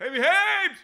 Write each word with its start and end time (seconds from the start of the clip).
Heavy 0.00 0.20
Habes! 0.20 0.76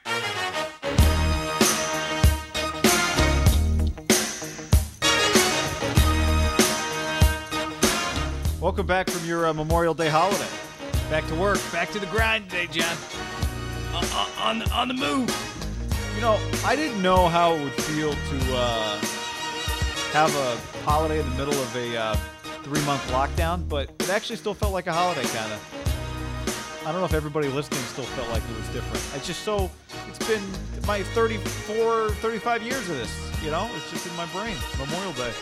Welcome 8.60 8.88
back 8.88 9.08
from 9.08 9.24
your 9.24 9.46
uh, 9.46 9.52
Memorial 9.54 9.94
Day 9.94 10.08
holiday. 10.08 10.48
Back 11.10 11.28
to 11.28 11.36
work. 11.36 11.60
Back 11.70 11.92
to 11.92 12.00
the 12.00 12.06
grind 12.06 12.50
today, 12.50 12.66
John. 12.66 12.96
Uh, 13.92 14.04
uh, 14.14 14.28
on 14.40 14.58
the 14.58 14.68
on 14.72 14.88
the 14.88 14.94
move. 14.94 15.30
You 16.16 16.20
know, 16.20 16.40
I 16.64 16.74
didn't 16.74 17.00
know 17.00 17.28
how 17.28 17.54
it 17.54 17.62
would 17.62 17.72
feel 17.72 18.14
to 18.14 18.56
uh, 18.56 18.98
have 20.10 20.34
a 20.34 20.56
holiday 20.80 21.20
in 21.20 21.30
the 21.30 21.36
middle 21.36 21.54
of 21.54 21.76
a 21.76 21.96
uh, 21.96 22.16
three-month 22.64 23.08
lockdown, 23.12 23.68
but 23.68 23.90
it 23.90 24.10
actually 24.10 24.34
still 24.34 24.54
felt 24.54 24.72
like 24.72 24.88
a 24.88 24.92
holiday, 24.92 25.22
kind 25.22 25.52
of. 25.52 25.83
I 26.86 26.92
don't 26.92 27.00
know 27.00 27.06
if 27.06 27.14
everybody 27.14 27.48
listening 27.48 27.80
still 27.80 28.04
felt 28.04 28.28
like 28.28 28.42
it 28.42 28.56
was 28.56 28.68
different. 28.68 29.02
It's 29.16 29.26
just 29.26 29.40
so, 29.40 29.70
it's 30.06 30.26
been 30.28 30.42
my 30.86 31.02
34, 31.02 32.10
35 32.10 32.62
years 32.62 32.90
of 32.90 32.96
this, 32.98 33.42
you 33.42 33.50
know? 33.50 33.70
It's 33.74 33.90
just 33.90 34.06
in 34.06 34.14
my 34.16 34.26
brain. 34.26 34.54
Memorial 34.78 35.12
Day. 35.14 35.32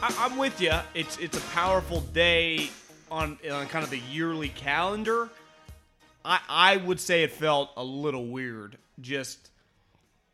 I, 0.00 0.14
I'm 0.18 0.36
with 0.36 0.60
you. 0.60 0.72
It's 0.94 1.16
it's 1.18 1.36
a 1.36 1.40
powerful 1.52 2.00
day 2.00 2.70
on 3.10 3.38
on 3.50 3.68
kind 3.68 3.84
of 3.84 3.90
the 3.90 4.00
yearly 4.10 4.48
calendar. 4.48 5.28
I 6.24 6.40
I 6.48 6.76
would 6.76 6.98
say 6.98 7.22
it 7.22 7.30
felt 7.32 7.70
a 7.76 7.84
little 7.84 8.26
weird, 8.26 8.78
just 9.00 9.50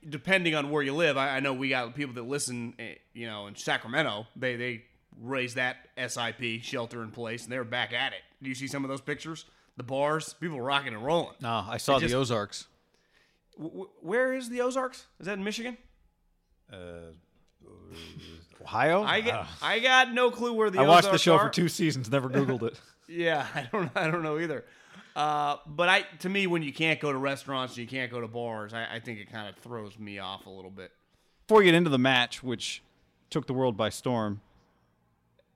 depending 0.09 0.55
on 0.55 0.70
where 0.70 0.82
you 0.82 0.94
live. 0.94 1.19
I, 1.19 1.37
I 1.37 1.41
know 1.41 1.53
we 1.53 1.69
got 1.69 1.94
people 1.94 2.15
that 2.15 2.26
listen, 2.26 2.75
eh, 2.78 2.94
you 3.12 3.26
know, 3.26 3.47
in 3.47 3.56
Sacramento. 3.56 4.26
They 4.37 4.56
they 4.56 4.84
raised 5.20 5.56
that 5.56 5.76
SIP 5.99 6.62
shelter 6.62 7.03
in 7.03 7.10
place, 7.10 7.44
and 7.44 7.53
they're 7.53 7.65
back 7.65 7.93
at 7.93 8.12
it. 8.15 8.20
Do 8.43 8.49
you 8.49 8.55
see 8.55 8.69
some 8.69 8.84
of 8.84 8.88
those 8.88 9.03
pictures? 9.03 9.44
The 9.78 9.84
bars, 9.84 10.34
people 10.34 10.61
rocking 10.61 10.93
and 10.93 11.03
rolling. 11.05 11.37
No, 11.41 11.65
I 11.66 11.78
saw 11.78 11.97
It 11.97 12.00
just- 12.00 12.12
the 12.12 12.19
Ozarks. 12.19 12.66
W- 13.56 13.89
where 14.03 14.34
is 14.34 14.50
the 14.50 14.61
Ozarks? 14.61 15.06
Is 15.21 15.27
that 15.27 15.39
in 15.39 15.44
Michigan? 15.44 15.78
Ohio? 18.61 19.03
I 19.03 19.21
got 19.21 19.49
I 19.62 19.78
got 19.78 20.12
no 20.12 20.31
clue 20.31 20.53
where 20.53 20.69
the 20.71 20.81
I 20.81 20.83
watched 20.87 21.05
the 21.05 21.09
Ozarks 21.11 21.22
show 21.22 21.37
are. 21.37 21.47
for 21.47 21.50
two 21.50 21.69
seasons, 21.69 22.11
never 22.11 22.28
Googled 22.28 22.62
it. 22.62 22.81
Yeah, 23.11 23.47
I 23.55 23.67
don't 23.72 23.91
I 23.97 24.11
don't 24.11 24.22
know 24.22 24.38
either. 24.38 24.67
Uh, 25.17 25.56
but 25.67 25.88
I 25.88 26.03
to 26.19 26.28
me 26.28 26.47
when 26.47 26.62
you 26.62 26.75
can't 26.75 27.00
go 27.00 27.11
to 27.11 27.17
restaurants 27.17 27.72
and 27.72 27.78
you 27.78 27.87
can't 27.87 28.11
go 28.12 28.21
to 28.21 28.28
bars, 28.28 28.75
I, 28.75 28.97
I 28.97 29.00
think 29.00 29.19
it 29.19 29.33
kind 29.33 29.49
of 29.49 29.56
throws 29.62 29.99
me 29.99 30.19
off 30.19 30.44
a 30.44 30.50
little 30.50 30.71
bit. 30.71 30.91
Before 31.47 31.61
we 31.61 31.65
get 31.65 31.72
into 31.75 31.88
the 31.88 31.99
match, 31.99 32.43
which 32.43 32.83
took 33.31 33.47
the 33.47 33.55
world 33.55 33.78
by 33.78 33.88
storm, 33.88 34.43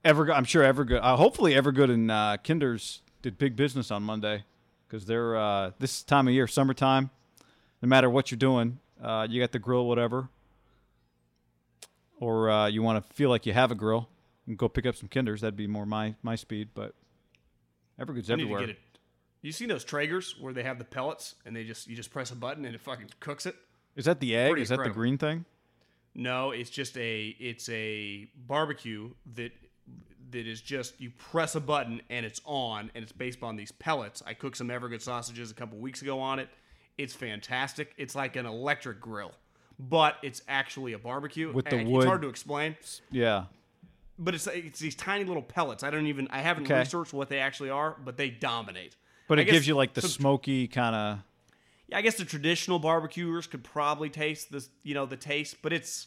Evergood, 0.03 0.35
I'm 0.35 0.45
sure 0.45 0.63
Evergood, 0.65 1.01
uh, 1.03 1.17
hopefully 1.17 1.53
Evergood 1.53 1.91
and 1.91 2.11
uh, 2.11 2.39
Kinders 2.43 3.03
did 3.23 3.39
big 3.39 3.57
business 3.57 3.91
on 3.91 4.03
Monday 4.03 4.45
because 4.87 5.07
they're 5.07 5.37
uh, 5.37 5.71
this 5.79 6.03
time 6.03 6.29
of 6.29 6.35
year, 6.35 6.47
summertime. 6.47 7.11
No 7.81 7.89
matter 7.89 8.11
what 8.11 8.31
you're 8.31 8.39
doing, 8.39 8.79
uh, 9.03 9.27
you 9.29 9.41
got 9.41 9.53
the 9.53 9.59
grill, 9.59 9.87
whatever, 9.87 10.29
or 12.21 12.51
uh, 12.51 12.67
you 12.67 12.83
want 12.83 13.05
to 13.05 13.15
feel 13.15 13.31
like 13.31 13.47
you 13.47 13.53
have 13.53 13.71
a 13.71 13.75
grill 13.75 14.09
and 14.47 14.57
go 14.57 14.69
pick 14.69 14.87
up 14.87 14.95
some 14.97 15.09
Kinders. 15.09 15.41
That'd 15.41 15.57
be 15.57 15.67
more 15.67 15.87
my 15.87 16.15
my 16.23 16.37
speed, 16.37 16.69
but 16.75 16.95
Evergood's 18.01 18.31
I 18.31 18.37
need 18.37 18.43
everywhere. 18.43 18.61
to 18.61 18.67
get 18.67 18.77
it. 18.77 18.83
You 19.41 19.51
seen 19.51 19.69
those 19.69 19.85
Traegers 19.85 20.41
where 20.41 20.53
they 20.53 20.63
have 20.63 20.79
the 20.79 20.85
pellets 20.85 21.35
and 21.45 21.57
they 21.57 21.65
just 21.65 21.89
you 21.89 21.97
just 21.97 22.13
press 22.13 22.31
a 22.31 22.37
button 22.37 22.65
and 22.65 22.75
it 22.75 22.81
fucking 22.81 23.11
cooks 23.19 23.47
it? 23.47 23.57
Is 23.97 24.05
that 24.05 24.21
the 24.21 24.37
egg? 24.37 24.51
Pretty 24.51 24.63
Is 24.63 24.69
that 24.69 24.83
the 24.83 24.91
green 24.91 25.19
thing? 25.19 25.45
No, 26.15 26.51
it's 26.51 26.71
just 26.71 26.97
a 26.97 27.35
it's 27.41 27.69
a 27.69 28.29
barbecue 28.37 29.11
that 29.35 29.53
that 30.31 30.47
is 30.47 30.61
just 30.61 31.01
you 31.01 31.11
press 31.11 31.55
a 31.55 31.61
button 31.61 32.01
and 32.11 32.25
it's 32.25 32.41
on 32.45 32.91
and 32.95 33.03
it's 33.03 33.13
based 33.13 33.43
on 33.43 33.57
these 33.57 33.73
pellets. 33.73 34.23
I 34.27 34.35
cooked 34.35 34.57
some 34.57 34.69
Evergood 34.69 35.03
sausages 35.03 35.51
a 35.51 35.55
couple 35.55 35.79
weeks 35.79 36.01
ago 36.03 36.21
on 36.21 36.39
it. 36.39 36.49
It's 36.99 37.15
fantastic. 37.15 37.93
It's 37.99 38.15
like 38.15 38.37
an 38.37 38.47
electric 38.47 39.01
grill, 39.01 39.33
but 39.79 40.17
it's 40.23 40.43
actually 40.49 40.93
a 40.95 40.99
barbecue. 40.99 41.53
With 41.53 41.67
the 41.67 41.77
And 41.77 41.91
wood. 41.91 42.01
It's 42.01 42.07
hard 42.07 42.23
to 42.23 42.29
explain, 42.29 42.77
Yeah. 43.11 43.45
but 44.19 44.35
it's 44.35 44.47
it's 44.47 44.79
these 44.79 44.95
tiny 44.95 45.25
little 45.25 45.43
pellets. 45.43 45.83
I 45.83 45.91
don't 45.91 46.07
even 46.07 46.29
I 46.31 46.41
haven't 46.41 46.65
Okay. 46.65 46.79
researched 46.79 47.13
what 47.13 47.29
they 47.29 47.39
actually 47.39 47.71
are, 47.71 47.97
but 48.05 48.17
they 48.17 48.31
dominate. 48.31 48.97
But 49.29 49.39
I 49.39 49.43
it 49.43 49.47
gives 49.47 49.67
you 49.67 49.75
like 49.75 49.95
the 49.95 50.01
some- 50.03 50.11
smoky 50.11 50.69
kind 50.69 50.95
of. 50.95 51.19
yeah, 51.89 51.99
I 51.99 52.03
guess 52.03 52.17
the 52.17 52.25
traditional 52.25 52.79
barbecuers 52.79 53.47
could 53.47 53.65
probably 53.65 54.09
taste 54.11 54.51
this, 54.53 54.69
you 54.83 54.95
know, 54.95 55.05
the 55.07 55.17
taste, 55.17 55.57
but 55.63 55.73
it's 55.73 56.07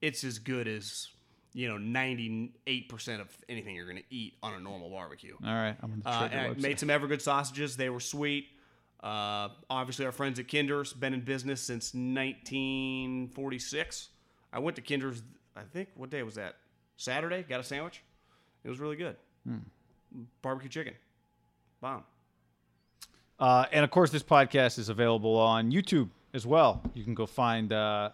it's 0.00 0.24
as 0.24 0.38
good 0.38 0.66
as 0.66 1.08
you 1.54 1.68
know 1.68 1.78
ninety 1.78 2.52
eight 2.66 2.88
percent 2.88 3.20
of 3.20 3.28
anything 3.48 3.74
you're 3.74 3.86
going 3.86 3.98
to 3.98 4.14
eat 4.14 4.34
on 4.42 4.54
a 4.54 4.60
normal 4.60 4.90
barbecue. 4.90 5.36
All 5.44 5.52
right, 5.54 5.76
I'm 5.82 6.00
gonna 6.02 6.16
Uh, 6.24 6.28
and 6.30 6.40
I 6.40 6.54
made 6.60 6.78
some 6.80 6.88
Evergood 6.88 7.20
sausages. 7.20 7.76
They 7.76 7.90
were 7.90 8.00
sweet. 8.00 8.46
Uh, 9.02 9.48
obviously, 9.68 10.06
our 10.06 10.12
friends 10.12 10.38
at 10.38 10.46
Kinder's 10.48 10.92
been 10.92 11.12
in 11.12 11.22
business 11.22 11.60
since 11.60 11.92
1946. 11.92 14.08
I 14.52 14.58
went 14.58 14.76
to 14.76 14.82
Kinder's. 14.82 15.22
I 15.56 15.62
think 15.62 15.88
what 15.96 16.10
day 16.10 16.22
was 16.22 16.34
that? 16.36 16.56
Saturday. 16.96 17.42
Got 17.42 17.60
a 17.60 17.64
sandwich. 17.64 18.02
It 18.64 18.68
was 18.68 18.78
really 18.78 18.96
good. 18.96 19.16
Hmm. 19.46 19.56
Barbecue 20.40 20.68
chicken. 20.68 20.94
Bomb. 21.80 22.04
Uh, 23.40 23.66
and 23.72 23.84
of 23.84 23.90
course, 23.90 24.10
this 24.10 24.22
podcast 24.22 24.78
is 24.78 24.88
available 24.88 25.36
on 25.36 25.72
YouTube 25.72 26.08
as 26.32 26.46
well. 26.46 26.80
You 26.94 27.02
can 27.02 27.14
go 27.14 27.26
find 27.26 27.72
uh, 27.72 28.10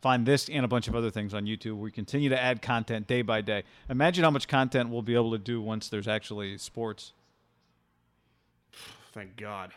find 0.00 0.26
this 0.26 0.48
and 0.48 0.64
a 0.64 0.68
bunch 0.68 0.88
of 0.88 0.94
other 0.94 1.10
things 1.10 1.34
on 1.34 1.44
YouTube. 1.44 1.78
We 1.78 1.90
continue 1.90 2.28
to 2.28 2.40
add 2.40 2.62
content 2.62 3.06
day 3.06 3.22
by 3.22 3.40
day. 3.40 3.64
Imagine 3.88 4.24
how 4.24 4.30
much 4.30 4.48
content 4.48 4.90
we'll 4.90 5.02
be 5.02 5.14
able 5.14 5.32
to 5.32 5.38
do 5.38 5.60
once 5.60 5.88
there's 5.88 6.08
actually 6.08 6.58
sports. 6.58 7.12
Thank 9.12 9.36
God. 9.36 9.72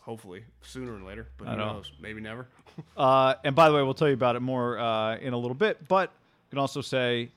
Hopefully 0.00 0.44
sooner 0.62 0.96
or 0.96 1.00
later, 1.00 1.28
but 1.38 1.46
who 1.46 1.56
knows? 1.56 1.92
Maybe 2.00 2.20
never. 2.20 2.46
Uh, 2.96 3.34
and 3.44 3.54
by 3.54 3.68
the 3.68 3.74
way, 3.74 3.82
we'll 3.82 3.92
tell 3.92 4.08
you 4.08 4.14
about 4.14 4.34
it 4.34 4.40
more 4.40 4.78
uh, 4.78 5.18
in 5.18 5.34
a 5.34 5.36
little 5.36 5.54
bit. 5.54 5.86
But 5.88 6.04
you 6.08 6.50
can 6.50 6.58
also 6.58 6.80
say 6.80 7.28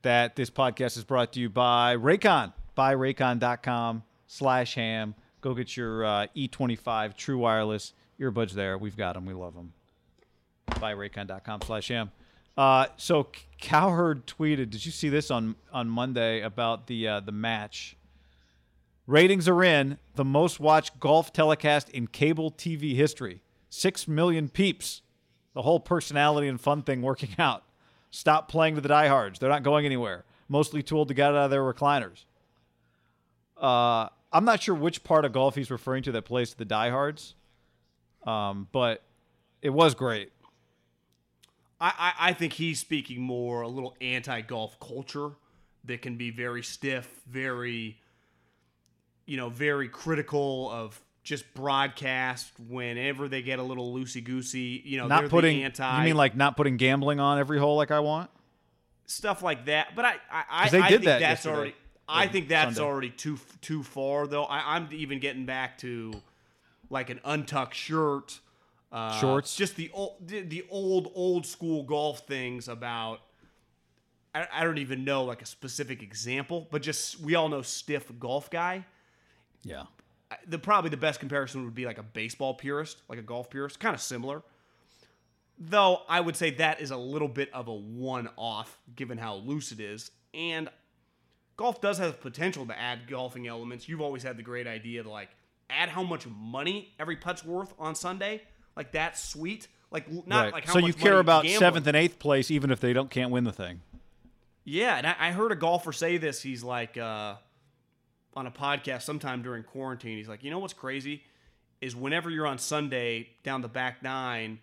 that 0.00 0.36
this 0.36 0.48
podcast 0.48 0.96
is 0.96 1.04
brought 1.04 1.34
to 1.34 1.40
you 1.40 1.50
by 1.50 1.96
Raycon. 1.96 2.54
Buy 2.74 2.94
raycon.com 2.94 4.02
slash 4.26 4.74
ham. 4.76 5.14
Go 5.42 5.52
get 5.52 5.76
your 5.76 6.02
uh, 6.06 6.26
E25 6.34 7.14
True 7.14 7.36
Wireless 7.36 7.92
earbuds 8.18 8.52
there. 8.52 8.78
We've 8.78 8.96
got 8.96 9.12
them. 9.12 9.26
We 9.26 9.34
love 9.34 9.54
them. 9.54 9.74
Buy 10.78 10.94
raycon.com 10.94 11.62
slash 11.62 11.88
ham. 11.88 12.10
Uh, 12.56 12.86
so 12.96 13.28
Cowherd 13.58 14.26
tweeted, 14.26 14.70
did 14.70 14.84
you 14.84 14.92
see 14.92 15.08
this 15.08 15.30
on, 15.30 15.56
on 15.72 15.88
Monday 15.88 16.40
about 16.42 16.86
the 16.86 17.08
uh, 17.08 17.20
the 17.20 17.32
match? 17.32 17.96
Ratings 19.06 19.48
are 19.48 19.64
in 19.64 19.98
the 20.14 20.24
most 20.24 20.60
watched 20.60 21.00
golf 21.00 21.32
telecast 21.32 21.88
in 21.90 22.06
cable 22.06 22.50
TV 22.50 22.94
history. 22.94 23.42
Six 23.68 24.06
million 24.06 24.48
peeps. 24.48 25.02
The 25.54 25.62
whole 25.62 25.80
personality 25.80 26.46
and 26.46 26.60
fun 26.60 26.82
thing 26.82 27.02
working 27.02 27.30
out. 27.38 27.64
Stop 28.10 28.48
playing 28.48 28.76
to 28.76 28.80
the 28.80 28.88
diehards. 28.88 29.38
They're 29.38 29.48
not 29.48 29.62
going 29.62 29.84
anywhere. 29.84 30.24
Mostly 30.48 30.82
too 30.82 30.96
old 30.96 31.08
to 31.08 31.14
get 31.14 31.30
out 31.30 31.36
of 31.36 31.50
their 31.50 31.62
recliners. 31.62 32.24
Uh, 33.56 34.08
I'm 34.32 34.44
not 34.44 34.62
sure 34.62 34.74
which 34.74 35.02
part 35.02 35.24
of 35.24 35.32
golf 35.32 35.54
he's 35.54 35.70
referring 35.70 36.02
to 36.04 36.12
that 36.12 36.22
plays 36.22 36.50
to 36.50 36.58
the 36.58 36.64
diehards, 36.64 37.34
um, 38.26 38.68
but 38.72 39.02
it 39.60 39.70
was 39.70 39.94
great. 39.94 40.32
I, 41.80 41.92
I, 41.98 42.12
I 42.30 42.32
think 42.32 42.52
he's 42.54 42.78
speaking 42.80 43.20
more 43.20 43.62
a 43.62 43.68
little 43.68 43.96
anti 44.00 44.40
golf 44.42 44.78
culture 44.80 45.30
that 45.84 46.02
can 46.02 46.16
be 46.16 46.30
very 46.30 46.62
stiff, 46.62 47.08
very, 47.26 47.98
you 49.26 49.36
know, 49.36 49.48
very 49.48 49.88
critical 49.88 50.70
of 50.70 51.00
just 51.22 51.52
broadcast 51.54 52.52
whenever 52.68 53.28
they 53.28 53.42
get 53.42 53.58
a 53.58 53.62
little 53.62 53.94
loosey 53.94 54.22
goosey. 54.22 54.82
You 54.84 54.98
know, 54.98 55.08
they're 55.08 55.22
Not 55.22 55.30
putting. 55.30 55.58
the 55.58 55.64
anti. 55.64 55.98
You 55.98 56.04
mean 56.04 56.16
like 56.16 56.36
not 56.36 56.56
putting 56.56 56.76
gambling 56.76 57.18
on 57.20 57.38
every 57.38 57.58
hole 57.58 57.76
like 57.76 57.90
I 57.90 58.00
want? 58.00 58.30
stuff 59.06 59.42
like 59.42 59.66
that. 59.66 59.96
But 59.96 60.04
I, 60.04 60.14
I, 60.30 60.44
I, 60.50 60.68
they 60.68 60.78
did 60.82 60.88
think 60.88 61.04
that 61.04 61.20
that's 61.20 61.44
yesterday. 61.44 61.54
already. 61.56 61.74
I 62.08 62.26
think 62.26 62.48
that's 62.48 62.76
Sunday. 62.76 62.88
already 62.90 63.10
too 63.10 63.38
too 63.60 63.82
far 63.82 64.26
though. 64.26 64.44
I, 64.44 64.76
I'm 64.76 64.88
even 64.92 65.20
getting 65.20 65.46
back 65.46 65.78
to 65.78 66.12
like 66.90 67.10
an 67.10 67.20
untucked 67.24 67.74
shirt, 67.74 68.40
uh, 68.92 69.18
Shorts? 69.20 69.54
just 69.56 69.76
the 69.76 69.90
old 69.92 70.26
the, 70.26 70.64
old 70.70 71.10
old 71.14 71.46
school 71.46 71.82
golf 71.84 72.26
things 72.26 72.68
about. 72.68 73.20
I, 74.34 74.46
I 74.52 74.64
don't 74.64 74.78
even 74.78 75.04
know 75.04 75.24
like 75.24 75.42
a 75.42 75.46
specific 75.46 76.02
example, 76.02 76.68
but 76.70 76.82
just 76.82 77.20
we 77.20 77.34
all 77.34 77.48
know 77.48 77.62
stiff 77.62 78.10
golf 78.18 78.50
guy. 78.50 78.84
Yeah. 79.62 79.84
The 80.46 80.58
probably 80.58 80.90
the 80.90 80.96
best 80.96 81.18
comparison 81.18 81.64
would 81.64 81.74
be 81.74 81.84
like 81.84 81.98
a 81.98 82.04
baseball 82.04 82.54
purist, 82.54 83.02
like 83.08 83.18
a 83.18 83.22
golf 83.22 83.50
purist, 83.50 83.80
kind 83.80 83.94
of 83.94 84.00
similar. 84.00 84.42
Though 85.58 86.02
I 86.08 86.20
would 86.20 86.36
say 86.36 86.52
that 86.52 86.80
is 86.80 86.90
a 86.92 86.96
little 86.96 87.28
bit 87.28 87.52
of 87.52 87.68
a 87.68 87.74
one-off 87.74 88.78
given 88.94 89.18
how 89.18 89.34
loose 89.34 89.72
it 89.72 89.80
is, 89.80 90.12
and 90.32 90.70
golf 91.56 91.80
does 91.80 91.98
have 91.98 92.20
potential 92.20 92.64
to 92.66 92.78
add 92.78 93.00
golfing 93.08 93.46
elements. 93.46 93.88
You've 93.88 94.00
always 94.00 94.22
had 94.22 94.38
the 94.38 94.42
great 94.42 94.66
idea 94.66 95.02
to 95.02 95.10
like 95.10 95.28
add 95.68 95.88
how 95.90 96.02
much 96.02 96.26
money 96.26 96.94
every 96.98 97.16
putt's 97.16 97.44
worth 97.44 97.74
on 97.78 97.94
Sunday. 97.94 98.42
Like 98.76 98.92
that's 98.92 99.22
sweet. 99.22 99.68
Like 99.90 100.10
not 100.26 100.44
right. 100.44 100.52
like 100.52 100.66
how 100.66 100.74
so 100.74 100.78
you 100.78 100.92
care 100.92 101.18
about 101.18 101.42
gambling. 101.42 101.58
seventh 101.58 101.86
and 101.86 101.96
eighth 101.96 102.18
place, 102.18 102.50
even 102.50 102.70
if 102.70 102.80
they 102.80 102.92
don't 102.92 103.10
can't 103.10 103.30
win 103.30 103.44
the 103.44 103.52
thing. 103.52 103.80
Yeah, 104.64 104.96
and 104.96 105.06
I, 105.06 105.16
I 105.18 105.32
heard 105.32 105.52
a 105.52 105.56
golfer 105.56 105.92
say 105.92 106.16
this. 106.16 106.42
He's 106.42 106.62
like 106.62 106.96
uh, 106.96 107.34
on 108.34 108.46
a 108.46 108.50
podcast 108.50 109.02
sometime 109.02 109.42
during 109.42 109.64
quarantine. 109.64 110.16
He's 110.16 110.28
like, 110.28 110.44
you 110.44 110.50
know 110.50 110.58
what's 110.58 110.74
crazy 110.74 111.22
is 111.80 111.96
whenever 111.96 112.30
you're 112.30 112.46
on 112.46 112.58
Sunday 112.58 113.28
down 113.42 113.62
the 113.62 113.68
back 113.68 114.02
nine, 114.02 114.58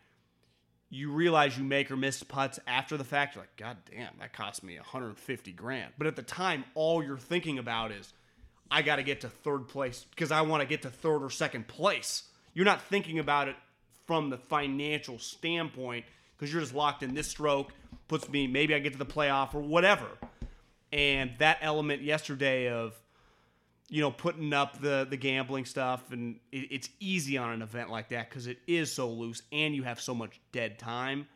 you 0.89 1.11
realize 1.11 1.57
you 1.57 1.63
make 1.63 1.91
or 1.91 1.97
miss 1.97 2.21
putts 2.23 2.59
after 2.67 2.95
the 2.95 3.03
fact. 3.03 3.35
You're 3.35 3.43
like, 3.43 3.55
God 3.57 3.77
damn, 3.89 4.13
that 4.19 4.33
cost 4.33 4.63
me 4.63 4.75
150 4.75 5.51
grand. 5.53 5.93
But 5.97 6.07
at 6.07 6.15
the 6.15 6.21
time, 6.21 6.63
all 6.75 7.03
you're 7.03 7.17
thinking 7.17 7.57
about 7.59 7.91
is, 7.91 8.13
I 8.69 8.81
got 8.81 8.97
to 8.97 9.03
get 9.03 9.21
to 9.21 9.29
third 9.29 9.67
place 9.67 10.05
because 10.09 10.31
I 10.31 10.41
want 10.41 10.61
to 10.61 10.67
get 10.67 10.81
to 10.83 10.89
third 10.89 11.23
or 11.23 11.29
second 11.29 11.67
place. 11.67 12.23
You're 12.53 12.65
not 12.65 12.81
thinking 12.81 13.17
about 13.17 13.47
it 13.47 13.55
from 14.07 14.29
the 14.29 14.37
financial 14.37 15.19
standpoint 15.19 16.05
because 16.35 16.51
you're 16.51 16.61
just 16.61 16.73
locked 16.73 17.03
in 17.03 17.13
this 17.13 17.27
stroke 17.27 17.73
puts 18.07 18.29
me 18.29 18.47
maybe 18.47 18.73
I 18.73 18.79
get 18.79 18.93
to 18.93 18.99
the 18.99 19.05
playoff 19.05 19.53
or 19.53 19.59
whatever. 19.61 20.07
And 20.91 21.31
that 21.39 21.59
element 21.61 22.01
yesterday 22.01 22.69
of 22.69 22.95
you 23.89 24.01
know 24.01 24.11
putting 24.11 24.53
up 24.53 24.81
the 24.81 25.05
the 25.09 25.17
gambling 25.17 25.65
stuff 25.65 26.11
and 26.11 26.39
it, 26.51 26.67
it's 26.71 26.89
easy 26.99 27.37
on 27.37 27.51
an 27.51 27.61
event 27.61 27.89
like 27.89 28.09
that 28.09 28.29
because 28.29 28.47
it 28.47 28.57
is 28.65 28.91
so 28.91 29.09
loose 29.09 29.41
and 29.51 29.75
you 29.75 29.83
have 29.83 29.99
so 29.99 30.15
much 30.15 30.39
dead 30.51 30.79
time. 30.79 31.27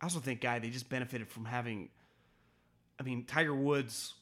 I 0.00 0.06
also 0.06 0.18
think, 0.18 0.40
guy, 0.40 0.58
they 0.58 0.70
just 0.70 0.88
benefited 0.88 1.28
from 1.28 1.44
having. 1.44 1.88
I 2.98 3.04
mean, 3.04 3.24
Tiger 3.24 3.54
Woods. 3.54 4.14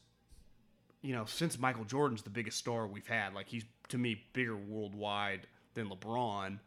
You 1.03 1.15
know, 1.15 1.25
since 1.25 1.59
Michael 1.59 1.85
Jordan's 1.85 2.21
the 2.21 2.29
biggest 2.29 2.59
star 2.59 2.87
we've 2.87 3.07
had, 3.07 3.33
like 3.33 3.49
he's 3.49 3.65
to 3.89 3.97
me 3.97 4.23
bigger 4.35 4.55
worldwide 4.55 5.47
than 5.73 5.89
LeBron. 5.89 6.59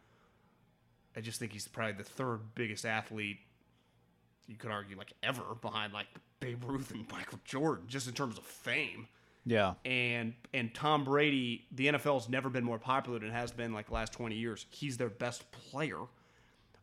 I 1.15 1.21
just 1.21 1.39
think 1.39 1.51
he's 1.54 1.68
probably 1.68 1.94
the 1.94 2.04
third 2.04 2.39
biggest 2.56 2.86
athlete. 2.86 3.38
You 4.48 4.56
could 4.56 4.71
argue 4.71 4.98
like 4.98 5.13
ever 5.24 5.44
behind 5.62 5.94
like 5.94 6.07
Babe 6.39 6.63
Ruth 6.65 6.92
and 6.92 7.10
Michael 7.12 7.39
Jordan, 7.45 7.86
just 7.88 8.07
in 8.07 8.13
terms 8.13 8.38
of 8.38 8.44
fame 8.44 9.07
Yeah. 9.45 9.75
and 9.86 10.33
and 10.54 10.74
Tom 10.74 11.04
Brady, 11.06 11.65
the 11.71 11.88
NFL's 11.88 12.27
never 12.27 12.50
been 12.50 12.63
more 12.65 12.80
popular 12.80 13.19
than 13.19 13.30
it 13.30 13.33
has 13.33 13.51
been 13.51 13.74
like 13.74 13.88
the 13.88 13.94
last 13.94 14.12
20 14.13 14.36
years. 14.36 14.65
He's 14.69 14.98
their 14.98 15.10
best 15.10 15.50
player. 15.51 16.00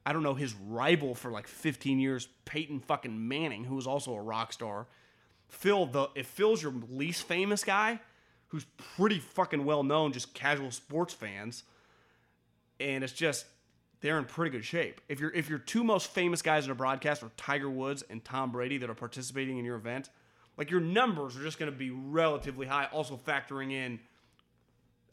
I 0.07 0.15
don't 0.15 0.23
know 0.23 0.35
his 0.35 0.55
rival 0.55 1.15
for 1.15 1.31
like 1.31 1.47
15 1.47 1.99
years, 2.01 2.29
Peyton 2.47 2.81
fucking 2.81 3.29
Manning, 3.29 3.65
who 3.65 3.75
was 3.75 3.87
also 3.87 4.15
a 4.15 4.21
rock 4.23 4.53
star. 4.53 4.87
Phil, 5.49 5.85
the 5.87 6.09
if 6.15 6.27
Phil's 6.27 6.63
your 6.63 6.73
least 6.91 7.25
famous 7.25 7.63
guy, 7.65 8.01
who's 8.49 8.65
pretty 8.97 9.19
fucking 9.19 9.65
well 9.67 9.83
known, 9.83 10.13
just 10.13 10.33
casual 10.33 10.71
sports 10.71 11.13
fans, 11.13 11.65
and 12.79 13.05
it's 13.05 13.13
just 13.13 13.45
they're 14.01 14.19
in 14.19 14.25
pretty 14.25 14.51
good 14.51 14.65
shape. 14.65 15.01
If 15.09 15.21
you're 15.21 15.33
if 15.33 15.49
your 15.49 15.59
two 15.59 15.85
most 15.85 16.09
famous 16.09 16.43
guys 16.43 16.65
in 16.65 16.71
a 16.71 16.75
broadcast 16.75 17.23
are 17.23 17.31
Tiger 17.37 17.69
Woods 17.69 18.03
and 18.09 18.25
Tom 18.25 18.53
Brady 18.53 18.79
that 18.79 18.91
are 18.91 18.95
participating 18.95 19.59
in 19.59 19.65
your 19.65 19.77
event, 19.77 20.11
like 20.57 20.71
your 20.71 20.81
numbers 20.81 21.37
are 21.37 21.43
just 21.43 21.59
going 21.59 21.71
to 21.71 21.77
be 21.77 21.91
relatively 21.91 22.67
high. 22.67 22.87
Also 22.93 23.17
factoring 23.17 23.73
in 23.73 24.01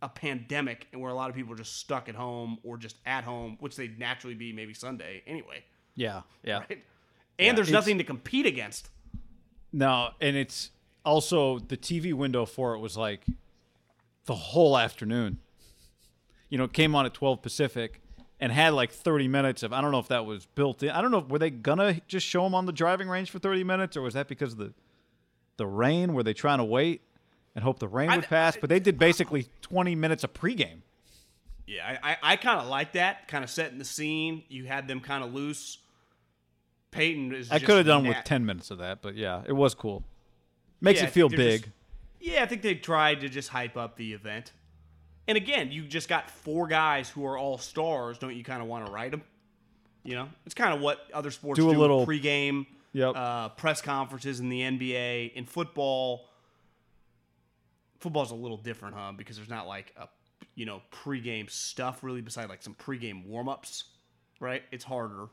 a 0.01 0.09
pandemic 0.09 0.87
and 0.93 1.01
where 1.01 1.11
a 1.11 1.15
lot 1.15 1.29
of 1.29 1.35
people 1.35 1.53
are 1.53 1.57
just 1.57 1.77
stuck 1.77 2.07
at 2.07 2.15
home 2.15 2.59
or 2.63 2.77
just 2.77 2.97
at 3.05 3.23
home, 3.23 3.57
which 3.59 3.75
they'd 3.75 3.97
naturally 3.99 4.35
be 4.35 4.53
maybe 4.53 4.73
Sunday 4.73 5.23
anyway. 5.25 5.63
Yeah. 5.95 6.21
Yeah. 6.43 6.59
Right? 6.59 6.83
And 7.39 7.57
there's 7.57 7.71
nothing 7.71 7.97
to 7.97 8.03
compete 8.03 8.45
against. 8.45 8.89
No, 9.73 10.09
and 10.21 10.35
it's 10.35 10.71
also 11.05 11.59
the 11.59 11.77
TV 11.77 12.13
window 12.13 12.45
for 12.45 12.73
it 12.73 12.79
was 12.79 12.95
like 12.97 13.25
the 14.25 14.35
whole 14.35 14.77
afternoon. 14.77 15.39
You 16.49 16.57
know, 16.57 16.63
it 16.65 16.73
came 16.73 16.95
on 16.95 17.05
at 17.05 17.13
12 17.13 17.41
Pacific 17.41 18.01
and 18.39 18.51
had 18.51 18.73
like 18.73 18.91
30 18.91 19.27
minutes 19.27 19.63
of 19.63 19.73
I 19.73 19.81
don't 19.81 19.91
know 19.91 19.99
if 19.99 20.09
that 20.09 20.25
was 20.25 20.45
built 20.55 20.83
in. 20.83 20.89
I 20.89 21.01
don't 21.01 21.11
know 21.11 21.19
were 21.19 21.39
they 21.39 21.49
gonna 21.49 22.01
just 22.07 22.25
show 22.25 22.43
them 22.43 22.53
on 22.55 22.65
the 22.65 22.71
driving 22.71 23.09
range 23.09 23.31
for 23.31 23.39
30 23.39 23.63
minutes 23.63 23.97
or 23.97 24.01
was 24.01 24.13
that 24.13 24.27
because 24.27 24.53
of 24.53 24.59
the 24.59 24.73
the 25.57 25.65
rain 25.65 26.13
were 26.13 26.21
they 26.23 26.33
trying 26.33 26.59
to 26.59 26.63
wait 26.63 27.01
and 27.55 27.63
hope 27.63 27.79
the 27.79 27.87
rain 27.87 28.09
I- 28.09 28.17
would 28.17 28.25
pass? 28.25 28.55
But 28.59 28.69
they 28.69 28.79
did 28.79 28.99
basically 28.99 29.47
20 29.61 29.95
minutes 29.95 30.23
of 30.23 30.33
pregame. 30.33 30.81
Yeah, 31.65 31.97
I, 32.01 32.11
I, 32.13 32.17
I 32.23 32.35
kind 32.37 32.61
of 32.61 32.67
like 32.67 32.93
that, 32.93 33.27
kind 33.27 33.43
of 33.43 33.49
setting 33.49 33.77
the 33.77 33.83
scene. 33.83 34.43
You 34.47 34.65
had 34.65 34.87
them 34.87 35.01
kind 35.01 35.21
of 35.23 35.33
loose. 35.33 35.79
Peyton 36.91 37.33
is. 37.33 37.51
I 37.51 37.59
could 37.59 37.75
have 37.77 37.85
done 37.85 38.07
with 38.07 38.23
10 38.23 38.45
minutes 38.45 38.71
of 38.71 38.77
that, 38.77 39.01
but 39.01 39.15
yeah, 39.15 39.41
it 39.45 39.51
was 39.51 39.73
cool. 39.75 40.03
Makes 40.79 41.01
Yeah, 41.01 41.07
it 41.07 41.11
feel 41.11 41.27
big. 41.29 41.61
just- 41.63 41.73
yeah, 42.19 42.43
I 42.43 42.45
think 42.45 42.61
they 42.61 42.75
tried 42.75 43.19
to 43.21 43.29
just 43.29 43.49
hype 43.49 43.75
up 43.77 43.97
the 43.97 44.13
event. 44.13 44.53
And 45.27 45.35
again, 45.37 45.71
you 45.71 45.83
just 45.83 46.07
got 46.07 46.29
four 46.29 46.67
guys 46.67 47.09
who 47.09 47.25
are 47.25 47.37
all 47.37 47.57
stars. 47.57 48.17
Don't 48.17 48.35
you 48.35 48.43
kind 48.43 48.61
of 48.61 48.67
want 48.67 48.85
to 48.85 48.91
write 48.91 49.11
them? 49.11 49.23
You 50.03 50.15
know, 50.15 50.29
it's 50.45 50.55
kind 50.55 50.73
of 50.73 50.79
what 50.79 50.99
other 51.13 51.31
sports 51.31 51.59
Do 51.59 51.69
do. 51.71 51.77
a 51.77 51.79
little- 51.79 52.05
pregame 52.07 52.65
Yep. 52.93 53.15
uh, 53.15 53.49
press 53.49 53.81
conferences 53.81 54.39
in 54.39 54.47
the 54.49 54.61
NBA. 54.61 55.33
In 55.35 55.45
football, 55.45 56.29
football's 57.99 58.31
a 58.31 58.35
little 58.35 58.57
different, 58.57 58.95
huh? 58.95 59.11
Because 59.15 59.35
there's 59.35 59.49
not 59.49 59.67
like 59.67 59.93
a 59.97 60.07
you 60.55 60.65
know 60.65 60.81
pregame 60.91 61.49
stuff 61.49 62.03
really, 62.03 62.21
beside 62.21 62.49
like 62.49 62.63
some 62.63 62.73
pregame 62.75 63.25
warm 63.25 63.49
ups, 63.49 63.83
right? 64.39 64.63
It's 64.71 64.83
harder. 64.85 65.27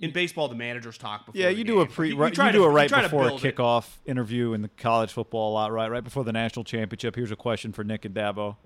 In 0.00 0.12
baseball, 0.12 0.46
the 0.48 0.54
managers 0.54 0.96
talk 0.96 1.26
before. 1.26 1.40
Yeah, 1.40 1.48
the 1.48 1.54
you 1.56 1.64
do 1.64 1.80
a 1.80 1.84
game. 1.86 1.92
pre. 1.94 2.08
You- 2.10 2.16
right, 2.16 2.36
you 2.36 2.44
to- 2.44 2.52
do 2.52 2.62
it 2.64 2.68
you 2.68 2.72
right 2.72 2.88
before 2.90 3.24
a 3.24 3.28
build 3.28 3.44
it. 3.44 3.56
kickoff 3.56 3.96
interview 4.06 4.52
in 4.52 4.62
the 4.62 4.68
college 4.68 5.12
football 5.12 5.52
a 5.52 5.54
lot, 5.54 5.72
right? 5.72 5.90
Right 5.90 6.04
before 6.04 6.22
the 6.24 6.32
national 6.32 6.64
championship. 6.64 7.16
Here's 7.16 7.32
a 7.32 7.36
question 7.36 7.72
for 7.72 7.82
Nick 7.82 8.04
and 8.04 8.14
Dabo. 8.14 8.56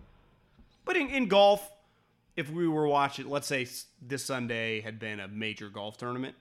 But 0.85 0.97
in, 0.97 1.09
in 1.09 1.29
golf, 1.29 1.71
if 2.37 2.51
we 2.51 2.69
were 2.69 2.87
watching, 2.87 3.29
let's 3.31 3.47
say 3.47 3.67
this 4.01 4.25
Sunday 4.25 4.81
had 4.81 4.99
been 4.99 5.21
a 5.21 5.29
major 5.29 5.69
golf 5.71 5.97
tournament, 5.97 6.35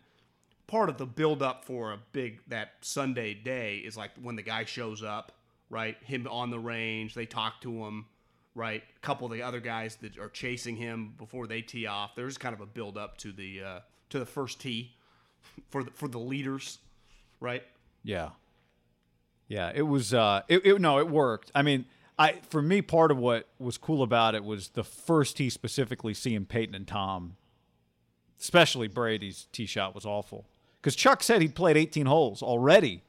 part 0.67 0.89
of 0.89 0.97
the 0.97 1.05
build 1.05 1.41
up 1.41 1.63
for 1.63 1.93
a 1.93 1.99
big 2.11 2.41
that 2.47 2.71
Sunday 2.81 3.33
day 3.33 3.77
is 3.77 3.95
like 3.95 4.11
when 4.21 4.35
the 4.35 4.41
guy 4.41 4.65
shows 4.65 5.03
up, 5.03 5.31
right? 5.69 5.95
Him 6.03 6.27
on 6.29 6.49
the 6.49 6.59
range, 6.59 7.13
they 7.13 7.25
talk 7.25 7.61
to 7.61 7.85
him, 7.85 8.07
right? 8.55 8.83
A 8.95 8.99
couple 8.99 9.25
of 9.27 9.31
the 9.33 9.41
other 9.41 9.59
guys 9.61 9.95
that 9.97 10.17
are 10.17 10.29
chasing 10.29 10.75
him 10.75 11.13
before 11.17 11.47
they 11.47 11.61
tee 11.61 11.85
off. 11.85 12.15
There's 12.15 12.37
kind 12.37 12.53
of 12.53 12.59
a 12.61 12.65
build 12.65 12.97
up 12.97 13.17
to 13.19 13.31
the 13.31 13.61
uh, 13.61 13.79
to 14.11 14.19
the 14.19 14.25
first 14.25 14.59
tee 14.61 14.93
for 15.69 15.83
the, 15.83 15.91
for 15.91 16.07
the 16.07 16.19
leaders, 16.19 16.79
right? 17.39 17.63
Yeah, 18.03 18.29
yeah. 19.47 19.71
It 19.73 19.83
was. 19.83 20.13
Uh, 20.13 20.41
it, 20.47 20.65
it 20.65 20.79
no, 20.81 20.99
it 20.99 21.09
worked. 21.09 21.51
I 21.53 21.61
mean, 21.61 21.85
I 22.17 22.39
for 22.49 22.61
me, 22.61 22.81
part 22.81 23.11
of 23.11 23.17
what 23.17 23.47
was 23.59 23.77
cool 23.77 24.03
about 24.03 24.35
it 24.35 24.43
was 24.43 24.69
the 24.69 24.83
first 24.83 25.37
tee 25.37 25.49
specifically 25.49 26.13
seeing 26.13 26.45
Peyton 26.45 26.75
and 26.75 26.87
Tom, 26.87 27.35
especially 28.39 28.87
Brady's 28.87 29.47
tee 29.51 29.65
shot 29.65 29.93
was 29.95 30.05
awful 30.05 30.45
because 30.81 30.95
Chuck 30.95 31.21
said 31.23 31.41
he'd 31.41 31.55
played 31.55 31.77
18 31.77 32.05
holes 32.05 32.41
already. 32.41 33.03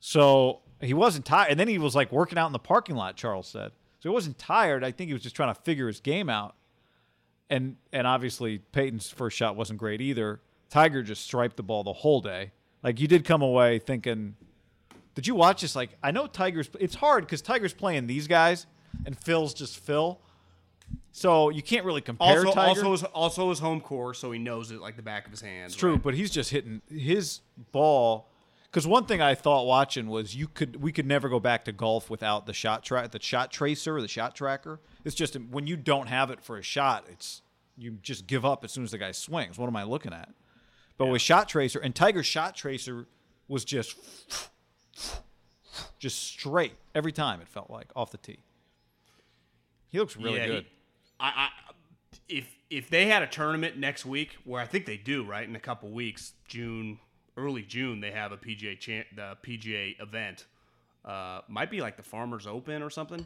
So 0.00 0.60
He 0.80 0.94
wasn't 0.94 1.24
tired, 1.24 1.50
and 1.50 1.58
then 1.58 1.68
he 1.68 1.78
was 1.78 1.94
like 1.94 2.12
working 2.12 2.38
out 2.38 2.46
in 2.46 2.52
the 2.52 2.58
parking 2.58 2.96
lot. 2.96 3.16
Charles 3.16 3.48
said 3.48 3.72
so. 4.00 4.08
He 4.08 4.12
wasn't 4.12 4.38
tired. 4.38 4.84
I 4.84 4.90
think 4.92 5.08
he 5.08 5.14
was 5.14 5.22
just 5.22 5.34
trying 5.34 5.54
to 5.54 5.60
figure 5.62 5.86
his 5.86 6.00
game 6.00 6.28
out. 6.28 6.54
And 7.48 7.76
and 7.92 8.06
obviously 8.06 8.58
Peyton's 8.58 9.08
first 9.08 9.36
shot 9.36 9.56
wasn't 9.56 9.78
great 9.78 10.00
either. 10.00 10.40
Tiger 10.68 11.02
just 11.02 11.22
striped 11.22 11.56
the 11.56 11.62
ball 11.62 11.84
the 11.84 11.92
whole 11.92 12.20
day. 12.20 12.52
Like 12.82 13.00
you 13.00 13.06
did 13.06 13.24
come 13.24 13.42
away 13.42 13.78
thinking. 13.78 14.34
Did 15.14 15.26
you 15.26 15.34
watch 15.34 15.62
this? 15.62 15.76
Like 15.76 15.96
I 16.02 16.10
know 16.10 16.26
Tiger's. 16.26 16.68
It's 16.80 16.96
hard 16.96 17.24
because 17.24 17.42
Tiger's 17.42 17.72
playing 17.72 18.06
these 18.08 18.26
guys, 18.26 18.66
and 19.04 19.16
Phil's 19.18 19.54
just 19.54 19.78
Phil. 19.78 20.20
So 21.12 21.48
you 21.50 21.62
can't 21.62 21.84
really 21.86 22.02
compare 22.02 22.40
Also, 22.40 22.52
Tiger. 22.52 22.68
also, 22.68 22.90
his, 22.92 23.02
also 23.04 23.48
his 23.50 23.58
home 23.58 23.80
course, 23.80 24.18
so 24.18 24.30
he 24.32 24.38
knows 24.38 24.70
it 24.70 24.80
like 24.80 24.96
the 24.96 25.02
back 25.02 25.24
of 25.24 25.30
his 25.30 25.40
hand. 25.40 25.66
It's 25.66 25.74
true, 25.74 25.96
but 25.96 26.14
he's 26.14 26.30
just 26.30 26.50
hitting 26.50 26.82
his 26.90 27.40
ball. 27.72 28.28
Because 28.70 28.86
one 28.86 29.06
thing 29.06 29.22
I 29.22 29.34
thought 29.34 29.66
watching 29.66 30.06
was 30.08 30.34
you 30.36 30.48
could 30.48 30.82
we 30.82 30.92
could 30.92 31.06
never 31.06 31.28
go 31.28 31.40
back 31.40 31.64
to 31.64 31.72
golf 31.72 32.10
without 32.10 32.46
the 32.46 32.52
shot 32.52 32.84
track, 32.84 33.10
the 33.12 33.20
shot 33.22 33.50
tracer, 33.50 33.96
or 33.96 34.02
the 34.02 34.08
shot 34.08 34.34
tracker. 34.34 34.80
It's 35.04 35.14
just 35.14 35.34
when 35.36 35.66
you 35.66 35.76
don't 35.76 36.08
have 36.08 36.30
it 36.30 36.42
for 36.42 36.58
a 36.58 36.62
shot, 36.62 37.06
it's 37.10 37.42
you 37.78 37.92
just 38.02 38.26
give 38.26 38.44
up 38.44 38.64
as 38.64 38.72
soon 38.72 38.84
as 38.84 38.90
the 38.90 38.98
guy 38.98 39.12
swings. 39.12 39.58
What 39.58 39.66
am 39.68 39.76
I 39.76 39.84
looking 39.84 40.12
at? 40.12 40.28
But 40.98 41.06
with 41.06 41.22
shot 41.22 41.48
tracer 41.48 41.78
and 41.78 41.94
Tiger's 41.94 42.26
shot 42.26 42.54
tracer 42.56 43.06
was 43.48 43.64
just 43.64 43.96
just 45.98 46.22
straight 46.22 46.72
every 46.94 47.12
time. 47.12 47.40
It 47.40 47.48
felt 47.48 47.70
like 47.70 47.86
off 47.94 48.10
the 48.10 48.18
tee. 48.18 48.38
He 49.88 49.98
looks 49.98 50.16
really 50.16 50.36
Yeah, 50.38 50.42
he- 50.44 50.48
good. 50.50 50.66
I, 51.18 51.26
I 51.26 51.48
if 52.28 52.48
if 52.68 52.90
they 52.90 53.06
had 53.06 53.22
a 53.22 53.26
tournament 53.26 53.76
next 53.78 54.04
week, 54.04 54.36
where 54.44 54.60
I 54.60 54.66
think 54.66 54.86
they 54.86 54.96
do, 54.96 55.24
right 55.24 55.48
in 55.48 55.54
a 55.54 55.60
couple 55.60 55.88
weeks, 55.90 56.32
June, 56.48 56.98
early 57.36 57.62
June, 57.62 58.00
they 58.00 58.10
have 58.10 58.32
a 58.32 58.36
PGA 58.36 58.78
cha- 58.78 59.08
the 59.14 59.36
PGA 59.42 60.00
event. 60.00 60.44
Uh, 61.04 61.40
might 61.48 61.70
be 61.70 61.80
like 61.80 61.96
the 61.96 62.02
Farmers 62.02 62.46
Open 62.46 62.82
or 62.82 62.90
something. 62.90 63.24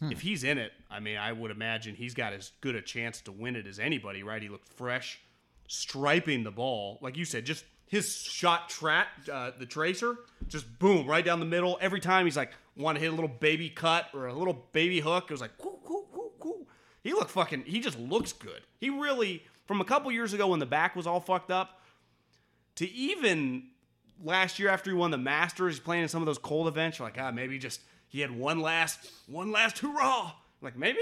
Hmm. 0.00 0.12
If 0.12 0.20
he's 0.20 0.44
in 0.44 0.58
it, 0.58 0.72
I 0.90 1.00
mean, 1.00 1.16
I 1.16 1.32
would 1.32 1.50
imagine 1.50 1.94
he's 1.94 2.14
got 2.14 2.32
as 2.32 2.52
good 2.60 2.74
a 2.74 2.82
chance 2.82 3.20
to 3.22 3.32
win 3.32 3.56
it 3.56 3.66
as 3.66 3.78
anybody, 3.78 4.22
right? 4.22 4.40
He 4.40 4.48
looked 4.48 4.68
fresh, 4.68 5.20
striping 5.66 6.44
the 6.44 6.50
ball, 6.50 6.98
like 7.02 7.16
you 7.16 7.24
said, 7.24 7.44
just 7.44 7.64
his 7.88 8.14
shot 8.14 8.68
track, 8.68 9.08
uh, 9.32 9.50
the 9.58 9.66
tracer, 9.66 10.16
just 10.46 10.78
boom 10.78 11.06
right 11.06 11.24
down 11.24 11.40
the 11.40 11.46
middle. 11.46 11.78
Every 11.80 12.00
time 12.00 12.26
he's 12.26 12.36
like, 12.36 12.52
want 12.76 12.96
to 12.96 13.00
hit 13.02 13.08
a 13.08 13.14
little 13.14 13.28
baby 13.40 13.68
cut 13.68 14.06
or 14.14 14.26
a 14.26 14.34
little 14.34 14.66
baby 14.72 15.00
hook. 15.00 15.24
It 15.24 15.32
was 15.32 15.40
like, 15.40 15.62
whoo, 15.62 15.78
whoo, 15.86 16.06
whoo, 16.12 16.30
whoo. 16.40 16.66
he 17.02 17.12
looked 17.12 17.30
fucking. 17.30 17.64
He 17.66 17.80
just 17.80 17.98
looks 17.98 18.32
good. 18.32 18.60
He 18.78 18.90
really, 18.90 19.42
from 19.66 19.80
a 19.80 19.84
couple 19.84 20.12
years 20.12 20.32
ago 20.32 20.48
when 20.48 20.60
the 20.60 20.66
back 20.66 20.94
was 20.94 21.06
all 21.06 21.20
fucked 21.20 21.50
up, 21.50 21.80
to 22.78 22.88
even 22.90 23.64
last 24.22 24.58
year 24.58 24.68
after 24.68 24.90
he 24.90 24.96
won 24.96 25.10
the 25.10 25.18
Masters, 25.18 25.74
he's 25.74 25.80
playing 25.80 26.04
in 26.04 26.08
some 26.08 26.22
of 26.22 26.26
those 26.26 26.38
cold 26.38 26.68
events. 26.68 26.98
You're 26.98 27.08
like, 27.08 27.18
ah, 27.20 27.32
maybe 27.32 27.58
just 27.58 27.80
he 28.08 28.20
had 28.20 28.30
one 28.30 28.60
last, 28.60 29.10
one 29.26 29.50
last 29.50 29.78
hurrah. 29.78 30.32
Like 30.60 30.76
maybe 30.76 31.00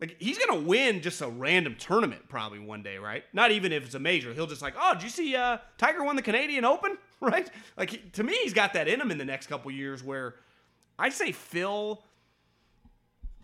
like 0.00 0.16
he's 0.20 0.38
gonna 0.38 0.60
win 0.60 1.00
just 1.00 1.20
a 1.20 1.28
random 1.28 1.76
tournament 1.78 2.28
probably 2.28 2.60
one 2.60 2.82
day, 2.82 2.98
right? 2.98 3.24
Not 3.32 3.50
even 3.50 3.72
if 3.72 3.84
it's 3.84 3.94
a 3.94 3.98
major. 4.00 4.32
He'll 4.32 4.46
just 4.46 4.62
like, 4.62 4.74
oh, 4.80 4.94
did 4.94 5.02
you 5.02 5.08
see 5.08 5.34
uh, 5.36 5.58
Tiger 5.78 6.04
won 6.04 6.16
the 6.16 6.22
Canadian 6.22 6.64
Open, 6.64 6.96
right? 7.20 7.48
Like 7.76 7.90
he- 7.90 7.98
to 8.12 8.22
me, 8.22 8.36
he's 8.42 8.54
got 8.54 8.72
that 8.74 8.88
in 8.88 9.00
him 9.00 9.10
in 9.10 9.18
the 9.18 9.24
next 9.24 9.48
couple 9.48 9.70
years. 9.70 10.02
Where 10.02 10.36
I 10.98 11.08
say 11.08 11.32
Phil, 11.32 12.02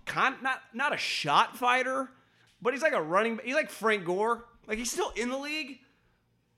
con- 0.06 0.37
not 0.42 0.62
not 0.72 0.94
a 0.94 0.98
shot 0.98 1.56
fighter, 1.56 2.10
but 2.62 2.72
he's 2.75 2.82
like 2.82 2.92
a 2.92 3.02
running. 3.02 3.40
He's 3.44 3.54
like 3.54 3.70
Frank 3.70 4.04
Gore. 4.04 4.44
Like 4.66 4.78
he's 4.78 4.90
still 4.92 5.12
in 5.16 5.30
the 5.30 5.38
league, 5.38 5.78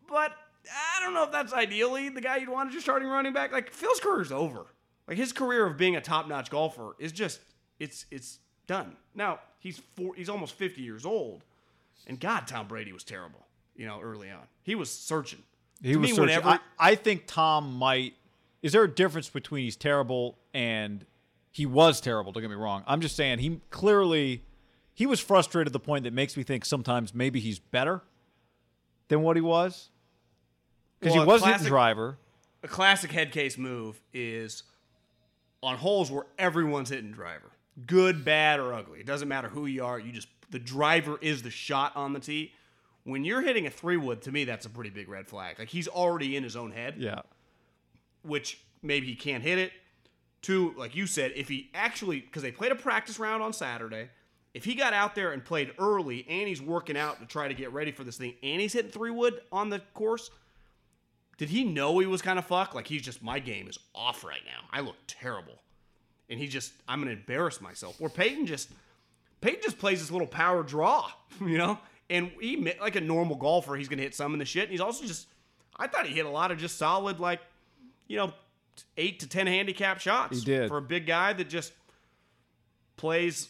but 0.09 0.33
I 0.69 1.01
don't 1.03 1.15
know 1.15 1.25
if 1.25 1.33
that's 1.33 1.53
ideally 1.53 2.09
the 2.09 2.21
guy 2.21 2.37
you'd 2.39 2.49
want 2.49 2.69
as 2.69 2.75
your 2.75 2.83
starting 2.83 3.09
running 3.09 3.33
back. 3.33 3.53
Like 3.53 3.71
Phil's 3.73 4.01
career's 4.01 4.31
over. 4.33 4.67
Like 5.09 5.17
his 5.17 5.33
career 5.33 5.67
of 5.67 5.77
being 5.77 5.97
a 5.97 6.01
top-notch 6.01 6.51
golfer 6.51 6.95
is 6.99 7.13
just 7.13 7.41
it's 7.79 8.07
it's 8.11 8.39
done. 8.67 8.97
Now 9.15 9.41
he's 9.59 9.81
four, 9.97 10.15
he's 10.15 10.29
almost 10.29 10.55
50 10.55 10.83
years 10.83 11.05
old, 11.07 11.43
and 12.07 12.21
God, 12.21 12.47
Tom 12.47 12.69
Brady 12.69 12.93
was 12.93 13.05
terrible. 13.05 13.47
You 13.75 13.87
know, 13.87 14.01
early 14.01 14.31
on, 14.31 14.43
he 14.63 14.75
was 14.75 14.91
searching. 14.91 15.43
He 15.83 15.93
To 15.93 15.99
was 15.99 16.11
me, 16.11 16.15
searching. 16.17 16.27
whenever- 16.37 16.49
I, 16.49 16.59
I 16.79 16.95
think 16.95 17.25
Tom 17.27 17.75
might. 17.75 18.15
Is 18.63 18.73
there 18.73 18.85
a 18.85 18.91
difference 18.91 19.31
between 19.31 19.65
he's 19.65 19.77
terrible 19.77 20.37
and 20.53 21.07
he 21.51 21.65
was 21.65 22.01
terrible? 22.03 22.31
Don't 22.33 22.43
get 22.43 22.51
me 22.51 22.57
wrong. 22.57 22.85
I'm 22.87 23.01
just 23.01 23.17
saying 23.17 23.39
he 23.39 23.61
clearly 23.71 24.45
he 24.93 25.07
was 25.07 25.19
frustrated 25.19 25.69
to 25.69 25.73
the 25.73 25.81
point 25.81 26.05
that 26.05 26.13
makes 26.13 26.37
me 26.37 26.43
think 26.43 26.67
sometimes 26.67 27.15
maybe 27.15 27.41
he's 27.41 27.59
better 27.59 28.03
than 29.09 29.23
what 29.23 29.37
he 29.37 29.41
was 29.41 29.89
because 31.01 31.15
Well, 31.17 31.25
he 31.25 31.29
was 31.29 31.41
classic- 31.43 31.57
hitting 31.59 31.71
driver. 31.71 32.19
a 32.63 32.69
classic 32.69 33.11
head 33.11 33.33
case 33.33 33.57
move 33.59 34.01
is 34.13 34.63
on 35.63 35.77
holes 35.79 36.11
where 36.11 36.27
everyone's 36.39 36.89
hitting 36.91 37.13
driver. 37.13 37.51
Good, 37.87 38.25
bad, 38.25 38.61
or 38.61 38.73
ugly. 38.75 39.01
It 39.01 39.07
doesn't 39.07 39.29
matter 39.29 39.49
who 39.49 39.67
you 39.67 39.85
are. 39.85 39.99
You 39.99 40.13
just 40.13 40.29
the 40.51 40.59
driver 40.59 41.19
is 41.21 41.43
the 41.43 41.51
shot 41.51 41.95
on 41.97 42.13
the 42.13 42.21
tee. 42.21 42.53
When 43.05 43.25
you're 43.25 43.41
hitting 43.41 43.67
a 43.67 43.71
three 43.71 43.97
wood, 43.97 44.21
to 44.23 44.33
me 44.33 44.45
that's 44.45 44.67
a 44.67 44.71
pretty 44.71 44.91
big 44.91 45.09
red 45.09 45.27
flag. 45.29 45.59
Like 45.59 45.69
he's 45.69 45.89
already 45.89 46.37
in 46.37 46.43
his 46.43 46.57
own 46.57 46.71
head, 46.73 46.97
Yeah, 46.99 47.23
which 48.23 48.61
maybe 48.83 49.07
he 49.07 49.15
can't 49.15 49.43
hit 49.43 49.59
it. 49.59 49.73
Two, 50.43 50.75
like 50.77 50.95
you 50.95 51.07
said, 51.07 51.33
if 51.37 51.49
he 51.49 51.71
actually 51.75 52.21
because 52.21 52.43
they 52.43 52.53
played 52.53 52.73
a 52.73 52.77
practice 52.77 53.19
round 53.19 53.43
on 53.43 53.53
Saturday, 53.53 54.09
if 54.55 54.65
he 54.65 54.75
got 54.75 54.93
out 54.93 55.15
there 55.15 55.33
and 55.33 55.45
played 55.45 55.73
early 55.79 56.27
and 56.29 56.49
he's 56.49 56.61
working 56.63 56.97
out 56.97 57.21
to 57.21 57.27
try 57.27 57.49
to 57.49 57.55
get 57.55 57.73
ready 57.73 57.93
for 57.93 58.05
this 58.05 58.17
thing 58.19 58.35
and 58.43 58.61
he's 58.61 58.73
hitting 58.73 58.91
three 58.91 59.11
wood 59.11 59.41
on 59.53 59.71
the 59.71 59.79
course, 59.95 60.31
did 61.41 61.49
he 61.49 61.65
know 61.65 61.99
he 62.01 62.07
was 62.07 62.21
kind 62.21 62.39
of 62.39 62.45
fucked? 62.45 62.75
Like 62.75 62.87
he's 62.87 63.01
just 63.01 63.23
my 63.23 63.39
game 63.39 63.67
is 63.67 63.79
off 63.95 64.25
right 64.25 64.43
now. 64.45 64.61
I 64.71 64.81
look 64.81 64.97
terrible, 65.07 65.55
and 66.29 66.39
he 66.39 66.47
just 66.47 66.71
I'm 66.87 67.01
gonna 67.01 67.13
embarrass 67.13 67.63
myself. 67.63 67.99
Where 67.99 68.11
Peyton 68.11 68.45
just 68.45 68.69
Peyton 69.41 69.61
just 69.63 69.79
plays 69.79 70.01
this 70.01 70.11
little 70.11 70.27
power 70.27 70.63
draw, 70.63 71.11
you 71.41 71.57
know, 71.57 71.79
and 72.11 72.31
he 72.43 72.71
like 72.79 72.97
a 72.97 73.01
normal 73.01 73.37
golfer, 73.37 73.75
he's 73.75 73.89
gonna 73.89 74.03
hit 74.03 74.15
some 74.15 74.35
in 74.35 74.39
the 74.39 74.45
shit. 74.45 74.65
And 74.65 74.73
he's 74.73 74.83
also 74.83 75.07
just 75.07 75.29
I 75.79 75.87
thought 75.87 76.07
he 76.07 76.15
hit 76.15 76.27
a 76.27 76.31
lot 76.31 76.51
of 76.51 76.59
just 76.59 76.77
solid 76.77 77.21
like 77.21 77.41
you 78.07 78.19
know 78.19 78.35
eight 78.99 79.21
to 79.21 79.27
ten 79.27 79.47
handicap 79.47 79.99
shots. 79.99 80.41
He 80.41 80.45
did. 80.45 80.69
for 80.69 80.77
a 80.77 80.83
big 80.83 81.07
guy 81.07 81.33
that 81.33 81.49
just 81.49 81.73
plays. 82.99 83.49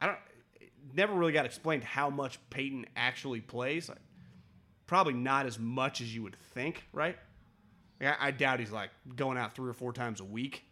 I 0.00 0.06
don't. 0.06 0.18
Never 0.94 1.12
really 1.12 1.32
got 1.32 1.44
explained 1.44 1.84
how 1.84 2.08
much 2.08 2.38
Peyton 2.48 2.86
actually 2.96 3.42
plays. 3.42 3.90
Probably 4.92 5.14
not 5.14 5.46
as 5.46 5.58
much 5.58 6.02
as 6.02 6.14
you 6.14 6.22
would 6.22 6.36
think, 6.52 6.84
right? 6.92 7.16
Like, 7.98 8.20
I, 8.20 8.26
I 8.26 8.30
doubt 8.30 8.60
he's 8.60 8.70
like 8.72 8.90
going 9.16 9.38
out 9.38 9.54
three 9.54 9.70
or 9.70 9.72
four 9.72 9.94
times 9.94 10.20
a 10.20 10.24
week. 10.24 10.64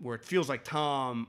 Where 0.00 0.14
it 0.14 0.22
feels 0.22 0.50
like 0.50 0.64
Tom, 0.64 1.28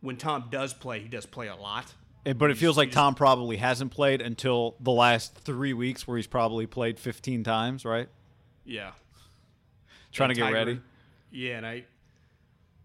when 0.00 0.16
Tom 0.16 0.48
does 0.50 0.74
play, 0.74 0.98
he 0.98 1.06
does 1.06 1.24
play 1.24 1.46
a 1.46 1.54
lot. 1.54 1.94
And- 2.24 2.36
but 2.36 2.50
it 2.50 2.56
feels 2.56 2.76
like 2.76 2.90
Tom 2.90 3.14
probably 3.14 3.58
hasn't 3.58 3.92
played 3.92 4.20
until 4.20 4.74
the 4.80 4.90
last 4.90 5.36
three 5.36 5.72
weeks, 5.72 6.08
where 6.08 6.16
he's 6.16 6.26
probably 6.26 6.66
played 6.66 6.98
15 6.98 7.44
times, 7.44 7.84
right? 7.84 8.08
Yeah, 8.64 8.90
Trying 10.10 10.30
to 10.30 10.34
get 10.34 10.42
Tiger- 10.46 10.54
ready. 10.56 10.80
Yeah, 11.30 11.58
and 11.58 11.64
I, 11.66 11.84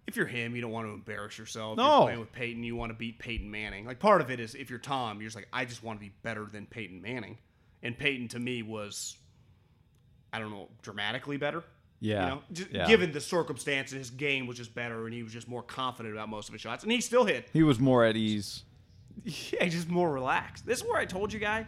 if 0.06 0.16
you're 0.16 0.28
him, 0.28 0.56
you 0.56 0.62
don't 0.62 0.70
want 0.70 0.88
to 0.88 0.94
embarrass 0.94 1.36
yourself. 1.40 1.78
No. 1.78 1.84
You're 2.02 2.02
playing 2.06 2.20
with 2.20 2.32
Peyton, 2.32 2.64
you 2.64 2.76
want 2.76 2.92
to 2.92 2.96
beat 2.96 3.18
Peyton 3.18 3.50
Manning. 3.50 3.88
Like 3.88 3.98
part 3.98 4.22
of 4.22 4.30
it 4.30 4.40
is 4.40 4.54
if 4.54 4.70
you're 4.70 4.78
Tom, 4.78 5.20
you're 5.20 5.30
just 5.30 5.36
like, 5.36 5.48
I 5.52 5.66
just 5.66 5.82
want 5.84 6.00
to 6.00 6.06
be 6.06 6.12
better 6.22 6.46
than 6.46 6.68
Peyton 6.68 7.02
Manning. 7.02 7.40
And 7.84 7.98
Peyton 7.98 8.28
to 8.30 8.40
me 8.40 8.62
was, 8.62 9.18
I 10.32 10.40
don't 10.40 10.52
know, 10.52 10.70
dramatically 10.82 11.38
better. 11.38 11.64
Yeah. 12.00 12.24
You 12.24 12.30
know, 12.36 12.42
just 12.52 12.72
Yeah. 12.72 12.88
given 12.88 13.12
the 13.12 13.22
circumstances, 13.22 13.98
his 13.98 14.10
game 14.10 14.48
was 14.48 14.58
just 14.58 14.74
better, 14.74 15.06
and 15.06 15.14
he 15.14 15.24
was 15.24 15.34
just 15.34 15.48
more 15.48 15.64
confident 15.64 16.16
about 16.16 16.30
most 16.30 16.48
of 16.50 16.54
his 16.54 16.62
shots, 16.62 16.84
and 16.84 16.92
he 16.92 17.00
still 17.02 17.26
hit. 17.26 17.50
He 17.54 17.64
was 17.64 17.80
more 17.80 18.04
at 18.06 18.16
ease. 18.16 18.64
Yeah, 19.52 19.68
just 19.68 19.90
more 19.90 20.12
relaxed. 20.12 20.66
This 20.66 20.80
is 20.80 20.86
where 20.86 20.98
I 20.98 21.06
told 21.06 21.34
you, 21.34 21.40
guy. 21.40 21.60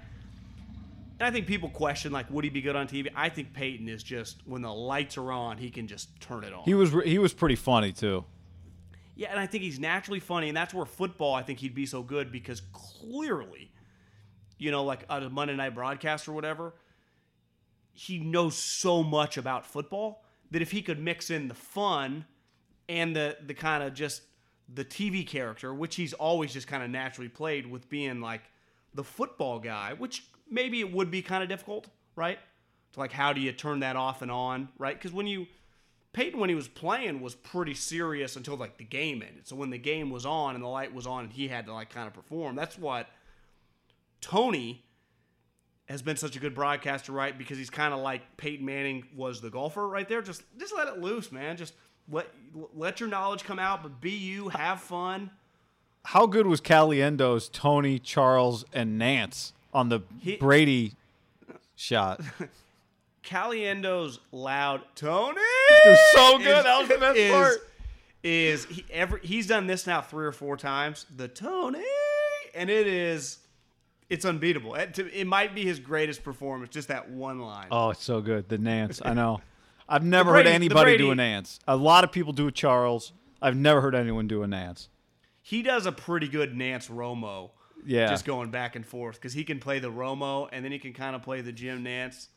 And 1.19 1.27
I 1.27 1.29
think 1.29 1.45
people 1.45 1.69
question 1.69 2.11
like, 2.11 2.29
would 2.31 2.43
he 2.43 2.49
be 2.49 2.61
good 2.61 2.75
on 2.75 2.87
TV? 2.87 3.09
I 3.15 3.29
think 3.29 3.53
Peyton 3.53 3.87
is 3.89 4.01
just 4.01 4.41
when 4.47 4.61
the 4.61 4.73
lights 4.73 5.17
are 5.17 5.31
on, 5.31 5.57
he 5.57 5.69
can 5.69 5.85
just 5.87 6.19
turn 6.21 6.43
it 6.45 6.53
on. 6.53 6.63
He 6.63 6.73
was 6.73 6.91
he 7.05 7.19
was 7.19 7.33
pretty 7.33 7.55
funny 7.55 7.91
too. 7.91 8.23
Yeah, 9.15 9.29
and 9.29 9.39
I 9.39 9.45
think 9.45 9.63
he's 9.63 9.77
naturally 9.77 10.19
funny, 10.21 10.47
and 10.47 10.57
that's 10.57 10.73
where 10.73 10.85
football 10.85 11.35
I 11.35 11.43
think 11.43 11.59
he'd 11.59 11.75
be 11.75 11.85
so 11.85 12.01
good 12.01 12.31
because 12.31 12.61
clearly, 12.71 13.71
you 14.63 14.71
know, 14.71 14.85
like 14.85 15.03
on 15.09 15.21
a 15.23 15.29
Monday 15.29 15.55
night 15.55 15.75
broadcast 15.75 16.25
or 16.25 16.31
whatever, 16.31 16.73
he 17.91 18.17
knows 18.17 18.55
so 18.55 19.03
much 19.03 19.35
about 19.35 19.65
football 19.65 20.23
that 20.51 20.61
if 20.61 20.71
he 20.71 20.81
could 20.81 20.99
mix 20.99 21.29
in 21.29 21.49
the 21.49 21.53
fun 21.53 22.23
and 22.87 23.13
the 23.13 23.35
the 23.45 23.53
kind 23.53 23.83
of 23.83 23.93
just 23.93 24.21
the 24.73 24.85
TV 24.85 25.27
character, 25.27 25.73
which 25.73 25.95
he's 25.97 26.13
always 26.13 26.53
just 26.53 26.67
kind 26.67 26.81
of 26.81 26.89
naturally 26.89 27.27
played 27.27 27.69
with 27.69 27.89
being 27.89 28.21
like 28.21 28.43
the 28.93 29.03
football 29.03 29.59
guy, 29.59 29.93
which 29.97 30.23
maybe 30.49 30.79
it 30.79 30.93
would 30.93 31.11
be 31.11 31.21
kind 31.21 31.43
of 31.43 31.49
difficult, 31.49 31.89
right? 32.15 32.39
To 32.93 32.99
like 33.01 33.11
how 33.11 33.33
do 33.33 33.41
you 33.41 33.51
turn 33.51 33.81
that 33.81 33.97
off 33.97 34.21
and 34.21 34.31
on, 34.31 34.69
right? 34.77 34.95
Because 34.95 35.11
when 35.11 35.27
you 35.27 35.47
Peyton, 36.13 36.39
when 36.39 36.47
he 36.47 36.55
was 36.55 36.69
playing, 36.69 37.19
was 37.19 37.35
pretty 37.35 37.73
serious 37.73 38.37
until 38.37 38.55
like 38.55 38.77
the 38.77 38.85
game 38.85 39.21
ended. 39.27 39.45
So 39.45 39.57
when 39.57 39.71
the 39.71 39.77
game 39.77 40.09
was 40.09 40.25
on 40.25 40.55
and 40.55 40.63
the 40.63 40.69
light 40.69 40.93
was 40.93 41.05
on, 41.05 41.25
and 41.25 41.33
he 41.33 41.49
had 41.49 41.65
to 41.65 41.73
like 41.73 41.89
kind 41.89 42.07
of 42.07 42.13
perform. 42.13 42.55
That's 42.55 42.77
what 42.77 43.09
Tony 44.23 44.83
has 45.85 46.01
been 46.01 46.15
such 46.15 46.35
a 46.35 46.39
good 46.39 46.55
broadcaster, 46.55 47.11
right? 47.11 47.37
Because 47.37 47.57
he's 47.57 47.69
kind 47.69 47.93
of 47.93 47.99
like 47.99 48.37
Peyton 48.37 48.65
Manning 48.65 49.03
was 49.15 49.41
the 49.41 49.49
golfer 49.49 49.87
right 49.87 50.07
there. 50.07 50.21
Just 50.21 50.43
just 50.57 50.73
let 50.75 50.87
it 50.87 50.99
loose, 50.99 51.31
man. 51.31 51.57
Just 51.57 51.73
let 52.09 52.27
let 52.73 52.99
your 52.99 53.09
knowledge 53.09 53.43
come 53.43 53.59
out, 53.59 53.83
but 53.83 53.99
be 53.99 54.11
you, 54.11 54.49
have 54.49 54.79
fun. 54.79 55.29
How 56.05 56.25
good 56.25 56.47
was 56.47 56.61
Caliendo's 56.61 57.47
Tony, 57.49 57.99
Charles, 57.99 58.65
and 58.73 58.99
Nantz 58.99 59.53
on 59.73 59.89
the 59.89 60.01
He- 60.19 60.37
Brady 60.37 60.93
shot? 61.75 62.21
Caliendo's 63.23 64.19
loud 64.31 64.81
Tony. 64.95 65.39
It 65.39 65.89
was 65.89 65.99
so 66.13 66.37
good. 66.39 66.57
is- 66.57 66.63
that 66.63 66.79
was 66.79 66.87
the 66.89 66.97
best 66.97 67.17
is, 67.17 67.31
part. 67.31 67.57
Is 68.23 68.65
he 68.65 68.85
ever? 68.91 69.17
He's 69.17 69.47
done 69.47 69.67
this 69.67 69.85
now 69.85 70.01
three 70.01 70.25
or 70.25 70.31
four 70.31 70.55
times. 70.55 71.05
The 71.15 71.27
Tony, 71.27 71.83
and 72.53 72.69
it 72.69 72.87
is, 72.87 73.39
it's 74.09 74.25
unbeatable. 74.25 74.75
It, 74.75 74.97
it 74.99 75.27
might 75.27 75.55
be 75.55 75.63
his 75.63 75.79
greatest 75.79 76.23
performance. 76.23 76.71
Just 76.71 76.87
that 76.89 77.09
one 77.09 77.39
line. 77.39 77.67
Oh, 77.71 77.89
it's 77.91 78.03
so 78.03 78.21
good. 78.21 78.49
The 78.49 78.57
Nantz. 78.57 79.01
I 79.03 79.13
know. 79.13 79.41
I've 79.89 80.03
never 80.03 80.31
Brady- 80.31 80.49
heard 80.49 80.55
anybody 80.55 80.97
do 80.97 81.11
a 81.11 81.15
Nantz. 81.15 81.59
A 81.67 81.75
lot 81.75 82.03
of 82.03 82.11
people 82.11 82.33
do 82.33 82.47
a 82.47 82.51
Charles. 82.51 83.13
I've 83.41 83.55
never 83.55 83.81
heard 83.81 83.95
anyone 83.95 84.27
do 84.27 84.43
a 84.43 84.47
Nantz. 84.47 84.87
He 85.41 85.61
does 85.61 85.85
a 85.85 85.91
pretty 85.91 86.27
good 86.29 86.53
Nantz 86.53 86.89
Romo. 86.89 87.51
Yeah. 87.85 88.07
Just 88.07 88.23
going 88.23 88.49
back 88.49 88.77
and 88.77 88.85
forth 88.85 89.15
because 89.15 89.33
he 89.33 89.43
can 89.43 89.59
play 89.59 89.79
the 89.79 89.91
Romo 89.91 90.47
and 90.53 90.63
then 90.63 90.71
he 90.71 90.79
can 90.79 90.93
kind 90.93 91.15
of 91.15 91.21
play 91.21 91.41
the 91.41 91.51
Jim 91.51 91.83
Nantz. 91.83 92.27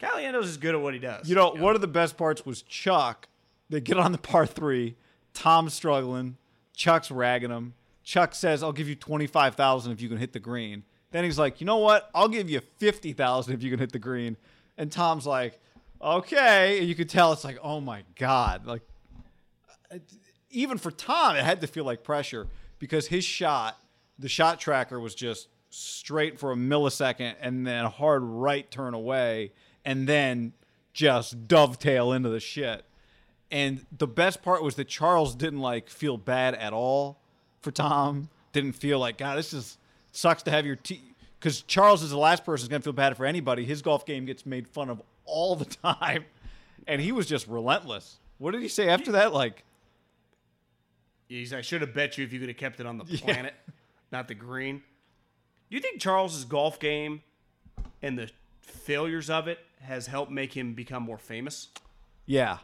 Caliendo's 0.00 0.48
is 0.48 0.56
good 0.56 0.74
at 0.74 0.80
what 0.80 0.94
he 0.94 1.00
does. 1.00 1.28
You 1.28 1.36
know, 1.36 1.50
one 1.50 1.74
of 1.74 1.80
the 1.80 1.86
best 1.86 2.16
parts 2.16 2.44
was 2.44 2.62
Chuck. 2.62 3.28
They 3.70 3.80
get 3.80 3.98
on 3.98 4.12
the 4.12 4.18
par 4.18 4.46
three. 4.46 4.96
Tom's 5.32 5.74
struggling. 5.74 6.36
Chuck's 6.74 7.10
ragging 7.10 7.50
him. 7.50 7.74
Chuck 8.02 8.34
says, 8.34 8.62
"I'll 8.62 8.72
give 8.72 8.88
you 8.88 8.94
twenty 8.94 9.26
five 9.26 9.54
thousand 9.54 9.92
if 9.92 10.00
you 10.00 10.08
can 10.08 10.18
hit 10.18 10.32
the 10.32 10.40
green." 10.40 10.84
Then 11.12 11.24
he's 11.24 11.38
like, 11.38 11.60
"You 11.60 11.66
know 11.66 11.78
what? 11.78 12.10
I'll 12.14 12.28
give 12.28 12.50
you 12.50 12.60
fifty 12.78 13.12
thousand 13.12 13.54
if 13.54 13.62
you 13.62 13.70
can 13.70 13.78
hit 13.78 13.92
the 13.92 13.98
green." 13.98 14.36
And 14.76 14.90
Tom's 14.90 15.26
like, 15.26 15.60
"Okay." 16.00 16.78
And 16.78 16.88
you 16.88 16.94
could 16.94 17.08
tell 17.08 17.32
it's 17.32 17.44
like, 17.44 17.58
"Oh 17.62 17.80
my 17.80 18.02
god!" 18.18 18.66
Like, 18.66 18.82
even 20.50 20.78
for 20.78 20.90
Tom, 20.90 21.36
it 21.36 21.44
had 21.44 21.60
to 21.60 21.66
feel 21.66 21.84
like 21.84 22.02
pressure 22.02 22.48
because 22.78 23.08
his 23.08 23.24
shot, 23.24 23.78
the 24.18 24.28
shot 24.28 24.60
tracker 24.60 24.98
was 25.00 25.14
just 25.14 25.48
straight 25.70 26.38
for 26.38 26.52
a 26.52 26.56
millisecond 26.56 27.34
and 27.40 27.66
then 27.66 27.84
a 27.84 27.90
hard 27.90 28.22
right 28.22 28.70
turn 28.70 28.94
away 28.94 29.52
and 29.84 30.08
then 30.08 30.52
just 30.92 31.46
dovetail 31.46 32.12
into 32.12 32.28
the 32.28 32.40
shit. 32.40 32.84
And 33.50 33.84
the 33.96 34.06
best 34.06 34.42
part 34.42 34.62
was 34.62 34.74
that 34.76 34.88
Charles 34.88 35.34
didn't 35.34 35.60
like 35.60 35.88
feel 35.88 36.16
bad 36.16 36.54
at 36.54 36.72
all 36.72 37.20
for 37.60 37.70
Tom. 37.70 38.28
Didn't 38.52 38.72
feel 38.72 38.98
like 38.98 39.18
God, 39.18 39.38
this 39.38 39.52
is 39.52 39.78
sucks 40.16 40.42
to 40.44 40.50
have 40.50 40.64
your 40.66 40.76
team 40.76 41.14
because 41.38 41.62
Charles 41.62 42.02
is 42.02 42.10
the 42.10 42.18
last 42.18 42.44
person 42.44 42.64
who's 42.64 42.68
gonna 42.68 42.82
feel 42.82 42.92
bad 42.92 43.16
for 43.16 43.26
anybody. 43.26 43.64
His 43.64 43.82
golf 43.82 44.06
game 44.06 44.24
gets 44.24 44.46
made 44.46 44.66
fun 44.66 44.90
of 44.90 45.02
all 45.24 45.54
the 45.56 45.64
time, 45.64 46.24
and 46.86 47.00
he 47.00 47.12
was 47.12 47.26
just 47.26 47.46
relentless. 47.46 48.16
What 48.38 48.52
did 48.52 48.62
he 48.62 48.68
say 48.68 48.88
after 48.88 49.12
that? 49.12 49.32
Like, 49.32 49.64
He's, 51.28 51.52
I 51.52 51.60
should 51.60 51.80
have 51.80 51.92
bet 51.92 52.16
you 52.18 52.24
if 52.24 52.32
you 52.32 52.38
could 52.38 52.48
have 52.48 52.56
kept 52.56 52.78
it 52.78 52.86
on 52.86 52.98
the 52.98 53.04
planet, 53.04 53.54
not 54.12 54.28
the 54.28 54.34
green. 54.34 54.82
Do 55.68 55.76
you 55.76 55.80
think 55.80 56.00
Charles's 56.00 56.44
golf 56.44 56.78
game 56.78 57.22
and 58.00 58.16
the 58.16 58.30
failures 58.60 59.28
of 59.28 59.48
it 59.48 59.58
has 59.80 60.06
helped 60.06 60.30
make 60.30 60.56
him 60.56 60.74
become 60.74 61.02
more 61.02 61.18
famous? 61.18 61.68
yeah, 62.26 62.58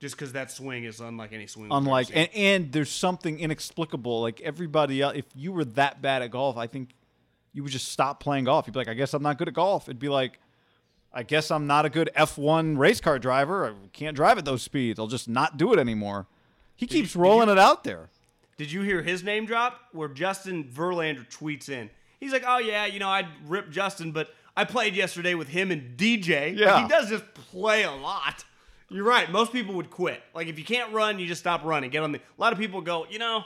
Just 0.00 0.14
because 0.14 0.32
that 0.34 0.50
swing 0.52 0.84
is 0.84 1.00
unlike 1.00 1.32
any 1.32 1.46
swing. 1.48 1.68
unlike 1.72 2.08
and, 2.14 2.28
and 2.34 2.72
there's 2.72 2.90
something 2.90 3.40
inexplicable. 3.40 4.20
Like 4.22 4.40
everybody 4.42 5.02
else, 5.02 5.14
if 5.16 5.24
you 5.34 5.50
were 5.52 5.64
that 5.64 6.00
bad 6.00 6.22
at 6.22 6.30
golf, 6.30 6.56
I 6.56 6.68
think 6.68 6.90
you 7.52 7.64
would 7.64 7.72
just 7.72 7.88
stop 7.88 8.20
playing 8.20 8.44
golf. 8.44 8.66
You'd 8.68 8.74
be 8.74 8.78
like, 8.78 8.88
I 8.88 8.94
guess 8.94 9.12
I'm 9.14 9.22
not 9.22 9.38
good 9.38 9.48
at 9.48 9.54
golf. 9.54 9.88
It'd 9.88 9.98
be 9.98 10.08
like, 10.08 10.38
I 11.12 11.24
guess 11.24 11.50
I'm 11.50 11.66
not 11.66 11.84
a 11.84 11.90
good 11.90 12.10
F1 12.16 12.78
race 12.78 13.00
car 13.00 13.18
driver. 13.18 13.66
I 13.66 13.72
can't 13.92 14.14
drive 14.14 14.38
at 14.38 14.44
those 14.44 14.62
speeds. 14.62 15.00
I'll 15.00 15.08
just 15.08 15.28
not 15.28 15.56
do 15.56 15.72
it 15.72 15.80
anymore. 15.80 16.26
He 16.76 16.86
keeps 16.86 17.14
you- 17.16 17.20
rolling 17.20 17.48
you- 17.48 17.54
it 17.54 17.58
out 17.58 17.82
there. 17.82 18.08
Did 18.56 18.70
you 18.70 18.82
hear 18.82 19.02
his 19.02 19.24
name 19.24 19.46
drop? 19.46 19.80
Where 19.92 20.08
Justin 20.08 20.64
Verlander 20.64 21.28
tweets 21.28 21.68
in. 21.68 21.90
He's 22.20 22.32
like, 22.32 22.42
"Oh 22.46 22.58
yeah, 22.58 22.86
you 22.86 22.98
know, 22.98 23.08
I'd 23.08 23.26
rip 23.46 23.70
Justin, 23.70 24.10
but 24.12 24.34
I 24.56 24.64
played 24.64 24.94
yesterday 24.94 25.34
with 25.34 25.48
him 25.48 25.70
and 25.70 25.96
DJ. 25.96 26.50
Like, 26.50 26.58
Yeah. 26.58 26.82
he 26.82 26.88
does 26.88 27.08
just 27.08 27.24
play 27.34 27.84
a 27.84 27.92
lot. 27.92 28.44
You're 28.90 29.04
right. 29.04 29.30
Most 29.30 29.52
people 29.52 29.74
would 29.74 29.90
quit. 29.90 30.22
Like 30.34 30.48
if 30.48 30.58
you 30.58 30.64
can't 30.64 30.92
run, 30.92 31.18
you 31.18 31.26
just 31.26 31.40
stop 31.40 31.64
running. 31.64 31.90
Get 31.90 32.02
on 32.02 32.12
the. 32.12 32.18
A 32.18 32.40
lot 32.40 32.52
of 32.52 32.58
people 32.58 32.80
go, 32.80 33.06
you 33.10 33.18
know, 33.18 33.44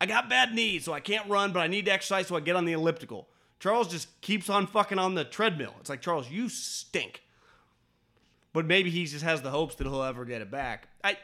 I 0.00 0.06
got 0.06 0.28
bad 0.28 0.52
knees, 0.54 0.84
so 0.84 0.92
I 0.92 1.00
can't 1.00 1.28
run, 1.28 1.52
but 1.52 1.60
I 1.60 1.68
need 1.68 1.86
to 1.86 1.92
exercise, 1.92 2.26
so 2.26 2.36
I 2.36 2.40
get 2.40 2.56
on 2.56 2.64
the 2.64 2.72
elliptical. 2.72 3.28
Charles 3.60 3.88
just 3.88 4.20
keeps 4.20 4.50
on 4.50 4.66
fucking 4.66 4.98
on 4.98 5.14
the 5.14 5.24
treadmill. 5.24 5.74
It's 5.80 5.88
like 5.88 6.02
Charles, 6.02 6.28
you 6.28 6.48
stink. 6.48 7.22
But 8.52 8.66
maybe 8.66 8.90
he 8.90 9.06
just 9.06 9.24
has 9.24 9.40
the 9.40 9.50
hopes 9.50 9.76
that 9.76 9.86
he'll 9.86 10.02
ever 10.02 10.24
get 10.24 10.42
it 10.42 10.50
back. 10.50 10.88
I 11.02 11.16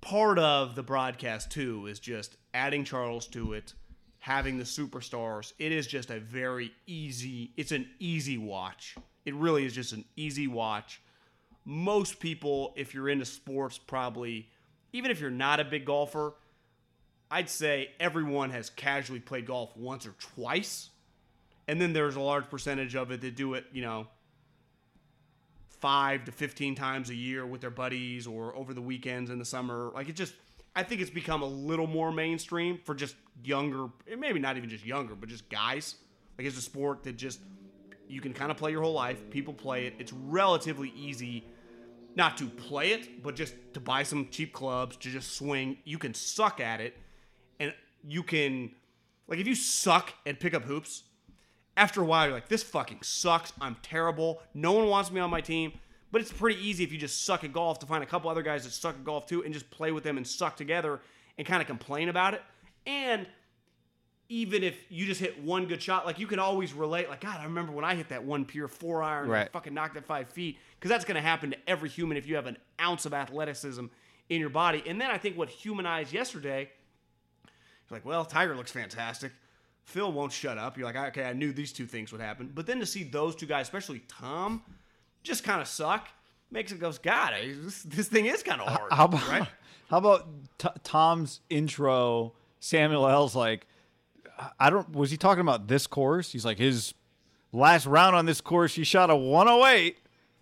part 0.00 0.38
of 0.38 0.74
the 0.74 0.82
broadcast 0.82 1.50
too 1.50 1.86
is 1.86 1.98
just 1.98 2.36
adding 2.54 2.84
Charles 2.84 3.26
to 3.28 3.54
it, 3.54 3.72
having 4.18 4.58
the 4.58 4.64
superstars. 4.64 5.52
It 5.58 5.72
is 5.72 5.86
just 5.86 6.10
a 6.10 6.20
very 6.20 6.72
easy. 6.86 7.52
It's 7.56 7.72
an 7.72 7.88
easy 7.98 8.38
watch. 8.38 8.94
It 9.24 9.34
really 9.34 9.64
is 9.64 9.74
just 9.74 9.92
an 9.92 10.04
easy 10.16 10.46
watch. 10.46 11.00
Most 11.70 12.18
people, 12.18 12.72
if 12.76 12.94
you're 12.94 13.10
into 13.10 13.26
sports, 13.26 13.76
probably 13.76 14.48
even 14.94 15.10
if 15.10 15.20
you're 15.20 15.30
not 15.30 15.60
a 15.60 15.64
big 15.64 15.84
golfer, 15.84 16.32
I'd 17.30 17.50
say 17.50 17.90
everyone 18.00 18.48
has 18.52 18.70
casually 18.70 19.20
played 19.20 19.44
golf 19.44 19.76
once 19.76 20.06
or 20.06 20.14
twice. 20.18 20.88
And 21.66 21.78
then 21.78 21.92
there's 21.92 22.16
a 22.16 22.22
large 22.22 22.48
percentage 22.48 22.96
of 22.96 23.10
it 23.10 23.20
that 23.20 23.36
do 23.36 23.52
it, 23.52 23.66
you 23.70 23.82
know, 23.82 24.06
five 25.68 26.24
to 26.24 26.32
15 26.32 26.74
times 26.74 27.10
a 27.10 27.14
year 27.14 27.44
with 27.44 27.60
their 27.60 27.68
buddies 27.68 28.26
or 28.26 28.56
over 28.56 28.72
the 28.72 28.80
weekends 28.80 29.28
in 29.28 29.38
the 29.38 29.44
summer. 29.44 29.90
Like 29.94 30.08
it 30.08 30.16
just, 30.16 30.32
I 30.74 30.82
think 30.82 31.02
it's 31.02 31.10
become 31.10 31.42
a 31.42 31.46
little 31.46 31.86
more 31.86 32.10
mainstream 32.10 32.80
for 32.82 32.94
just 32.94 33.14
younger, 33.44 33.88
maybe 34.16 34.38
not 34.38 34.56
even 34.56 34.70
just 34.70 34.86
younger, 34.86 35.14
but 35.14 35.28
just 35.28 35.50
guys. 35.50 35.96
Like 36.38 36.46
it's 36.46 36.56
a 36.56 36.62
sport 36.62 37.02
that 37.02 37.18
just, 37.18 37.40
you 38.08 38.22
can 38.22 38.32
kind 38.32 38.50
of 38.50 38.56
play 38.56 38.70
your 38.70 38.80
whole 38.80 38.94
life. 38.94 39.28
People 39.28 39.52
play 39.52 39.86
it. 39.86 39.96
It's 39.98 40.14
relatively 40.14 40.94
easy 40.96 41.44
not 42.18 42.36
to 42.36 42.46
play 42.46 42.90
it, 42.92 43.22
but 43.22 43.34
just 43.36 43.54
to 43.72 43.80
buy 43.80 44.02
some 44.02 44.28
cheap 44.30 44.52
clubs, 44.52 44.96
to 44.98 45.08
just 45.08 45.32
swing. 45.32 45.78
You 45.84 45.96
can 45.96 46.12
suck 46.12 46.60
at 46.60 46.80
it 46.82 46.96
and 47.60 47.72
you 48.06 48.22
can, 48.22 48.72
like 49.28 49.38
if 49.38 49.46
you 49.46 49.54
suck 49.54 50.12
at 50.26 50.40
pick 50.40 50.52
up 50.52 50.64
hoops, 50.64 51.04
after 51.76 52.02
a 52.02 52.04
while 52.04 52.26
you're 52.26 52.34
like 52.34 52.48
this 52.48 52.62
fucking 52.64 52.98
sucks. 53.02 53.52
I'm 53.60 53.76
terrible. 53.82 54.42
No 54.52 54.72
one 54.72 54.88
wants 54.88 55.10
me 55.10 55.20
on 55.20 55.30
my 55.30 55.40
team. 55.40 55.72
But 56.10 56.22
it's 56.22 56.32
pretty 56.32 56.58
easy 56.66 56.84
if 56.84 56.90
you 56.90 56.98
just 56.98 57.24
suck 57.26 57.44
at 57.44 57.52
golf 57.52 57.78
to 57.80 57.86
find 57.86 58.02
a 58.02 58.06
couple 58.06 58.30
other 58.30 58.42
guys 58.42 58.64
that 58.64 58.70
suck 58.72 58.94
at 58.96 59.04
golf 59.04 59.26
too 59.26 59.44
and 59.44 59.52
just 59.54 59.70
play 59.70 59.92
with 59.92 60.02
them 60.04 60.16
and 60.16 60.26
suck 60.26 60.56
together 60.56 61.00
and 61.36 61.46
kind 61.46 61.60
of 61.60 61.66
complain 61.68 62.08
about 62.08 62.34
it. 62.34 62.42
And 62.86 63.26
even 64.30 64.62
if 64.62 64.76
you 64.90 65.06
just 65.06 65.20
hit 65.20 65.40
one 65.42 65.66
good 65.66 65.80
shot 65.82 66.04
like 66.04 66.18
you 66.18 66.26
can 66.26 66.38
always 66.38 66.74
relate 66.74 67.08
like 67.08 67.20
god 67.22 67.40
i 67.40 67.44
remember 67.44 67.72
when 67.72 67.82
i 67.82 67.94
hit 67.94 68.10
that 68.10 68.22
one 68.22 68.44
pure 68.44 68.68
four 68.68 69.02
iron 69.02 69.22
and 69.22 69.32
Right. 69.32 69.50
fucking 69.52 69.72
knocked 69.72 69.96
it 69.96 70.04
five 70.04 70.28
feet 70.28 70.58
because 70.78 70.90
that's 70.90 71.04
going 71.04 71.16
to 71.16 71.20
happen 71.20 71.50
to 71.50 71.56
every 71.66 71.88
human 71.88 72.16
if 72.16 72.26
you 72.26 72.36
have 72.36 72.46
an 72.46 72.56
ounce 72.80 73.06
of 73.06 73.12
athleticism 73.12 73.86
in 74.28 74.40
your 74.40 74.50
body 74.50 74.82
and 74.86 75.00
then 75.00 75.10
i 75.10 75.18
think 75.18 75.36
what 75.36 75.48
humanized 75.48 76.12
yesterday 76.12 76.70
you're 77.88 77.96
like, 77.96 78.04
well, 78.04 78.24
Tiger 78.24 78.54
looks 78.54 78.70
fantastic. 78.70 79.32
Phil 79.84 80.12
won't 80.12 80.32
shut 80.32 80.58
up. 80.58 80.76
You're 80.76 80.86
like, 80.86 80.96
okay, 80.96 81.24
I 81.24 81.32
knew 81.32 81.52
these 81.52 81.72
two 81.72 81.86
things 81.86 82.12
would 82.12 82.20
happen. 82.20 82.50
But 82.54 82.66
then 82.66 82.78
to 82.80 82.86
see 82.86 83.04
those 83.04 83.34
two 83.34 83.46
guys, 83.46 83.66
especially 83.66 84.02
Tom, 84.08 84.62
just 85.22 85.44
kind 85.44 85.62
of 85.62 85.68
suck, 85.68 86.08
makes 86.50 86.72
it 86.72 86.80
goes, 86.80 86.98
God, 86.98 87.32
this, 87.64 87.82
this 87.82 88.08
thing 88.08 88.26
is 88.26 88.42
kind 88.42 88.60
of 88.60 88.68
hard. 88.68 88.92
How 88.92 89.06
about 89.06 89.28
right? 89.28 89.48
how 89.90 89.98
about 89.98 90.28
t- 90.58 90.68
Tom's 90.84 91.40
intro? 91.48 92.34
Samuel 92.60 93.08
L's 93.08 93.34
like, 93.34 93.66
I 94.60 94.68
don't. 94.68 94.90
Was 94.92 95.10
he 95.10 95.16
talking 95.16 95.40
about 95.40 95.68
this 95.68 95.86
course? 95.86 96.32
He's 96.32 96.44
like 96.44 96.58
his 96.58 96.92
last 97.52 97.86
round 97.86 98.14
on 98.14 98.26
this 98.26 98.40
course. 98.40 98.74
He 98.74 98.84
shot 98.84 99.10
a 99.10 99.16
108. 99.16 99.96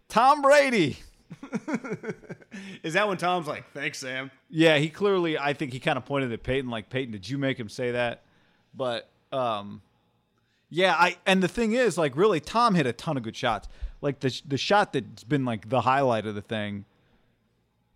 Tom 0.08 0.42
Brady. 0.42 0.98
Is 2.82 2.94
that 2.94 3.08
when 3.08 3.16
Tom's 3.16 3.46
like, 3.46 3.70
thanks, 3.72 3.98
Sam? 3.98 4.30
Yeah, 4.48 4.78
he 4.78 4.88
clearly. 4.88 5.38
I 5.38 5.52
think 5.52 5.72
he 5.72 5.80
kind 5.80 5.98
of 5.98 6.04
pointed 6.04 6.32
at 6.32 6.42
Peyton, 6.42 6.70
like 6.70 6.88
Peyton, 6.90 7.12
did 7.12 7.28
you 7.28 7.38
make 7.38 7.58
him 7.58 7.68
say 7.68 7.92
that? 7.92 8.22
But 8.74 9.08
um, 9.32 9.82
yeah, 10.70 10.94
I 10.94 11.16
and 11.26 11.42
the 11.42 11.48
thing 11.48 11.72
is, 11.72 11.98
like, 11.98 12.16
really, 12.16 12.40
Tom 12.40 12.74
hit 12.74 12.86
a 12.86 12.92
ton 12.92 13.16
of 13.16 13.22
good 13.22 13.36
shots. 13.36 13.68
Like 14.00 14.20
the 14.20 14.40
the 14.46 14.58
shot 14.58 14.92
that's 14.92 15.24
been 15.24 15.44
like 15.44 15.68
the 15.68 15.82
highlight 15.82 16.26
of 16.26 16.34
the 16.34 16.42
thing. 16.42 16.84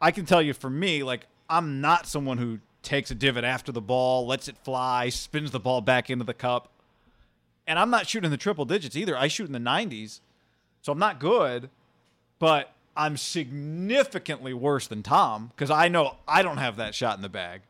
I 0.00 0.10
can 0.10 0.24
tell 0.24 0.40
you, 0.40 0.54
for 0.54 0.70
me, 0.70 1.02
like, 1.02 1.26
I'm 1.48 1.80
not 1.80 2.06
someone 2.06 2.38
who 2.38 2.60
takes 2.82 3.10
a 3.10 3.14
divot 3.14 3.44
after 3.44 3.70
the 3.70 3.82
ball, 3.82 4.26
lets 4.26 4.48
it 4.48 4.56
fly, 4.64 5.10
spins 5.10 5.50
the 5.50 5.60
ball 5.60 5.82
back 5.82 6.08
into 6.08 6.24
the 6.24 6.32
cup, 6.32 6.70
and 7.66 7.78
I'm 7.78 7.90
not 7.90 8.08
shooting 8.08 8.30
the 8.30 8.38
triple 8.38 8.64
digits 8.64 8.96
either. 8.96 9.16
I 9.16 9.28
shoot 9.28 9.46
in 9.46 9.52
the 9.52 9.58
90s, 9.58 10.20
so 10.80 10.90
I'm 10.92 10.98
not 10.98 11.20
good, 11.20 11.68
but 12.40 12.72
I'm 12.96 13.16
significantly 13.16 14.52
worse 14.52 14.88
than 14.88 15.04
Tom 15.04 15.52
because 15.54 15.70
I 15.70 15.86
know 15.86 16.16
I 16.26 16.42
don't 16.42 16.56
have 16.56 16.76
that 16.78 16.96
shot 16.96 17.16
in 17.16 17.22
the 17.22 17.28
bag, 17.28 17.60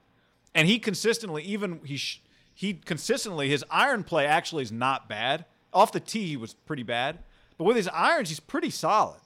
and 0.54 0.66
he 0.66 0.78
consistently, 0.78 1.42
even 1.42 1.80
he 1.84 1.98
sh- 1.98 2.22
he 2.54 2.72
consistently 2.72 3.50
his 3.50 3.62
iron 3.70 4.02
play 4.02 4.24
actually 4.24 4.62
is 4.62 4.72
not 4.72 5.10
bad. 5.10 5.44
Off 5.74 5.92
the 5.92 6.00
tee, 6.00 6.26
he 6.26 6.36
was 6.38 6.54
pretty 6.54 6.82
bad, 6.82 7.18
but 7.58 7.64
with 7.64 7.76
his 7.76 7.88
irons, 7.88 8.30
he's 8.30 8.40
pretty 8.40 8.70
solid. 8.70 9.20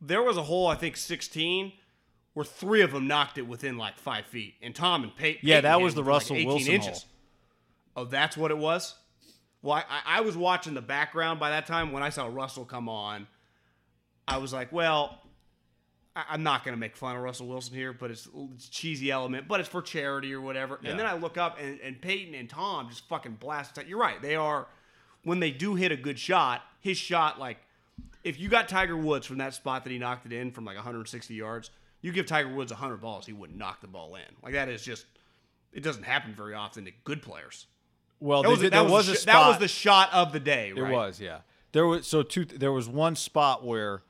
There 0.00 0.22
was 0.22 0.36
a 0.36 0.42
hole, 0.42 0.66
I 0.66 0.74
think 0.74 0.96
16, 0.96 1.72
where 2.34 2.44
three 2.44 2.82
of 2.82 2.92
them 2.92 3.06
knocked 3.06 3.38
it 3.38 3.46
within 3.46 3.78
like 3.78 3.98
five 3.98 4.26
feet, 4.26 4.54
and 4.60 4.74
Tom 4.74 5.04
and 5.04 5.16
Peyton. 5.16 5.40
Yeah, 5.42 5.56
Peyton 5.56 5.70
that 5.70 5.80
was 5.80 5.94
the 5.94 6.00
like, 6.02 6.08
Russell 6.08 6.36
18 6.36 6.48
Wilson 6.48 6.74
inches. 6.74 7.06
Oh, 7.96 8.04
that's 8.04 8.36
what 8.36 8.50
it 8.50 8.58
was. 8.58 8.94
Well, 9.62 9.76
I, 9.88 10.18
I 10.18 10.20
was 10.22 10.36
watching 10.36 10.74
the 10.74 10.82
background 10.82 11.38
by 11.38 11.50
that 11.50 11.66
time. 11.66 11.92
When 11.92 12.02
I 12.02 12.08
saw 12.08 12.26
Russell 12.26 12.64
come 12.64 12.88
on, 12.88 13.28
I 14.28 14.38
was 14.38 14.52
like, 14.52 14.72
well, 14.72 15.18
I, 16.14 16.24
I'm 16.30 16.42
not 16.42 16.64
going 16.64 16.74
to 16.74 16.78
make 16.80 16.96
fun 16.96 17.16
of 17.16 17.22
Russell 17.22 17.46
Wilson 17.48 17.74
here, 17.74 17.92
but 17.92 18.10
it's, 18.10 18.28
it's 18.54 18.68
cheesy 18.68 19.10
element, 19.10 19.48
but 19.48 19.60
it's 19.60 19.68
for 19.68 19.82
charity 19.82 20.32
or 20.32 20.40
whatever. 20.40 20.78
Yeah. 20.82 20.90
And 20.90 20.98
then 20.98 21.06
I 21.06 21.14
look 21.14 21.36
up, 21.38 21.58
and, 21.60 21.80
and 21.80 22.00
Peyton 22.00 22.34
and 22.34 22.48
Tom 22.48 22.88
just 22.88 23.08
fucking 23.08 23.36
blast. 23.40 23.78
You're 23.86 23.98
right. 23.98 24.20
They 24.22 24.36
are, 24.36 24.66
when 25.24 25.40
they 25.40 25.50
do 25.50 25.74
hit 25.74 25.92
a 25.92 25.96
good 25.96 26.18
shot, 26.18 26.62
his 26.80 26.96
shot, 26.96 27.38
like, 27.38 27.58
if 28.24 28.38
you 28.38 28.48
got 28.48 28.68
Tiger 28.68 28.96
Woods 28.96 29.26
from 29.26 29.38
that 29.38 29.54
spot 29.54 29.84
that 29.84 29.90
he 29.90 29.98
knocked 29.98 30.26
it 30.26 30.32
in 30.32 30.52
from 30.52 30.64
like 30.64 30.76
160 30.76 31.34
yards, 31.34 31.70
you 32.00 32.12
give 32.12 32.26
Tiger 32.26 32.52
Woods 32.54 32.70
100 32.72 32.98
balls, 33.00 33.26
he 33.26 33.32
wouldn't 33.32 33.58
knock 33.58 33.80
the 33.80 33.86
ball 33.88 34.14
in. 34.14 34.22
Like, 34.42 34.52
that 34.54 34.68
is 34.68 34.82
just, 34.84 35.06
it 35.72 35.82
doesn't 35.82 36.04
happen 36.04 36.34
very 36.34 36.54
often 36.54 36.84
to 36.84 36.92
good 37.04 37.22
players. 37.22 37.66
Well, 38.20 38.42
That 38.44 38.50
was, 38.50 38.60
did- 38.60 38.72
that 38.72 38.84
was, 38.84 39.08
was 39.08 39.20
sh- 39.22 39.24
that 39.24 39.48
was 39.48 39.58
the 39.58 39.66
shot 39.66 40.12
of 40.12 40.32
the 40.32 40.38
day, 40.38 40.70
It 40.76 40.80
was, 40.80 41.20
yeah. 41.20 41.38
There 41.72 41.86
was 41.86 42.06
so 42.06 42.22
two. 42.22 42.44
There 42.44 42.70
was 42.70 42.86
one 42.86 43.16
spot 43.16 43.64
where 43.64 44.02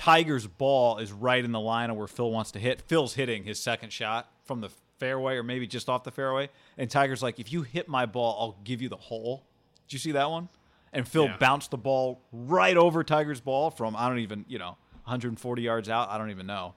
Tiger's 0.00 0.46
ball 0.46 0.96
is 0.96 1.12
right 1.12 1.44
in 1.44 1.52
the 1.52 1.60
line 1.60 1.90
of 1.90 1.96
where 1.98 2.06
Phil 2.06 2.30
wants 2.30 2.52
to 2.52 2.58
hit. 2.58 2.80
Phil's 2.80 3.12
hitting 3.12 3.44
his 3.44 3.60
second 3.60 3.92
shot 3.92 4.32
from 4.44 4.62
the 4.62 4.70
fairway, 4.98 5.36
or 5.36 5.42
maybe 5.42 5.66
just 5.66 5.90
off 5.90 6.04
the 6.04 6.10
fairway, 6.10 6.48
and 6.78 6.90
Tiger's 6.90 7.22
like, 7.22 7.38
"If 7.38 7.52
you 7.52 7.60
hit 7.62 7.86
my 7.86 8.06
ball, 8.06 8.34
I'll 8.40 8.62
give 8.64 8.80
you 8.80 8.88
the 8.88 8.96
hole." 8.96 9.44
Did 9.86 9.92
you 9.92 9.98
see 9.98 10.12
that 10.12 10.30
one? 10.30 10.48
And 10.94 11.06
Phil 11.06 11.26
Yeah. 11.26 11.36
bounced 11.36 11.70
the 11.70 11.76
ball 11.76 12.22
right 12.32 12.78
over 12.78 13.04
Tiger's 13.04 13.42
ball 13.42 13.70
from 13.70 13.94
I 13.94 14.08
don't 14.08 14.20
even 14.20 14.46
you 14.48 14.58
know 14.58 14.78
140 15.04 15.60
yards 15.60 15.90
out. 15.90 16.08
I 16.08 16.16
don't 16.16 16.30
even 16.30 16.46
know. 16.46 16.74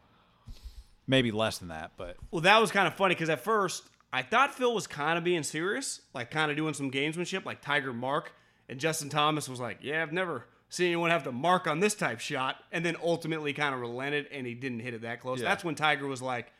Maybe 1.08 1.32
less 1.32 1.60
than 1.60 1.70
that, 1.70 1.92
but 1.96 2.18
Well, 2.30 2.42
that 2.42 2.60
was 2.60 2.72
kind 2.72 2.88
of 2.88 2.94
funny 2.94 3.16
because 3.16 3.30
at 3.30 3.40
first 3.42 3.84
I 4.12 4.22
thought 4.22 4.54
Phil 4.54 4.74
was 4.76 4.86
kind 4.86 5.18
of 5.18 5.24
being 5.24 5.44
serious, 5.44 6.02
like 6.14 6.30
kind 6.30 6.52
of 6.52 6.58
doing 6.58 6.74
some 6.74 6.92
gamesmanship, 6.92 7.46
like 7.46 7.62
Tiger 7.62 7.94
Mark. 7.94 8.34
And 8.68 8.80
Justin 8.82 9.08
Thomas 9.10 9.48
was 9.48 9.62
like, 9.62 9.80
"Yeah, 9.82 10.02
I've 10.02 10.12
never 10.12 10.46
seen 10.74 10.88
anyone 10.88 11.10
have 11.12 11.24
to 11.24 11.32
mark 11.32 11.68
on 11.68 11.80
this 11.80 11.96
type 11.96 12.20
shot." 12.20 12.58
And 12.72 12.86
then 12.86 12.96
ultimately 13.04 13.54
kind 13.54 13.74
of 13.76 13.82
relented, 13.82 14.28
and 14.32 14.46
he 14.48 14.54
didn't 14.54 14.80
hit 14.80 14.94
it 14.94 15.02
that 15.04 15.22
close. 15.22 15.40
Yeah. 15.42 15.50
That's 15.50 15.64
when 15.64 15.76
Tiger 15.76 16.08
was 16.08 16.22
like, 16.22 16.52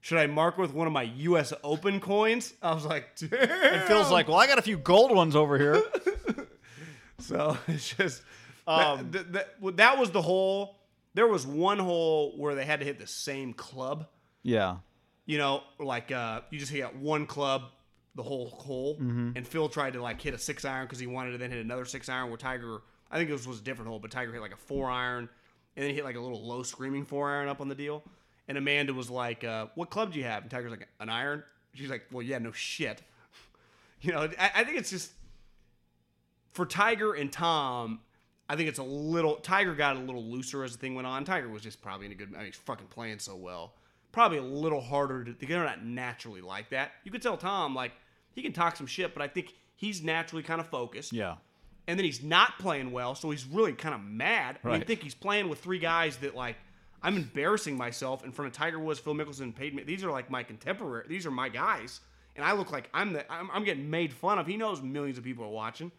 "Should 0.00 0.18
I 0.18 0.26
mark 0.26 0.56
with 0.58 0.72
one 0.72 0.86
of 0.86 0.92
my 0.92 1.02
U.S. 1.02 1.52
Open 1.64 2.00
coins?" 2.00 2.54
I 2.62 2.72
was 2.74 2.84
like, 2.84 3.16
"Damn." 3.16 3.32
and 3.32 3.82
Phil's 3.84 4.10
like, 4.10 4.28
"Well, 4.28 4.38
I 4.38 4.46
got 4.46 4.58
a 4.58 4.62
few 4.62 4.76
gold 4.78 5.14
ones 5.14 5.34
over 5.36 5.58
here." 5.58 5.82
So 7.18 7.56
it's 7.68 7.94
just 7.94 8.22
Um, 8.66 9.10
that, 9.10 9.32
that, 9.32 9.60
that, 9.62 9.76
that 9.76 9.98
was 9.98 10.10
the 10.10 10.22
hole. 10.22 10.76
There 11.14 11.26
was 11.26 11.46
one 11.46 11.78
hole 11.78 12.32
where 12.38 12.54
they 12.54 12.64
had 12.64 12.80
to 12.80 12.86
hit 12.86 12.98
the 12.98 13.06
same 13.06 13.52
club. 13.52 14.06
yeah. 14.42 14.76
you 15.26 15.38
know, 15.38 15.62
like 15.78 16.10
uh, 16.12 16.40
you 16.50 16.58
just 16.58 16.72
hit 16.72 16.96
one 16.96 17.26
club 17.26 17.64
the 18.14 18.22
whole 18.22 18.48
hole, 18.50 18.94
Mm-hmm. 18.96 19.32
and 19.36 19.46
Phil 19.46 19.68
tried 19.68 19.92
to 19.92 20.02
like 20.02 20.20
hit 20.20 20.34
a 20.34 20.38
six 20.38 20.64
iron 20.64 20.86
because 20.86 20.98
he 20.98 21.06
wanted 21.06 21.32
to 21.32 21.38
then 21.38 21.50
hit 21.50 21.64
another 21.64 21.84
six 21.84 22.08
iron. 22.08 22.28
Where 22.28 22.36
Tiger, 22.36 22.80
I 23.10 23.18
think 23.18 23.30
it 23.30 23.32
was, 23.32 23.46
was 23.46 23.60
a 23.60 23.62
different 23.62 23.88
hole, 23.88 23.98
but 23.98 24.10
Tiger 24.10 24.32
hit 24.32 24.40
like 24.40 24.52
a 24.52 24.56
four 24.56 24.88
iron, 24.88 25.28
and 25.76 25.82
then 25.82 25.90
he 25.90 25.96
hit 25.96 26.04
like 26.04 26.16
a 26.16 26.20
little 26.20 26.46
low 26.46 26.62
screaming 26.62 27.04
four 27.04 27.30
iron 27.30 27.48
up 27.48 27.60
on 27.60 27.68
the 27.68 27.74
deal. 27.74 28.02
And 28.48 28.58
Amanda 28.58 28.92
was 28.92 29.10
like, 29.10 29.44
uh, 29.44 29.66
"What 29.74 29.90
club 29.90 30.12
do 30.12 30.18
you 30.18 30.24
have?" 30.24 30.42
And 30.42 30.50
Tiger's 30.50 30.70
like, 30.70 30.88
"An 30.98 31.08
iron." 31.08 31.42
She's 31.74 31.90
like, 31.90 32.06
"Well, 32.10 32.22
yeah, 32.22 32.38
no 32.38 32.52
shit." 32.52 33.02
you 34.00 34.12
know, 34.12 34.28
I, 34.38 34.50
I 34.56 34.64
think 34.64 34.78
it's 34.78 34.90
just 34.90 35.12
for 36.52 36.66
Tiger 36.66 37.14
and 37.14 37.32
Tom. 37.32 38.00
I 38.48 38.56
think 38.56 38.68
it's 38.68 38.80
a 38.80 38.84
little. 38.84 39.36
Tiger 39.36 39.74
got 39.74 39.96
a 39.96 40.00
little 40.00 40.24
looser 40.24 40.64
as 40.64 40.72
the 40.72 40.78
thing 40.78 40.94
went 40.94 41.06
on. 41.06 41.24
Tiger 41.24 41.48
was 41.48 41.62
just 41.62 41.80
probably 41.80 42.06
in 42.06 42.12
a 42.12 42.16
good. 42.16 42.32
I 42.34 42.38
mean, 42.38 42.46
he's 42.46 42.56
fucking 42.56 42.88
playing 42.88 43.20
so 43.20 43.36
well. 43.36 43.74
Probably 44.12 44.38
a 44.38 44.42
little 44.42 44.80
harder 44.80 45.24
to. 45.24 45.34
They're 45.46 45.64
not 45.64 45.84
naturally 45.84 46.40
like 46.40 46.70
that. 46.70 46.92
You 47.04 47.12
could 47.12 47.22
tell 47.22 47.36
Tom 47.36 47.74
like 47.74 47.92
he 48.32 48.42
can 48.42 48.52
talk 48.52 48.76
some 48.76 48.86
shit, 48.86 49.14
but 49.14 49.22
I 49.22 49.28
think 49.28 49.54
he's 49.76 50.02
naturally 50.02 50.42
kind 50.42 50.60
of 50.60 50.66
focused. 50.66 51.12
Yeah. 51.12 51.36
And 51.90 51.98
then 51.98 52.04
he's 52.04 52.22
not 52.22 52.58
playing 52.58 52.92
well, 52.92 53.14
so 53.14 53.30
he's 53.30 53.44
really 53.44 53.72
kind 53.72 53.94
of 53.94 54.00
mad. 54.00 54.58
And 54.62 54.72
you 54.72 54.78
Right. 54.78 54.86
think 54.86 55.02
he's 55.02 55.14
playing 55.14 55.48
with 55.48 55.58
three 55.58 55.78
guys 55.80 56.16
that 56.18 56.34
like 56.34 56.56
I'm 57.02 57.16
embarrassing 57.16 57.76
myself 57.76 58.24
in 58.24 58.30
front 58.32 58.46
of 58.48 58.52
Tiger 58.56 58.78
Woods, 58.78 59.00
Phil 59.00 59.14
Mickelson, 59.14 59.40
and 59.42 59.56
Peyton. 59.56 59.82
These 59.86 60.04
are 60.04 60.10
like 60.10 60.30
my 60.30 60.42
contemporary. 60.42 61.06
These 61.08 61.26
are 61.26 61.30
my 61.30 61.48
guys, 61.48 62.00
and 62.36 62.44
I 62.44 62.52
look 62.52 62.70
like 62.70 62.88
I'm 62.94 63.12
the. 63.12 63.30
I'm, 63.32 63.50
I'm 63.52 63.64
getting 63.64 63.90
made 63.90 64.12
fun 64.12 64.38
of. 64.38 64.46
He 64.46 64.56
knows 64.56 64.82
millions 64.82 65.18
of 65.18 65.24
people 65.24 65.44
are 65.44 65.48
watching. 65.48 65.90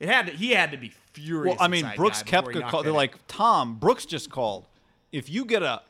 It 0.00 0.08
had 0.08 0.26
to. 0.26 0.32
He 0.32 0.50
had 0.50 0.70
to 0.72 0.76
be 0.76 0.92
furious. 1.12 1.56
Well, 1.56 1.64
I 1.64 1.68
mean, 1.68 1.88
Brooks 1.96 2.22
guy 2.22 2.40
before 2.40 2.52
he 2.52 2.56
Koepka 2.56 2.60
knocked 2.62 2.70
called. 2.72 2.86
They're 2.86 2.92
like, 2.92 3.14
Tom, 3.28 3.76
Brooks 3.76 4.06
just 4.06 4.30
called. 4.30 4.66
If 5.12 5.28
you 5.28 5.44
get 5.44 5.62
a 5.62 5.82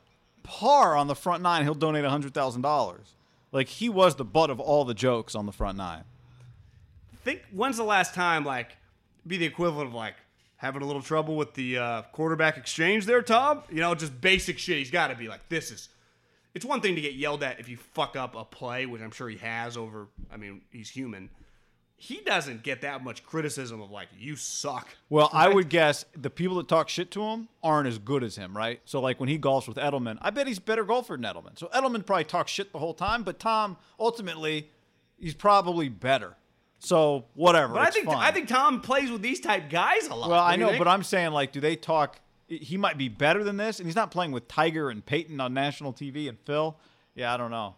par 0.43 0.95
on 0.95 1.07
the 1.07 1.15
front 1.15 1.41
nine, 1.41 1.63
he'll 1.63 1.73
donate 1.73 2.05
hundred 2.05 2.33
thousand 2.33 2.61
dollars. 2.61 3.13
Like 3.51 3.67
he 3.67 3.89
was 3.89 4.15
the 4.15 4.25
butt 4.25 4.49
of 4.49 4.59
all 4.59 4.85
the 4.85 4.93
jokes 4.93 5.35
on 5.35 5.45
the 5.45 5.51
front 5.51 5.77
nine. 5.77 6.03
think 7.23 7.43
when's 7.51 7.77
the 7.77 7.83
last 7.83 8.13
time 8.13 8.45
like 8.45 8.77
be 9.25 9.37
the 9.37 9.45
equivalent 9.45 9.89
of 9.89 9.93
like 9.93 10.15
having 10.57 10.81
a 10.81 10.85
little 10.85 11.01
trouble 11.01 11.35
with 11.35 11.53
the 11.53 11.77
uh, 11.77 12.01
quarterback 12.11 12.57
exchange 12.57 13.05
there, 13.05 13.21
Tom? 13.21 13.63
You 13.69 13.79
know, 13.79 13.95
just 13.95 14.19
basic 14.19 14.57
shit. 14.59 14.77
He's 14.77 14.91
got 14.91 15.07
to 15.07 15.15
be 15.15 15.27
like, 15.27 15.47
this 15.49 15.71
is. 15.71 15.89
It's 16.55 16.65
one 16.65 16.81
thing 16.81 16.95
to 16.95 17.01
get 17.01 17.13
yelled 17.13 17.43
at 17.43 17.59
if 17.59 17.69
you 17.69 17.77
fuck 17.77 18.15
up 18.15 18.35
a 18.35 18.43
play, 18.43 18.87
which 18.87 19.01
I'm 19.01 19.11
sure 19.11 19.29
he 19.29 19.37
has 19.37 19.77
over. 19.77 20.07
I 20.31 20.37
mean, 20.37 20.61
he's 20.71 20.89
human. 20.89 21.29
He 21.95 22.21
doesn't 22.21 22.63
get 22.63 22.81
that 22.81 23.03
much 23.03 23.23
criticism 23.23 23.81
of 23.81 23.91
like 23.91 24.07
you 24.17 24.35
suck. 24.35 24.87
Well, 25.09 25.29
I 25.31 25.49
would 25.49 25.69
guess 25.69 26.05
the 26.15 26.29
people 26.29 26.55
that 26.57 26.67
talk 26.67 26.89
shit 26.89 27.11
to 27.11 27.21
him 27.21 27.49
aren't 27.61 27.87
as 27.87 27.97
good 27.97 28.23
as 28.23 28.35
him, 28.35 28.55
right? 28.57 28.81
So, 28.85 28.99
like 28.99 29.19
when 29.19 29.29
he 29.29 29.37
golfs 29.37 29.67
with 29.67 29.77
Edelman, 29.77 30.17
I 30.21 30.29
bet 30.29 30.47
he's 30.47 30.57
a 30.57 30.61
better 30.61 30.83
golfer 30.83 31.15
than 31.15 31.23
Edelman. 31.23 31.59
So 31.59 31.67
Edelman 31.67 32.05
probably 32.05 32.23
talks 32.23 32.51
shit 32.51 32.71
the 32.71 32.79
whole 32.79 32.93
time, 32.93 33.23
but 33.23 33.37
Tom 33.37 33.77
ultimately, 33.99 34.69
he's 35.19 35.35
probably 35.35 35.89
better. 35.89 36.35
So 36.79 37.25
whatever. 37.33 37.73
But 37.73 37.83
I 37.83 37.89
think 37.91 38.05
fine. 38.05 38.17
I 38.17 38.31
think 38.31 38.47
Tom 38.47 38.81
plays 38.81 39.11
with 39.11 39.21
these 39.21 39.39
type 39.39 39.69
guys 39.69 40.07
a 40.07 40.15
lot. 40.15 40.29
Well, 40.29 40.39
I 40.39 40.55
know, 40.55 40.67
think? 40.67 40.79
but 40.79 40.87
I'm 40.87 41.03
saying 41.03 41.31
like, 41.31 41.51
do 41.51 41.59
they 41.59 41.75
talk? 41.75 42.19
He 42.47 42.77
might 42.77 42.97
be 42.97 43.09
better 43.09 43.43
than 43.43 43.57
this, 43.57 43.79
and 43.79 43.87
he's 43.87 43.95
not 43.95 44.11
playing 44.11 44.31
with 44.31 44.47
Tiger 44.47 44.89
and 44.89 45.05
Peyton 45.05 45.39
on 45.39 45.53
national 45.53 45.93
TV 45.93 46.27
and 46.27 46.39
Phil. 46.39 46.77
Yeah, 47.13 47.33
I 47.33 47.37
don't 47.37 47.51
know. 47.51 47.75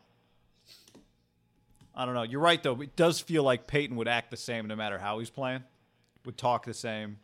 I 1.93 2.05
don't 2.05 2.13
know. 2.13 2.23
You're 2.23 2.41
right 2.41 2.61
though. 2.61 2.79
It 2.79 2.95
does 2.95 3.19
feel 3.19 3.43
like 3.43 3.67
Peyton 3.67 3.97
would 3.97 4.07
act 4.07 4.31
the 4.31 4.37
same 4.37 4.67
no 4.67 4.75
matter 4.75 4.97
how 4.97 5.19
he's 5.19 5.29
playing. 5.29 5.63
Would 6.25 6.37
talk 6.37 6.65
the 6.65 6.73
same. 6.73 7.17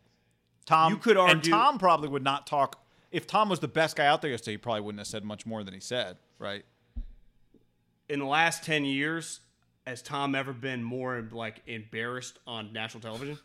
Tom, 0.65 0.91
You 0.91 0.97
could 0.97 1.15
argue 1.15 1.35
and 1.35 1.43
Tom 1.43 1.77
probably 1.77 2.09
would 2.09 2.23
not 2.23 2.45
talk. 2.47 2.83
If 3.11 3.25
Tom 3.25 3.47
was 3.47 3.59
the 3.59 3.69
best 3.69 3.95
guy 3.95 4.05
out 4.07 4.21
there 4.21 4.31
yesterday, 4.31 4.53
he 4.53 4.57
probably 4.57 4.81
wouldn't 4.81 4.99
have 4.99 5.07
said 5.07 5.23
much 5.23 5.45
more 5.45 5.63
than 5.63 5.73
he 5.73 5.79
said, 5.79 6.17
right? 6.39 6.65
in 8.09 8.19
the 8.19 8.25
last 8.25 8.63
10 8.63 8.85
years 8.85 9.41
has 9.87 10.01
tom 10.01 10.35
ever 10.35 10.53
been 10.53 10.83
more 10.83 11.27
like 11.31 11.61
embarrassed 11.67 12.37
on 12.45 12.71
national 12.73 13.01
television 13.01 13.37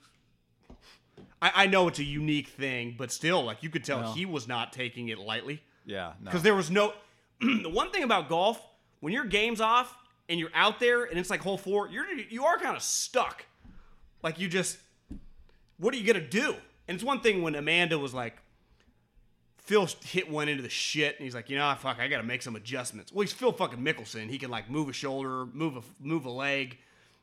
i, 1.40 1.52
I 1.55 1.66
know 1.66 1.88
it's 1.88 1.98
a 1.98 2.05
unique 2.05 2.48
thing 2.48 2.94
but 2.98 3.11
still 3.12 3.42
like 3.44 3.62
you 3.62 3.70
could 3.70 3.85
tell 3.85 4.00
No. 4.02 4.12
he 4.12 4.26
was 4.26 4.48
not 4.48 4.72
taking 4.72 5.09
it 5.09 5.18
lightly 5.18 5.62
Yeah, 5.87 6.12
no. 6.20 6.24
because 6.26 6.42
there 6.42 6.55
was 6.55 6.70
no 6.70 6.92
the 7.40 7.68
one 7.70 7.90
thing 7.90 8.02
about 8.02 8.28
golf 8.28 8.61
when 9.00 9.12
your 9.12 9.24
game's 9.24 9.61
off 9.61 9.96
and 10.28 10.38
you're 10.40 10.50
out 10.55 10.81
there 10.81 11.05
and 11.05 11.18
it's 11.18 11.31
like 11.31 11.40
hole 11.40 11.59
four 11.59 11.88
you're 11.88 12.07
you 12.12 12.44
are 12.44 12.59
kind 12.59 12.76
of 12.76 12.83
stuck 12.83 13.46
like 14.22 14.38
you 14.38 14.48
just 14.48 14.78
what 15.78 15.94
are 15.94 15.96
you 15.96 16.07
gonna 16.12 16.26
do 16.26 16.55
and 16.88 16.94
it's 16.96 17.05
one 17.05 17.20
thing 17.20 17.42
when 17.42 17.55
amanda 17.55 17.98
was 17.98 18.12
like 18.14 18.37
Phil 19.72 19.88
hit 20.04 20.30
one 20.30 20.50
into 20.50 20.62
the 20.62 20.68
shit, 20.68 21.16
and 21.16 21.24
he's 21.24 21.35
like, 21.35 21.48
you 21.48 21.56
know, 21.56 21.74
fuck, 21.78 21.98
I 21.98 22.06
got 22.06 22.18
to 22.18 22.22
make 22.22 22.42
some 22.42 22.56
adjustments. 22.56 23.11
Well, 23.11 23.22
he's 23.22 23.32
Phil 23.32 23.52
fucking 23.52 23.78
Mickelson. 23.78 24.28
He 24.28 24.37
can 24.37 24.50
like 24.50 24.68
move 24.68 24.90
a 24.90 24.92
shoulder, 24.92 25.46
move 25.46 25.78
a 25.78 25.82
move 25.98 26.26
a 26.26 26.30
leg, 26.30 26.76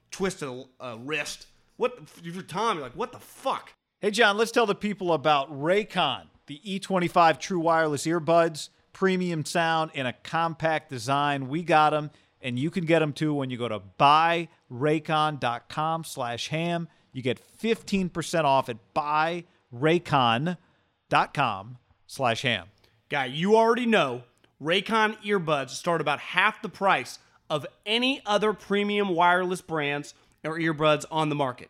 twist 0.10 0.42
a, 0.42 0.64
a 0.80 0.98
wrist. 0.98 1.46
What 1.78 2.00
you're 2.24 2.42
Tom? 2.42 2.78
You're 2.78 2.88
like, 2.88 2.96
what 2.96 3.12
the 3.12 3.20
fuck? 3.20 3.74
Hey, 4.02 4.10
John, 4.10 4.36
let's 4.36 4.50
tell 4.50 4.66
the 4.66 4.74
people 4.74 5.14
about 5.14 5.52
Raycon, 5.52 6.24
the 6.48 6.60
E25 6.66 7.40
true 7.40 7.60
wireless 7.60 8.08
earbuds, 8.08 8.70
premium 8.94 9.46
sound 9.46 9.92
in 9.94 10.08
a 10.08 10.14
compact 10.14 10.90
design. 10.90 11.50
We 11.50 11.62
got 11.62 11.92
them, 11.92 12.10
and 12.42 12.58
you 12.58 12.72
can 12.72 12.86
get 12.86 12.98
them 12.98 13.14
too 13.14 13.36
when 13.36 13.52
you 13.52 13.58
go 13.58 13.68
to 13.68 13.80
buyraycon.com 14.00 16.04
slash 16.04 16.48
ham. 16.48 16.88
You 17.14 17.22
get 17.22 17.40
15% 17.62 18.44
off 18.44 18.70
at 18.70 18.78
buyraycon.com 18.96 21.78
slash 22.10 22.42
ham. 22.42 22.68
Guy, 23.10 23.26
you 23.26 23.56
already 23.56 23.86
know 23.86 24.24
Raycon 24.62 25.16
earbuds 25.24 25.70
start 25.70 26.02
about 26.02 26.20
half 26.20 26.62
the 26.62 26.70
price 26.70 27.20
of 27.50 27.66
any 27.86 28.22
other 28.26 28.52
premium 28.52 29.10
wireless 29.10 29.62
brands 29.62 30.16
or 30.44 30.58
earbuds 30.58 31.06
on 31.12 31.30
the 31.30 31.36
market. 31.36 31.70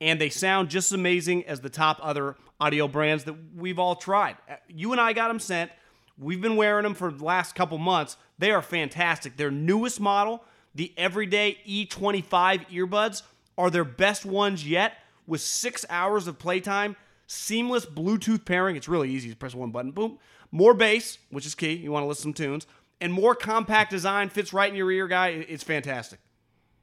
And 0.00 0.20
they 0.20 0.28
sound 0.28 0.68
just 0.68 0.92
as 0.92 0.92
amazing 0.92 1.44
as 1.46 1.60
the 1.60 1.70
top 1.70 1.98
other 2.02 2.36
audio 2.60 2.86
brands 2.86 3.24
that 3.24 3.34
we've 3.56 3.78
all 3.78 3.96
tried. 3.96 4.36
Uh, 4.48 4.56
You 4.68 4.92
and 4.92 5.00
I 5.00 5.12
got 5.12 5.28
them 5.28 5.40
sent. 5.40 5.70
We've 6.18 6.40
been 6.40 6.56
wearing 6.56 6.82
them 6.82 6.94
for 6.94 7.10
the 7.10 7.24
last 7.24 7.54
couple 7.54 7.78
months. 7.78 8.16
They 8.38 8.50
are 8.50 8.62
fantastic. 8.62 9.36
Their 9.36 9.50
newest 9.50 10.00
model, 10.00 10.44
the 10.74 10.92
Everyday 10.96 11.58
E25 11.66 12.68
earbuds, 12.70 13.22
are 13.56 13.70
their 13.70 13.84
best 13.84 14.24
ones 14.26 14.68
yet 14.68 14.94
with 15.26 15.40
six 15.40 15.84
hours 15.88 16.26
of 16.26 16.38
playtime, 16.38 16.96
seamless 17.28 17.86
Bluetooth 17.86 18.44
pairing. 18.44 18.74
It's 18.74 18.88
really 18.88 19.10
easy. 19.10 19.28
You 19.28 19.36
press 19.36 19.54
one 19.54 19.70
button, 19.70 19.92
boom. 19.92 20.18
More 20.50 20.74
bass, 20.74 21.18
which 21.30 21.46
is 21.46 21.54
key. 21.54 21.74
You 21.74 21.92
want 21.92 22.02
to 22.02 22.08
listen 22.08 22.32
to 22.32 22.42
some 22.42 22.46
tunes. 22.50 22.66
And 23.00 23.12
more 23.12 23.36
compact 23.36 23.90
design 23.92 24.30
fits 24.30 24.52
right 24.52 24.68
in 24.68 24.74
your 24.74 24.90
ear, 24.90 25.06
guy. 25.06 25.28
It's 25.28 25.62
fantastic. 25.62 26.18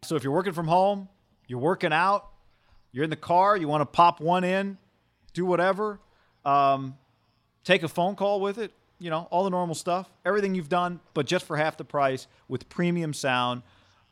So 0.03 0.15
if 0.15 0.23
you're 0.23 0.31
working 0.31 0.53
from 0.53 0.67
home, 0.67 1.09
you're 1.47 1.59
working 1.59 1.91
out, 1.91 2.29
you're 2.91 3.03
in 3.03 3.09
the 3.09 3.15
car, 3.17 3.57
you 3.57 3.67
want 3.67 3.81
to 3.81 3.85
pop 3.85 4.21
one 4.21 4.43
in, 4.43 4.77
do 5.33 5.45
whatever, 5.45 5.99
um, 6.45 6.95
take 7.63 7.83
a 7.83 7.87
phone 7.87 8.15
call 8.15 8.39
with 8.39 8.59
it, 8.59 8.71
you 8.99 9.09
know, 9.09 9.27
all 9.31 9.43
the 9.43 9.49
normal 9.49 9.75
stuff, 9.75 10.09
everything 10.23 10.55
you've 10.55 10.69
done, 10.69 10.99
but 11.13 11.25
just 11.25 11.45
for 11.45 11.57
half 11.57 11.75
the 11.75 11.83
price 11.83 12.27
with 12.47 12.69
premium 12.69 13.13
sound. 13.13 13.63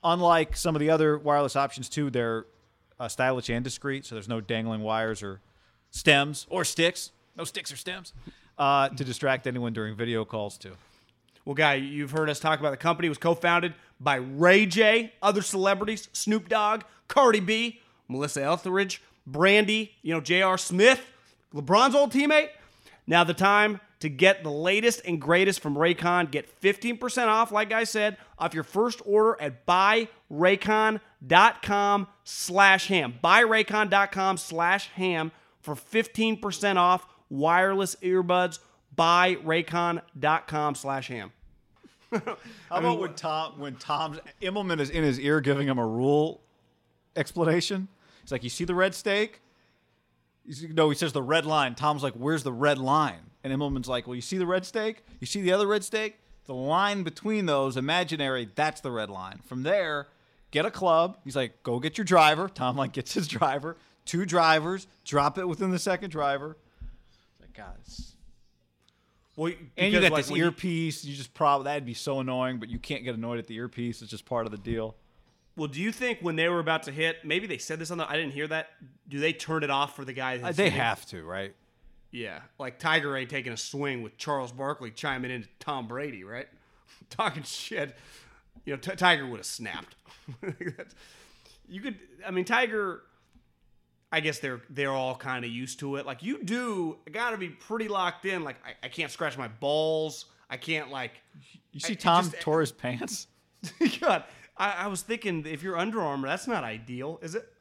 Unlike 0.04 0.58
some 0.58 0.76
of 0.76 0.80
the 0.80 0.90
other 0.90 1.18
wireless 1.18 1.56
options, 1.56 1.88
too, 1.88 2.10
they're 2.10 2.46
uh, 3.00 3.08
stylish 3.08 3.50
and 3.50 3.64
discreet, 3.64 4.06
so 4.06 4.16
there's 4.16 4.28
no 4.28 4.42
dangling 4.42 4.82
wires 4.82 5.24
or 5.24 5.40
stems 5.94 6.46
or 6.50 6.66
sticks. 6.66 7.12
No 7.38 7.46
sticks 7.46 7.72
or 7.72 7.78
stems 7.78 8.12
uh, 8.58 8.90
to 8.90 9.06
distract 9.06 9.48
anyone 9.48 9.72
during 9.72 9.96
video 9.96 10.26
calls, 10.26 10.58
too. 10.58 10.76
Well, 11.46 11.56
guy, 11.56 11.76
you've 11.76 12.12
heard 12.12 12.30
us 12.30 12.40
talk 12.40 12.60
about 12.60 12.72
the 12.72 12.78
company. 12.78 13.06
It 13.06 13.10
was 13.10 13.18
co-founded 13.18 13.74
by 14.00 14.16
Ray 14.16 14.66
J, 14.66 15.14
other 15.22 15.42
celebrities, 15.42 16.10
Snoop 16.14 16.50
Dogg, 16.50 16.84
Cardi 17.08 17.40
B, 17.40 17.80
Melissa 18.08 18.44
Etheridge, 18.44 19.02
Brandy, 19.26 19.94
you 20.02 20.14
know, 20.14 20.22
J.R. 20.22 20.58
Smith, 20.58 21.06
LeBron's 21.54 21.96
old 21.96 22.12
teammate. 22.12 22.50
Now 23.08 23.24
the 23.24 23.34
time 23.34 23.80
to 24.00 24.10
get 24.10 24.44
the 24.44 24.52
latest 24.52 25.02
and 25.06 25.22
greatest 25.22 25.62
from 25.62 25.76
Raycon. 25.76 26.32
Get 26.32 26.62
15% 26.62 27.28
off, 27.28 27.52
like 27.52 27.72
I 27.72 27.86
said, 27.86 28.18
off 28.38 28.54
your 28.54 28.64
first 28.64 29.02
order 29.06 29.42
at 29.42 29.66
buyraycon.com 29.66 32.08
slash 32.24 32.88
ham. 32.88 33.16
Buyraycon.com 33.24 34.38
slash 34.38 34.90
ham 34.90 35.32
for 35.64 35.74
15% 35.76 36.76
off 36.76 37.08
wireless 37.30 37.96
earbuds. 38.04 38.60
Buyraycon.com 38.96 40.76
slash 40.76 41.08
ham. 41.08 41.32
How 42.12 42.38
about 42.70 43.00
when 43.00 43.16
Tom 43.16 43.60
when 43.60 43.76
Tom's 43.76 44.20
Immelman 44.40 44.80
is 44.80 44.92
in 44.92 45.04
his 45.04 45.20
ear 45.20 45.42
giving 45.42 45.68
him 45.68 45.80
a 45.80 45.88
rule 45.88 46.42
explanation? 47.16 47.88
He's 48.22 48.32
like, 48.32 48.44
"You 48.44 48.52
see 48.52 48.66
the 48.66 48.76
red 48.76 48.94
stake? 48.94 49.42
He's, 50.46 50.62
no, 50.64 50.90
he 50.92 50.96
says 50.96 51.12
the 51.14 51.24
red 51.24 51.48
line. 51.48 51.74
Tom's 51.74 52.04
like, 52.04 52.14
"Where's 52.14 52.44
the 52.44 52.54
red 52.54 52.78
line?" 52.78 53.32
And 53.44 53.52
Immelman's 53.52 53.88
like, 53.88 54.06
"Well, 54.06 54.16
you 54.16 54.22
see 54.22 54.38
the 54.38 54.46
red 54.46 54.64
stake? 54.64 55.04
You 55.20 55.26
see 55.26 55.42
the 55.42 55.52
other 55.52 55.66
red 55.66 55.84
stake? 55.84 56.20
The 56.46 56.54
line 56.54 57.02
between 57.02 57.48
those, 57.48 57.78
imaginary, 57.78 58.48
that's 58.54 58.82
the 58.82 58.92
red 58.92 59.10
line. 59.10 59.40
From 59.46 59.64
there, 59.64 60.08
get 60.52 60.68
a 60.68 60.72
club." 60.72 61.18
He's 61.24 61.36
like, 61.36 61.64
"Go 61.64 61.80
get 61.80 61.98
your 61.98 62.06
driver." 62.06 62.48
Tom 62.48 62.78
like 62.78 62.92
gets 62.92 63.16
his 63.16 63.28
driver, 63.40 63.76
two 64.06 64.26
drivers, 64.26 64.88
drop 65.06 65.38
it 65.38 65.48
within 65.48 65.72
the 65.72 65.80
second 65.80 66.10
driver. 66.12 66.58
It's 66.82 67.42
like, 67.42 67.54
God, 67.54 67.76
it's 67.82 68.14
Well, 69.36 69.48
and 69.78 69.92
you 69.94 70.00
because, 70.00 70.02
got 70.02 70.12
like, 70.12 70.24
this 70.26 70.32
when 70.32 70.40
you- 70.40 70.46
earpiece. 70.46 71.04
You 71.06 71.16
just 71.16 71.34
probably 71.34 71.66
that'd 71.66 71.86
be 71.86 71.94
so 71.94 72.20
annoying, 72.20 72.60
but 72.60 72.70
you 72.70 72.80
can't 72.80 73.04
get 73.04 73.16
annoyed 73.16 73.40
at 73.40 73.48
the 73.48 73.56
earpiece. 73.56 74.02
It's 74.02 74.12
just 74.12 74.26
part 74.26 74.46
of 74.46 74.52
the 74.52 74.58
deal. 74.58 74.96
Well, 75.56 75.68
do 75.68 75.80
you 75.82 75.92
think 75.92 76.20
when 76.22 76.36
they 76.36 76.50
were 76.50 76.60
about 76.60 76.84
to 76.84 76.92
hit, 76.92 77.24
maybe 77.24 77.46
they 77.46 77.60
said 77.60 77.78
this 77.80 77.92
on 77.92 78.00
the, 78.00 78.10
I 78.10 78.14
didn't 78.16 78.32
hear 78.34 78.48
that. 78.48 78.70
Do 79.08 79.20
they 79.20 79.34
turn 79.34 79.64
it 79.64 79.70
off 79.70 79.96
for 79.96 80.04
the 80.04 80.14
guy? 80.14 80.38
That's 80.38 80.58
Uh, 80.58 80.64
they 80.64 80.64
hitting? 80.66 80.80
have 80.80 81.06
to, 81.08 81.24
right? 81.24 81.54
Yeah, 82.10 82.42
like 82.60 82.78
Tiger 82.80 83.16
ain't 83.18 83.30
taking 83.30 83.54
a 83.54 83.58
swing 83.58 84.02
with 84.04 84.18
Charles 84.18 84.52
Barkley 84.52 84.92
chiming 84.92 85.32
into 85.32 85.48
Tom 85.60 85.88
Brady, 85.88 86.24
right? 86.24 86.48
Talking 87.10 87.44
shit. 87.44 87.96
You 88.66 88.74
know, 88.74 88.80
T- 88.80 88.96
Tiger 88.96 89.26
would 89.28 89.38
have 89.38 89.46
snapped. 89.46 89.96
You 91.70 91.82
could, 91.82 91.98
I 92.26 92.32
mean, 92.32 92.46
Tiger. 92.46 93.02
I 94.14 94.20
guess 94.20 94.38
they're 94.38 94.62
they're 94.70 94.92
all 94.92 95.16
kind 95.16 95.44
of 95.44 95.50
used 95.50 95.80
to 95.80 95.96
it. 95.96 96.06
Like 96.06 96.22
you 96.22 96.44
do, 96.44 96.98
got 97.12 97.32
to 97.32 97.38
be 97.38 97.50
pretty 97.50 97.88
locked 97.88 98.26
in. 98.26 98.44
Like 98.44 98.58
I, 98.64 98.86
I 98.86 98.88
can't 98.88 99.12
scratch 99.12 99.40
my 99.40 99.48
balls. 99.48 100.28
I 100.52 100.58
can't 100.58 100.92
like. 100.92 101.14
You 101.72 101.80
see, 101.80 101.94
I- 101.94 101.96
Tom 101.96 102.30
just- 102.30 102.40
tore 102.40 102.60
his 102.62 102.72
pants. 102.72 103.26
God, 104.00 104.24
I, 104.56 104.72
I 104.84 104.88
was 104.88 105.02
thinking 105.02 105.48
if 105.48 105.64
you're 105.64 105.78
Under 105.78 106.00
Armour, 106.00 106.28
that's 106.28 106.48
not 106.48 106.64
ideal, 106.64 107.18
is 107.24 107.34
it? 107.34 107.52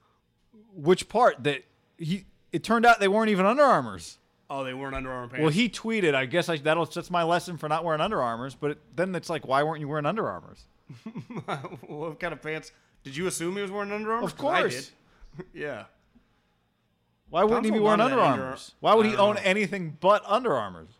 Which 0.74 1.08
part? 1.08 1.42
That 1.44 1.64
he? 1.96 2.26
It 2.52 2.62
turned 2.62 2.84
out 2.84 3.00
they 3.00 3.08
weren't 3.08 3.30
even 3.30 3.46
Under 3.46 3.62
Armours. 3.62 4.18
Oh, 4.50 4.62
they 4.62 4.74
weren't 4.74 4.94
Under 4.94 5.10
Armour 5.10 5.28
pants. 5.28 5.40
Well, 5.40 5.50
he 5.50 5.70
tweeted. 5.70 6.14
I 6.14 6.26
guess 6.26 6.50
I, 6.50 6.58
that'll 6.58 6.84
that's 6.84 7.10
my 7.10 7.22
lesson 7.22 7.56
for 7.56 7.66
not 7.66 7.82
wearing 7.82 8.02
Under 8.02 8.20
Armours. 8.20 8.54
But 8.54 8.72
it, 8.72 8.78
then 8.94 9.14
it's 9.14 9.30
like, 9.30 9.48
why 9.48 9.62
weren't 9.62 9.80
you 9.80 9.88
wearing 9.88 10.04
Under 10.04 10.28
Armours? 10.28 10.66
what 11.86 12.20
kind 12.20 12.34
of 12.34 12.42
pants? 12.42 12.72
Did 13.04 13.16
you 13.16 13.26
assume 13.26 13.56
he 13.56 13.62
was 13.62 13.70
wearing 13.70 13.90
Under 13.90 14.12
Armour? 14.12 14.26
Of 14.26 14.36
course. 14.36 14.92
I 15.38 15.38
did. 15.38 15.46
yeah. 15.54 15.84
Why 17.32 17.44
wouldn't 17.44 17.62
Tom's 17.64 17.66
he 17.68 17.72
be 17.72 17.78
wearing 17.80 18.00
on 18.00 18.12
Under 18.12 18.16
that 18.16 18.40
Armours? 18.40 18.72
Why 18.80 18.94
would 18.94 19.06
he 19.06 19.16
own 19.16 19.36
know. 19.36 19.40
anything 19.42 19.96
but 20.00 20.22
Under 20.26 20.54
Armours? 20.54 20.90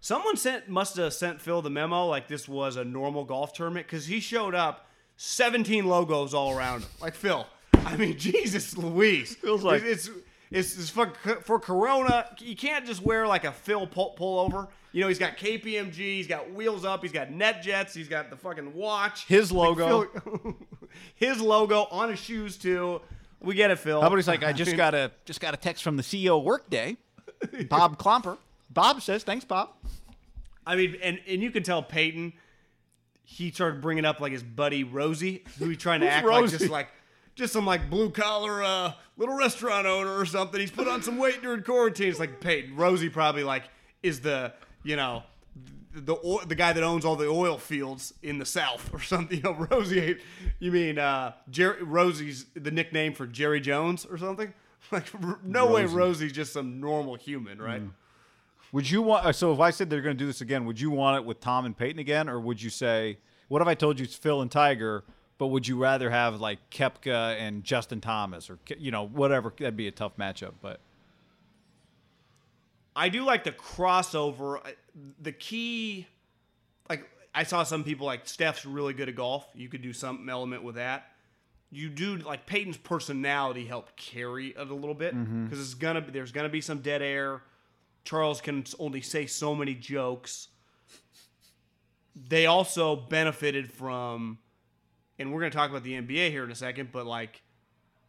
Someone 0.00 0.36
sent 0.36 0.68
must 0.68 0.96
have 0.96 1.12
sent 1.14 1.40
Phil 1.40 1.62
the 1.62 1.70
memo 1.70 2.06
like 2.06 2.28
this 2.28 2.46
was 2.46 2.76
a 2.76 2.84
normal 2.84 3.24
golf 3.24 3.52
tournament 3.54 3.86
because 3.86 4.06
he 4.06 4.20
showed 4.20 4.54
up, 4.54 4.86
17 5.16 5.86
logos 5.86 6.34
all 6.34 6.56
around 6.56 6.82
him. 6.82 6.88
Like 7.00 7.14
Phil, 7.14 7.46
I 7.74 7.96
mean 7.96 8.16
Jesus 8.18 8.76
Louise. 8.76 9.34
Feels 9.36 9.64
like- 9.64 9.82
it's 9.82 10.10
it's, 10.50 10.78
it's 10.78 10.88
for, 10.90 11.12
for 11.42 11.58
Corona. 11.58 12.26
You 12.38 12.56
can't 12.56 12.86
just 12.86 13.02
wear 13.02 13.26
like 13.26 13.44
a 13.44 13.52
Phil 13.52 13.86
pull, 13.86 14.14
pullover. 14.18 14.68
You 14.92 15.02
know 15.02 15.08
he's 15.08 15.18
got 15.18 15.36
KPMG, 15.36 15.94
he's 15.96 16.26
got 16.26 16.50
wheels 16.52 16.84
up, 16.84 17.02
he's 17.02 17.12
got 17.12 17.30
net 17.30 17.62
jets, 17.62 17.92
he's 17.94 18.08
got 18.08 18.30
the 18.30 18.36
fucking 18.36 18.72
watch. 18.74 19.26
His 19.26 19.50
Like, 19.52 19.76
logo. 19.78 20.04
Phil- 20.06 20.56
his 21.16 21.40
logo 21.40 21.86
on 21.90 22.08
his 22.10 22.18
shoes 22.18 22.56
too. 22.56 23.00
We 23.40 23.54
get 23.54 23.70
it, 23.70 23.78
Phil. 23.78 24.16
He's 24.16 24.28
like, 24.28 24.42
I 24.42 24.52
just 24.54 24.76
got 24.76 24.94
a 24.94 25.12
just 25.24 25.40
got 25.40 25.54
a 25.54 25.56
text 25.56 25.82
from 25.82 25.96
the 25.96 26.02
CEO 26.02 26.38
of 26.38 26.44
Workday, 26.44 26.96
Bob 27.68 27.98
Klomper. 27.98 28.38
Bob 28.70 29.00
says, 29.00 29.22
thanks, 29.22 29.44
Bob. 29.44 29.70
I 30.66 30.76
mean, 30.76 30.96
and, 31.02 31.18
and 31.26 31.42
you 31.42 31.50
can 31.50 31.62
tell 31.62 31.82
Peyton, 31.82 32.34
he 33.22 33.50
started 33.50 33.80
bringing 33.80 34.04
up 34.04 34.20
like 34.20 34.32
his 34.32 34.42
buddy 34.42 34.84
Rosie, 34.84 35.44
who 35.58 35.68
he's 35.68 35.78
trying 35.78 36.00
to 36.00 36.08
act 36.08 36.26
like 36.26 36.50
just 36.50 36.68
like 36.68 36.88
just 37.34 37.52
some 37.52 37.64
like 37.64 37.88
blue 37.88 38.10
collar 38.10 38.62
uh, 38.62 38.92
little 39.16 39.36
restaurant 39.36 39.86
owner 39.86 40.18
or 40.18 40.26
something. 40.26 40.60
He's 40.60 40.70
put 40.70 40.88
on 40.88 41.02
some 41.02 41.16
weight 41.16 41.40
during 41.40 41.62
quarantine. 41.62 42.08
It's 42.08 42.18
like 42.18 42.40
Peyton 42.40 42.76
Rosie 42.76 43.08
probably 43.08 43.44
like 43.44 43.64
is 44.02 44.20
the 44.20 44.52
you 44.82 44.96
know 44.96 45.22
the 46.00 46.16
oil, 46.24 46.40
the 46.46 46.54
guy 46.54 46.72
that 46.72 46.82
owns 46.82 47.04
all 47.04 47.16
the 47.16 47.28
oil 47.28 47.58
fields 47.58 48.14
in 48.22 48.38
the 48.38 48.46
South 48.46 48.92
or 48.92 49.00
something. 49.00 49.38
You 49.38 49.42
know, 49.44 49.66
Rosie. 49.70 50.18
You 50.58 50.72
mean 50.72 50.98
uh, 50.98 51.32
Jerry, 51.50 51.82
Rosie's 51.82 52.46
the 52.54 52.70
nickname 52.70 53.14
for 53.14 53.26
Jerry 53.26 53.60
Jones 53.60 54.04
or 54.04 54.18
something? 54.18 54.52
Like 54.90 55.06
no 55.44 55.66
way, 55.66 55.84
Rosie's 55.84 56.32
just 56.32 56.52
some 56.52 56.80
normal 56.80 57.16
human, 57.16 57.60
right? 57.60 57.82
Would 58.72 58.88
you 58.90 59.02
want? 59.02 59.26
uh, 59.26 59.32
So 59.32 59.52
if 59.52 59.60
I 59.60 59.70
said 59.70 59.90
they're 59.90 60.00
going 60.00 60.16
to 60.16 60.18
do 60.18 60.26
this 60.26 60.40
again, 60.40 60.64
would 60.66 60.80
you 60.80 60.90
want 60.90 61.18
it 61.18 61.26
with 61.26 61.40
Tom 61.40 61.66
and 61.66 61.76
Peyton 61.76 61.98
again, 61.98 62.28
or 62.28 62.38
would 62.40 62.62
you 62.62 62.70
say, 62.70 63.18
what 63.48 63.60
if 63.60 63.68
I 63.68 63.74
told 63.74 63.98
you 63.98 64.04
it's 64.04 64.14
Phil 64.14 64.40
and 64.40 64.50
Tiger, 64.50 65.04
but 65.36 65.48
would 65.48 65.66
you 65.68 65.76
rather 65.76 66.10
have 66.10 66.40
like 66.40 66.58
Koepka 66.70 67.36
and 67.38 67.64
Justin 67.64 68.00
Thomas, 68.00 68.48
or 68.48 68.58
you 68.78 68.90
know 68.90 69.06
whatever? 69.06 69.52
That'd 69.58 69.76
be 69.76 69.88
a 69.88 69.92
tough 69.92 70.16
matchup, 70.16 70.52
but 70.62 70.80
I 72.96 73.08
do 73.08 73.24
like 73.24 73.44
the 73.44 73.52
crossover. 73.52 74.60
The 75.20 75.32
key, 75.32 76.06
like 76.88 77.08
I 77.34 77.42
saw 77.44 77.62
some 77.62 77.84
people 77.84 78.06
like 78.06 78.26
Steph's 78.26 78.64
really 78.66 78.92
good 78.92 79.08
at 79.08 79.14
golf. 79.14 79.46
You 79.54 79.68
could 79.68 79.82
do 79.82 79.92
some 79.92 80.28
element 80.28 80.62
with 80.62 80.76
that. 80.76 81.12
You 81.70 81.90
do 81.90 82.16
like 82.16 82.46
Peyton's 82.46 82.78
personality 82.78 83.66
helped 83.66 83.96
carry 83.96 84.48
it 84.48 84.56
a 84.58 84.74
little 84.74 84.94
bit 84.94 85.14
mm-hmm. 85.14 85.44
because 85.44 85.60
it's 85.60 85.74
gonna 85.74 86.00
be 86.00 86.12
there's 86.12 86.32
gonna 86.32 86.48
be 86.48 86.60
some 86.60 86.80
dead 86.80 87.02
air. 87.02 87.42
Charles 88.04 88.40
can 88.40 88.64
only 88.78 89.02
say 89.02 89.26
so 89.26 89.54
many 89.54 89.74
jokes. 89.74 90.48
They 92.16 92.46
also 92.46 92.96
benefited 92.96 93.70
from, 93.70 94.38
and 95.18 95.32
we're 95.32 95.40
gonna 95.40 95.50
talk 95.50 95.68
about 95.68 95.84
the 95.84 95.92
NBA 95.92 96.30
here 96.30 96.42
in 96.42 96.50
a 96.50 96.54
second, 96.54 96.88
but 96.90 97.06
like 97.06 97.42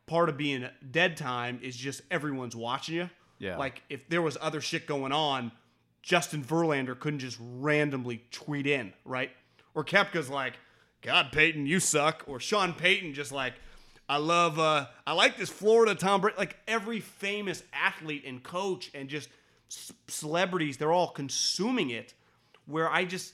part 0.08 0.30
of 0.30 0.38
being 0.38 0.68
dead 0.90 1.18
time 1.18 1.60
is 1.62 1.76
just 1.76 2.02
everyone's 2.10 2.56
watching 2.56 2.96
you. 2.96 3.10
Yeah. 3.40 3.58
Like 3.58 3.84
if 3.90 4.08
there 4.10 4.22
was 4.22 4.38
other 4.42 4.62
shit 4.62 4.88
going 4.88 5.12
on, 5.12 5.52
Justin 6.02 6.44
Verlander 6.44 6.98
couldn't 6.98 7.20
just 7.20 7.38
randomly 7.40 8.24
tweet 8.32 8.66
in, 8.68 8.94
right? 9.06 9.32
Or 9.76 9.84
Koepka's 9.84 10.30
like, 10.30 10.54
God, 11.02 11.32
Peyton, 11.32 11.66
you 11.66 11.80
suck. 11.80 12.24
Or 12.28 12.40
Sean 12.40 12.74
Payton 12.74 13.14
just 13.14 13.32
like, 13.32 13.54
I 14.08 14.18
love, 14.18 14.58
uh, 14.58 14.88
I 15.06 15.14
like 15.14 15.38
this 15.38 15.50
Florida 15.50 15.96
Tom 15.96 16.22
Brady. 16.22 16.38
Like 16.38 16.58
every 16.68 17.00
famous 17.00 17.64
athlete 17.74 18.24
and 18.26 18.42
coach 18.42 18.90
and 18.94 19.08
just 19.08 19.30
c- 19.70 19.94
celebrities, 20.08 20.78
they're 20.78 20.92
all 20.92 21.10
consuming 21.10 21.92
it. 21.92 22.14
Where 22.66 22.90
I 22.90 23.06
just 23.06 23.34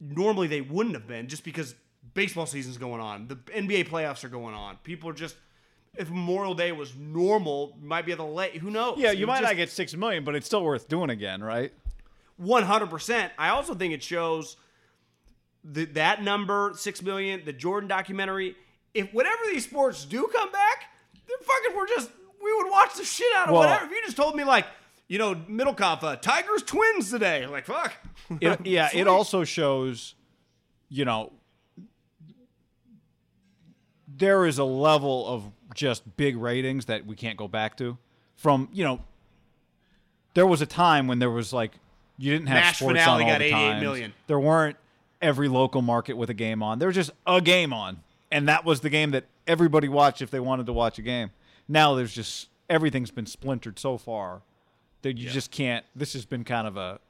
normally 0.00 0.48
they 0.48 0.60
wouldn't 0.60 0.94
have 0.94 1.06
been 1.06 1.28
just 1.28 1.44
because 1.44 1.74
baseball 2.14 2.46
season's 2.46 2.78
going 2.78 3.00
on, 3.00 3.28
the 3.28 3.36
NBA 3.36 3.88
playoffs 3.88 4.24
are 4.24 4.28
going 4.28 4.54
on. 4.54 4.76
People 4.82 5.08
are 5.10 5.14
just. 5.14 5.36
If 5.96 6.10
Memorial 6.10 6.54
Day 6.54 6.72
was 6.72 6.94
normal, 6.96 7.76
might 7.80 8.04
be 8.04 8.12
able 8.12 8.26
to 8.26 8.32
let. 8.32 8.54
Who 8.56 8.70
knows? 8.70 8.98
yeah, 8.98 9.12
It 9.12 9.18
you 9.18 9.26
might 9.26 9.40
just- 9.40 9.50
not 9.50 9.56
get 9.56 9.70
six 9.70 9.94
million, 9.94 10.24
but 10.24 10.34
it's 10.34 10.46
still 10.46 10.64
worth 10.64 10.88
doing 10.88 11.10
again, 11.10 11.42
right? 11.42 11.72
One 12.36 12.64
hundred 12.64 12.90
percent. 12.90 13.32
I 13.38 13.50
also 13.50 13.74
think 13.74 13.94
it 13.94 14.02
shows 14.02 14.56
the, 15.62 15.84
that 15.86 16.22
number 16.22 16.72
six 16.76 17.00
million, 17.00 17.42
the 17.44 17.52
Jordan 17.52 17.88
documentary. 17.88 18.56
If 18.92 19.12
whatever 19.14 19.40
these 19.52 19.64
sports 19.64 20.04
do 20.04 20.28
come 20.32 20.50
back, 20.50 20.84
fucking 21.42 21.76
were 21.76 21.86
just 21.86 22.10
we 22.42 22.52
would 22.54 22.70
watch 22.70 22.94
the 22.96 23.04
shit 23.04 23.26
out 23.36 23.46
of 23.48 23.52
Well- 23.52 23.60
whatever. 23.60 23.84
If 23.86 23.90
you 23.92 24.02
just 24.04 24.16
told 24.16 24.34
me 24.34 24.42
like, 24.44 24.66
you 25.06 25.18
know, 25.18 25.34
Middlekauff, 25.34 26.02
uh, 26.02 26.16
Tigers 26.16 26.62
twins 26.64 27.10
today, 27.10 27.46
like 27.46 27.66
fuck. 27.66 27.94
It, 28.40 28.66
yeah, 28.66 28.88
Sweet. 28.88 29.00
it 29.02 29.06
also 29.08 29.44
shows, 29.44 30.14
you 30.88 31.04
know, 31.04 31.32
there 34.08 34.46
is 34.46 34.58
a 34.58 34.64
level 34.64 35.26
of 35.26 35.44
just 35.74 36.16
big 36.16 36.36
ratings 36.36 36.86
that 36.86 37.06
we 37.06 37.16
can't 37.16 37.36
go 37.36 37.48
back 37.48 37.76
to. 37.78 37.98
From 38.36 38.68
you 38.72 38.84
know, 38.84 39.00
there 40.34 40.46
was 40.46 40.60
a 40.60 40.66
time 40.66 41.06
when 41.06 41.18
there 41.18 41.30
was 41.30 41.52
like 41.52 41.72
you 42.18 42.32
didn't 42.32 42.48
have 42.48 42.56
Mash 42.56 42.78
sports 42.78 43.00
on 43.00 43.08
all 43.08 43.18
got 43.18 43.38
the 43.38 43.44
88 43.46 43.50
time. 43.50 43.82
million. 43.82 44.12
There 44.26 44.40
weren't 44.40 44.76
every 45.20 45.48
local 45.48 45.82
market 45.82 46.16
with 46.16 46.30
a 46.30 46.34
game 46.34 46.62
on. 46.62 46.78
There 46.78 46.88
was 46.88 46.96
just 46.96 47.10
a 47.26 47.40
game 47.40 47.72
on, 47.72 48.02
and 48.30 48.48
that 48.48 48.64
was 48.64 48.80
the 48.80 48.90
game 48.90 49.10
that 49.12 49.24
everybody 49.46 49.88
watched 49.88 50.22
if 50.22 50.30
they 50.30 50.40
wanted 50.40 50.66
to 50.66 50.72
watch 50.72 50.98
a 50.98 51.02
game. 51.02 51.30
Now 51.68 51.94
there's 51.94 52.14
just 52.14 52.48
everything's 52.68 53.10
been 53.10 53.26
splintered 53.26 53.78
so 53.78 53.98
far 53.98 54.42
that 55.02 55.18
you 55.18 55.28
just 55.28 55.50
can't. 55.50 55.84
This 55.94 56.12
has 56.14 56.24
been 56.24 56.44
kind 56.44 56.66
of 56.66 56.76
a 56.76 57.00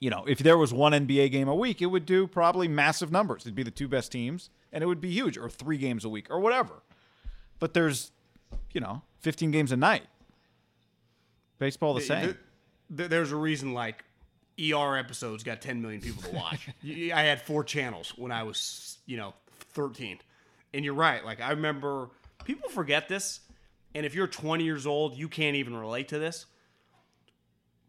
you 0.00 0.08
know, 0.08 0.24
if 0.26 0.38
there 0.38 0.56
was 0.56 0.72
one 0.72 0.92
NBA 0.92 1.30
game 1.30 1.46
a 1.46 1.54
week, 1.54 1.82
it 1.82 1.86
would 1.86 2.06
do 2.06 2.26
probably 2.26 2.66
massive 2.66 3.12
numbers. 3.12 3.42
It'd 3.42 3.54
be 3.54 3.62
the 3.62 3.70
two 3.70 3.86
best 3.86 4.10
teams, 4.10 4.48
and 4.72 4.82
it 4.82 4.86
would 4.86 5.00
be 5.00 5.10
huge, 5.10 5.36
or 5.36 5.50
three 5.50 5.76
games 5.76 6.06
a 6.06 6.08
week, 6.08 6.28
or 6.30 6.40
whatever. 6.40 6.82
But 7.60 7.74
there's, 7.74 8.10
you 8.72 8.80
know, 8.80 9.02
15 9.20 9.50
games 9.52 9.70
a 9.70 9.76
night. 9.76 10.02
Baseball 11.58 11.94
the 11.94 12.00
same. 12.00 12.24
Th- 12.24 12.36
th- 12.96 13.10
There's 13.10 13.32
a 13.32 13.36
reason 13.36 13.74
like 13.74 14.02
ER 14.58 14.96
episodes 14.96 15.44
got 15.44 15.60
10 15.60 15.80
million 15.80 16.00
people 16.00 16.22
to 16.22 16.30
watch. 16.30 16.68
I 16.84 17.22
had 17.22 17.40
four 17.42 17.62
channels 17.62 18.12
when 18.16 18.32
I 18.32 18.42
was, 18.42 18.98
you 19.06 19.16
know, 19.18 19.34
13. 19.74 20.18
And 20.74 20.84
you're 20.84 20.94
right. 20.94 21.24
Like 21.24 21.40
I 21.40 21.50
remember 21.50 22.08
people 22.44 22.68
forget 22.70 23.08
this. 23.08 23.40
And 23.94 24.06
if 24.06 24.14
you're 24.14 24.26
20 24.26 24.64
years 24.64 24.86
old, 24.86 25.16
you 25.16 25.28
can't 25.28 25.56
even 25.56 25.76
relate 25.76 26.08
to 26.08 26.18
this. 26.18 26.46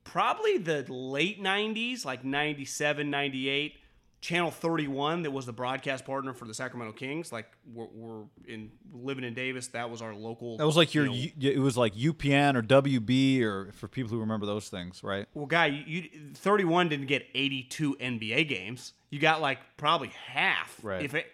Probably 0.03 0.57
the 0.57 0.83
late 0.91 1.41
90s, 1.41 2.03
like 2.05 2.25
97, 2.25 3.09
98, 3.09 3.75
Channel 4.21 4.51
31 4.51 5.23
that 5.23 5.31
was 5.31 5.47
the 5.47 5.53
broadcast 5.53 6.05
partner 6.05 6.33
for 6.33 6.45
the 6.45 6.53
Sacramento 6.53 6.93
Kings, 6.93 7.31
like 7.31 7.47
we're, 7.73 7.87
we're 7.91 8.23
in 8.47 8.69
living 8.93 9.23
in 9.23 9.33
Davis, 9.33 9.67
that 9.69 9.89
was 9.89 9.99
our 9.99 10.13
local 10.13 10.57
that 10.57 10.65
was 10.65 10.77
like 10.77 10.93
your, 10.93 11.07
you 11.07 11.31
know, 11.35 11.49
it 11.49 11.57
was 11.57 11.75
like 11.75 11.95
UPN 11.95 12.55
or 12.55 12.61
WB, 12.61 13.41
or 13.41 13.71
for 13.71 13.87
people 13.87 14.11
who 14.11 14.19
remember 14.19 14.45
those 14.45 14.69
things, 14.69 15.03
right? 15.03 15.27
Well, 15.33 15.47
guy, 15.47 15.65
you, 15.65 16.03
you 16.03 16.09
31 16.35 16.89
didn't 16.89 17.07
get 17.07 17.25
82 17.33 17.95
NBA 17.99 18.47
games. 18.47 18.93
You 19.09 19.19
got 19.19 19.41
like 19.41 19.57
probably 19.75 20.09
half. 20.09 20.79
Right. 20.83 21.03
If 21.03 21.15
it, 21.15 21.25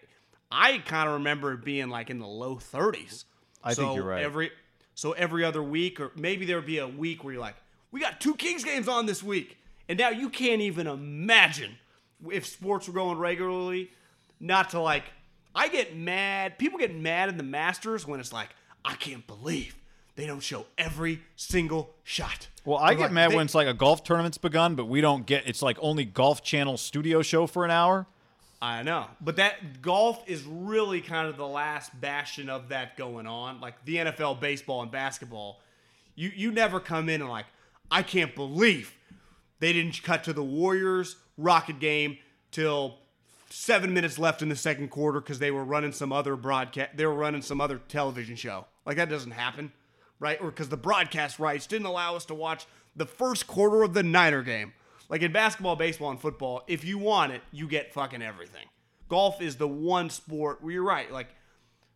I 0.50 0.78
kind 0.78 1.10
of 1.10 1.16
remember 1.16 1.52
it 1.54 1.66
being 1.66 1.90
like 1.90 2.10
in 2.10 2.20
the 2.20 2.28
low 2.28 2.56
30s. 2.56 3.26
I 3.64 3.74
think 3.74 3.96
you're 3.96 4.06
right. 4.06 4.24
Every 4.24 4.52
so 4.96 5.12
every 5.12 5.44
other 5.44 5.62
week, 5.62 6.00
or 6.00 6.12
maybe 6.16 6.46
there 6.46 6.56
would 6.56 6.66
be 6.66 6.78
a 6.78 6.88
week 6.88 7.26
where 7.26 7.34
you're 7.34 7.42
like, 7.42 7.58
we 7.92 8.00
got 8.00 8.22
two 8.22 8.36
Kings 8.36 8.64
games 8.64 8.88
on 8.88 9.06
this 9.06 9.22
week, 9.22 9.58
and 9.90 10.00
now 10.00 10.10
you 10.10 10.30
can't 10.30 10.62
even 10.62 10.88
imagine 10.88 11.78
if 12.32 12.46
sports 12.46 12.88
were 12.88 12.94
going 12.94 13.18
regularly. 13.18 13.92
Not 14.40 14.70
to 14.72 14.80
like, 14.80 15.04
I 15.56 15.68
get 15.68 15.96
mad. 15.98 16.58
People 16.60 16.78
get 16.78 16.94
mad 16.96 17.30
in 17.30 17.38
the 17.38 17.44
Masters 17.44 18.06
when 18.06 18.20
it's 18.20 18.32
like, 18.32 18.50
I 18.86 18.94
can't 18.96 19.26
believe 19.26 19.76
they 20.16 20.28
don't 20.28 20.42
show 20.42 20.66
every 20.78 21.22
single 21.36 21.94
shot. 22.04 22.48
Well, 22.66 22.78
I 22.78 22.90
I'm 22.92 22.98
get 22.98 23.04
like, 23.06 23.12
mad 23.14 23.32
they- 23.32 23.36
when 23.36 23.46
it's 23.46 23.56
like 23.56 23.68
a 23.68 23.74
golf 23.74 24.04
tournament's 24.04 24.38
begun, 24.38 24.76
but 24.76 24.86
we 24.86 25.02
don't 25.02 25.26
get 25.26 25.48
it's 25.48 25.62
like 25.62 25.78
only 25.82 26.06
Golf 26.06 26.44
Channel 26.44 26.78
studio 26.78 27.22
show 27.22 27.48
for 27.48 27.66
an 27.66 27.72
hour. 27.72 28.06
I 28.60 28.82
know, 28.82 29.06
but 29.22 29.36
that 29.36 29.84
golf 29.84 30.24
is 30.28 30.44
really 30.44 31.00
kind 31.02 31.28
of 31.28 31.38
the 31.38 31.46
last 31.48 32.00
bastion 32.02 32.50
of 32.50 32.70
that 32.70 32.98
going 32.98 33.28
on. 33.28 33.62
Like 33.62 33.86
the 33.86 33.98
NFL, 33.98 34.40
baseball, 34.40 34.82
and 34.82 34.90
basketball, 34.92 35.60
you 36.16 36.32
you 36.36 36.52
never 36.52 36.80
come 36.80 37.08
in 37.10 37.22
and 37.22 37.30
like, 37.30 37.46
I 37.92 38.02
can't 38.02 38.34
believe 38.34 38.97
they 39.60 39.74
didn't 39.74 40.02
cut 40.04 40.24
to 40.26 40.34
the 40.34 40.44
Warriors 40.44 41.18
Rocket 41.38 41.80
game 41.80 42.18
till 42.52 42.98
seven 43.50 43.94
minutes 43.94 44.20
left 44.20 44.42
in 44.42 44.50
the 44.50 44.56
second 44.56 44.90
quarter 44.90 45.22
because 45.22 45.40
they 45.40 45.52
were 45.52 45.64
running 45.64 45.92
some 45.92 46.12
other 46.12 46.36
broadcast, 46.36 46.96
they 46.96 47.06
were 47.06 47.14
running 47.14 47.42
some 47.42 47.62
other 47.62 47.80
television 47.88 48.36
show. 48.36 48.66
Like 48.86 48.98
that 48.98 49.10
doesn't 49.10 49.32
happen, 49.32 49.72
right? 50.20 50.40
Or 50.42 50.48
because 50.48 50.70
the 50.70 50.78
broadcast 50.78 51.40
rights 51.40 51.68
didn't 51.68 51.88
allow 51.88 52.16
us 52.16 52.26
to 52.26 52.34
watch 52.34 52.66
the 52.96 53.06
first 53.06 53.48
quarter 53.48 53.84
of 53.84 53.94
the 53.94 54.04
Niner 54.04 54.42
game. 54.42 54.74
Like 55.10 55.22
in 55.22 55.32
basketball, 55.32 55.76
baseball, 55.76 56.12
and 56.12 56.20
football, 56.20 56.64
if 56.68 56.84
you 56.84 56.98
want 56.98 57.32
it, 57.32 57.42
you 57.52 57.68
get 57.68 57.94
fucking 57.94 58.22
everything. 58.22 58.66
Golf 59.08 59.42
is 59.42 59.56
the 59.56 59.68
one 59.68 60.10
sport 60.10 60.62
where 60.62 60.74
you're 60.74 60.84
right. 60.84 61.12
Like 61.12 61.30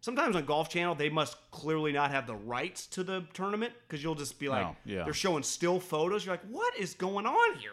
sometimes 0.01 0.35
on 0.35 0.45
Golf 0.45 0.67
Channel, 0.69 0.95
they 0.95 1.09
must 1.09 1.37
clearly 1.51 1.91
not 1.91 2.11
have 2.11 2.27
the 2.27 2.35
rights 2.35 2.85
to 2.87 3.03
the 3.03 3.23
tournament 3.33 3.73
because 3.87 4.03
you'll 4.03 4.15
just 4.15 4.37
be 4.39 4.49
like, 4.49 4.65
No, 4.65 4.75
yeah. 4.85 5.03
they're 5.03 5.13
showing 5.13 5.43
still 5.43 5.79
photos. 5.79 6.25
You're 6.25 6.33
like, 6.33 6.45
what 6.49 6.77
is 6.77 6.93
going 6.93 7.25
on 7.25 7.57
here? 7.59 7.71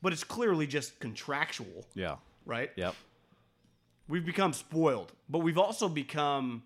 But 0.00 0.12
it's 0.12 0.24
clearly 0.24 0.66
just 0.66 0.98
contractual, 1.00 1.84
Yeah. 1.94 2.16
right? 2.46 2.70
Yep. 2.76 2.94
We've 4.08 4.24
become 4.24 4.52
spoiled, 4.54 5.12
but 5.28 5.40
we've 5.40 5.58
also 5.58 5.88
become. 5.88 6.62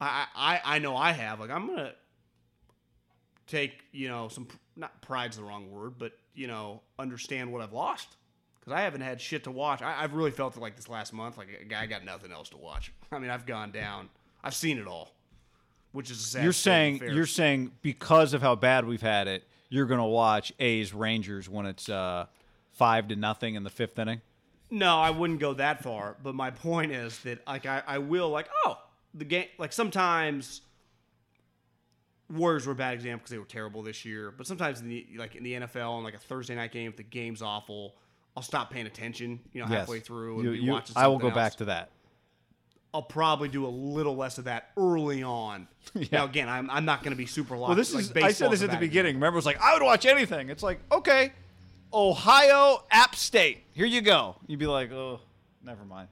I 0.00 0.26
I 0.34 0.60
I 0.64 0.78
know 0.80 0.96
I 0.96 1.12
have 1.12 1.38
like 1.40 1.50
I'm 1.50 1.68
gonna 1.68 1.94
take 3.46 3.84
you 3.92 4.08
know 4.08 4.28
some 4.28 4.48
not 4.74 5.00
pride's 5.02 5.36
the 5.36 5.42
wrong 5.44 5.70
word, 5.70 5.94
but 5.98 6.12
you 6.34 6.48
know 6.48 6.82
understand 6.98 7.52
what 7.52 7.62
I've 7.62 7.72
lost 7.72 8.16
because 8.66 8.78
I 8.78 8.82
haven't 8.82 9.02
had 9.02 9.20
shit 9.20 9.44
to 9.44 9.50
watch. 9.50 9.80
I, 9.80 10.02
I've 10.02 10.14
really 10.14 10.30
felt 10.30 10.56
it 10.56 10.60
like 10.60 10.76
this 10.76 10.88
last 10.88 11.12
month. 11.12 11.38
Like 11.38 11.72
I 11.76 11.86
got 11.86 12.04
nothing 12.04 12.32
else 12.32 12.48
to 12.50 12.56
watch. 12.56 12.92
I 13.12 13.18
mean 13.18 13.30
I've 13.30 13.46
gone 13.46 13.70
down. 13.70 14.08
I've 14.42 14.54
seen 14.54 14.78
it 14.78 14.86
all, 14.86 15.12
which 15.92 16.10
is 16.10 16.18
a 16.18 16.22
sad 16.22 16.44
You're 16.44 16.52
saying 16.52 17.00
you're 17.02 17.26
saying 17.26 17.72
because 17.82 18.34
of 18.34 18.42
how 18.42 18.54
bad 18.54 18.84
we've 18.84 19.02
had 19.02 19.28
it, 19.28 19.44
you're 19.68 19.86
gonna 19.86 20.06
watch 20.06 20.52
A's 20.58 20.92
Rangers 20.92 21.48
when 21.48 21.66
it's 21.66 21.88
uh, 21.88 22.26
five 22.72 23.08
to 23.08 23.16
nothing 23.16 23.54
in 23.54 23.62
the 23.62 23.70
fifth 23.70 23.98
inning. 23.98 24.20
No, 24.68 24.98
I 24.98 25.10
wouldn't 25.10 25.38
go 25.38 25.54
that 25.54 25.84
far. 25.84 26.16
But 26.20 26.34
my 26.34 26.50
point 26.50 26.90
is 26.90 27.20
that 27.20 27.46
like 27.46 27.66
I, 27.66 27.82
I 27.86 27.98
will 27.98 28.30
like 28.30 28.48
oh 28.64 28.78
the 29.14 29.24
game 29.24 29.46
like 29.58 29.72
sometimes 29.72 30.62
Warriors 32.28 32.66
were 32.66 32.72
a 32.72 32.76
bad 32.76 32.94
example 32.94 33.18
because 33.18 33.30
they 33.30 33.38
were 33.38 33.44
terrible 33.44 33.82
this 33.84 34.04
year. 34.04 34.32
But 34.36 34.48
sometimes 34.48 34.80
in 34.80 34.88
the 34.88 35.06
like 35.16 35.36
in 35.36 35.44
the 35.44 35.52
NFL 35.52 35.90
on 35.90 36.02
like 36.02 36.14
a 36.14 36.18
Thursday 36.18 36.56
night 36.56 36.72
game 36.72 36.88
if 36.88 36.96
the 36.96 37.04
game's 37.04 37.42
awful, 37.42 37.94
I'll 38.36 38.42
stop 38.42 38.70
paying 38.70 38.86
attention. 38.86 39.40
You 39.52 39.62
know 39.62 39.66
halfway 39.66 40.00
through 40.00 40.36
and 40.40 40.44
You- 40.44 40.50
be 40.52 40.58
you- 40.58 40.72
watching. 40.72 40.96
I 40.96 41.06
will 41.08 41.18
go 41.18 41.30
back 41.30 41.54
to 41.56 41.66
that. 41.66 41.90
I'll 42.94 43.02
probably 43.02 43.48
do 43.48 43.66
a 43.66 43.68
little 43.68 44.16
less 44.16 44.38
of 44.38 44.44
that 44.44 44.70
early 44.76 45.22
on. 45.22 45.68
Now 46.12 46.24
again, 46.24 46.48
I'm, 46.48 46.68
I'm 46.70 46.84
not 46.84 47.02
going 47.02 47.12
to 47.12 47.16
be 47.16 47.26
super 47.26 47.56
locked. 47.56 47.68
Well, 47.68 47.76
this 47.76 47.92
like 47.94 48.04
is. 48.04 48.12
I 48.16 48.32
said 48.32 48.50
this 48.50 48.62
at 48.62 48.70
the 48.70 48.76
beginning. 48.76 49.14
Remember, 49.16 49.36
it 49.36 49.38
was 49.38 49.46
like 49.46 49.60
I 49.60 49.74
would 49.74 49.82
watch 49.82 50.04
anything. 50.06 50.48
It's 50.50 50.62
like 50.62 50.80
okay, 50.90 51.32
Ohio 51.92 52.84
App 52.90 53.14
State. 53.14 53.64
Here 53.72 53.86
you 53.86 54.00
go. 54.00 54.36
You'd 54.46 54.58
be 54.58 54.66
like, 54.66 54.90
oh, 54.92 55.20
never 55.62 55.84
mind. 55.84 56.08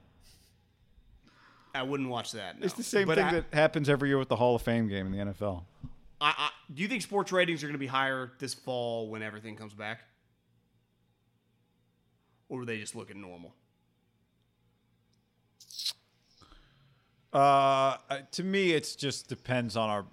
I 1.73 1.83
wouldn't 1.83 2.09
watch 2.09 2.31
that. 2.31 2.59
no. 2.59 2.65
It's 2.65 2.73
the 2.75 2.83
same 2.83 3.05
But 3.07 3.15
thing 3.17 3.25
I- 3.25 3.31
that 3.33 3.45
happens 3.53 3.89
every 3.89 4.09
year 4.09 4.17
with 4.17 4.29
the 4.29 4.35
Hall 4.37 4.55
of 4.55 4.61
Fame 4.61 4.87
game 4.87 5.07
in 5.07 5.11
the 5.11 5.33
NFL. 5.33 5.63
I, 6.21 6.33
I, 6.37 6.49
do 6.73 6.81
you 6.81 6.87
think 6.87 7.01
sports 7.01 7.31
ratings 7.33 7.61
are 7.63 7.67
going 7.67 7.73
to 7.73 7.79
be 7.79 7.87
higher 7.87 8.31
this 8.39 8.53
fall 8.53 9.09
when 9.09 9.21
everything 9.21 9.55
comes 9.57 9.73
back? 9.73 9.99
Or 12.49 12.61
are 12.61 12.65
they 12.65 12.77
just 12.79 12.95
looking 12.95 13.21
normal? 13.21 13.53
Uh, 17.33 17.97
to 18.31 18.43
me, 18.43 18.71
it's 18.71 18.95
just 18.95 19.27
depends 19.27 19.75
on 19.75 19.89
our. 19.89 20.05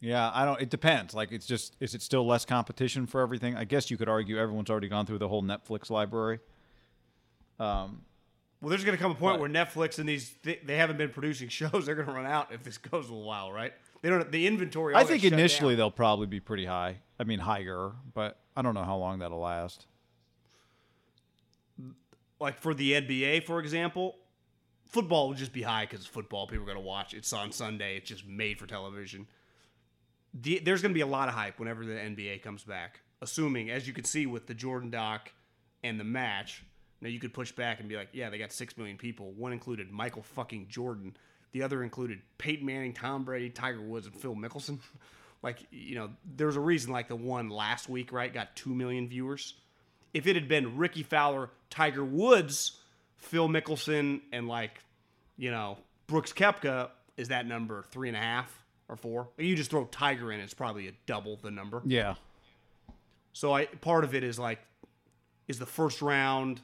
Yeah, 0.00 0.30
I 0.32 0.44
don't. 0.44 0.60
It 0.60 0.70
depends. 0.70 1.14
Like, 1.14 1.30
it's 1.30 1.46
just 1.46 1.76
is 1.80 1.94
it 1.94 2.02
still 2.02 2.26
less 2.26 2.44
competition 2.44 3.06
for 3.06 3.20
everything? 3.20 3.54
I 3.56 3.64
guess 3.64 3.90
you 3.90 3.96
could 3.96 4.08
argue 4.08 4.38
everyone's 4.38 4.70
already 4.70 4.88
gone 4.88 5.04
through 5.06 5.18
the 5.18 5.28
whole 5.28 5.42
Netflix 5.42 5.90
library. 5.90 6.40
Um, 7.60 8.02
Well, 8.60 8.70
there's 8.70 8.84
going 8.84 8.96
to 8.96 9.02
come 9.02 9.12
a 9.12 9.14
point 9.14 9.34
But- 9.34 9.40
where 9.40 9.50
Netflix 9.50 9.98
and 9.98 10.08
these 10.08 10.32
they, 10.42 10.58
they 10.64 10.76
haven't 10.76 10.96
been 10.96 11.10
producing 11.10 11.48
shows. 11.50 11.84
They're 11.86 11.94
going 11.94 12.08
to 12.08 12.12
run 12.14 12.26
out 12.26 12.52
if 12.52 12.62
this 12.62 12.78
goes 12.78 13.08
a 13.08 13.12
little 13.12 13.26
while, 13.26 13.52
right? 13.52 13.72
They 14.00 14.08
don't. 14.08 14.30
The 14.32 14.46
inventory. 14.46 14.94
I 14.94 15.04
think 15.04 15.22
initially 15.24 15.74
down. 15.74 15.78
they'll 15.78 15.90
probably 15.90 16.26
be 16.26 16.40
pretty 16.40 16.64
high. 16.64 16.96
I 17.20 17.24
mean, 17.24 17.38
higher, 17.40 17.92
but 18.14 18.38
I 18.56 18.62
don't 18.62 18.74
know 18.74 18.84
how 18.84 18.96
long 18.96 19.18
that'll 19.20 19.38
last. 19.38 19.86
Like 22.42 22.58
for 22.58 22.74
the 22.74 22.92
NBA, 22.92 23.44
for 23.44 23.60
example, 23.60 24.16
football 24.88 25.28
will 25.28 25.34
just 25.34 25.52
be 25.52 25.62
high 25.62 25.86
because 25.88 26.04
football. 26.04 26.46
People 26.46 26.64
are 26.64 26.66
going 26.66 26.76
to 26.76 26.84
watch. 26.84 27.14
It's 27.14 27.32
on 27.32 27.52
Sunday. 27.52 27.96
It's 27.96 28.08
just 28.08 28.26
made 28.26 28.58
for 28.58 28.66
television. 28.66 29.26
The, 30.34 30.58
there's 30.58 30.82
going 30.82 30.92
to 30.92 30.94
be 30.94 31.02
a 31.02 31.06
lot 31.06 31.28
of 31.28 31.34
hype 31.34 31.58
whenever 31.58 31.86
the 31.86 31.92
NBA 31.92 32.42
comes 32.42 32.64
back. 32.64 33.00
Assuming, 33.22 33.70
as 33.70 33.86
you 33.86 33.94
can 33.94 34.04
see 34.04 34.26
with 34.26 34.46
the 34.46 34.54
Jordan 34.54 34.90
doc 34.90 35.30
and 35.84 36.00
the 36.00 36.04
match, 36.04 36.64
now 37.00 37.08
you 37.08 37.20
could 37.20 37.32
push 37.32 37.52
back 37.52 37.78
and 37.78 37.88
be 37.88 37.96
like, 37.96 38.08
yeah, 38.12 38.28
they 38.28 38.38
got 38.38 38.52
six 38.52 38.76
million 38.76 38.98
people. 38.98 39.32
One 39.32 39.52
included 39.52 39.90
Michael 39.90 40.22
fucking 40.22 40.66
Jordan. 40.68 41.16
The 41.52 41.62
other 41.62 41.84
included 41.84 42.20
Peyton 42.38 42.66
Manning, 42.66 42.92
Tom 42.92 43.24
Brady, 43.24 43.50
Tiger 43.50 43.80
Woods, 43.80 44.06
and 44.06 44.16
Phil 44.16 44.34
Mickelson. 44.34 44.78
like, 45.42 45.64
you 45.70 45.94
know, 45.94 46.10
there's 46.24 46.56
a 46.56 46.60
reason 46.60 46.90
like 46.90 47.08
the 47.08 47.16
one 47.16 47.50
last 47.50 47.88
week, 47.88 48.10
right, 48.10 48.32
got 48.32 48.56
two 48.56 48.74
million 48.74 49.08
viewers 49.08 49.54
if 50.14 50.26
it 50.26 50.36
had 50.36 50.48
been 50.48 50.76
Rickie 50.76 51.02
Fowler, 51.02 51.50
Tiger 51.70 52.04
Woods, 52.04 52.78
Phil 53.16 53.48
Mickelson, 53.48 54.20
and 54.32 54.48
like, 54.48 54.82
you 55.36 55.50
know, 55.50 55.78
Brooks 56.06 56.32
Koepka, 56.32 56.90
is 57.16 57.28
that 57.28 57.46
number 57.46 57.84
three 57.90 58.08
and 58.08 58.16
a 58.16 58.20
half 58.20 58.62
or 58.88 58.96
four? 58.96 59.28
You 59.38 59.56
just 59.56 59.70
throw 59.70 59.84
Tiger 59.86 60.32
in, 60.32 60.40
it's 60.40 60.54
probably 60.54 60.88
a 60.88 60.92
double 61.06 61.36
the 61.36 61.50
number. 61.50 61.82
Yeah. 61.84 62.14
So 63.32 63.54
I 63.54 63.66
part 63.66 64.04
of 64.04 64.14
it 64.14 64.24
is 64.24 64.38
like, 64.38 64.58
is 65.48 65.58
the 65.58 65.66
first 65.66 66.02
round 66.02 66.60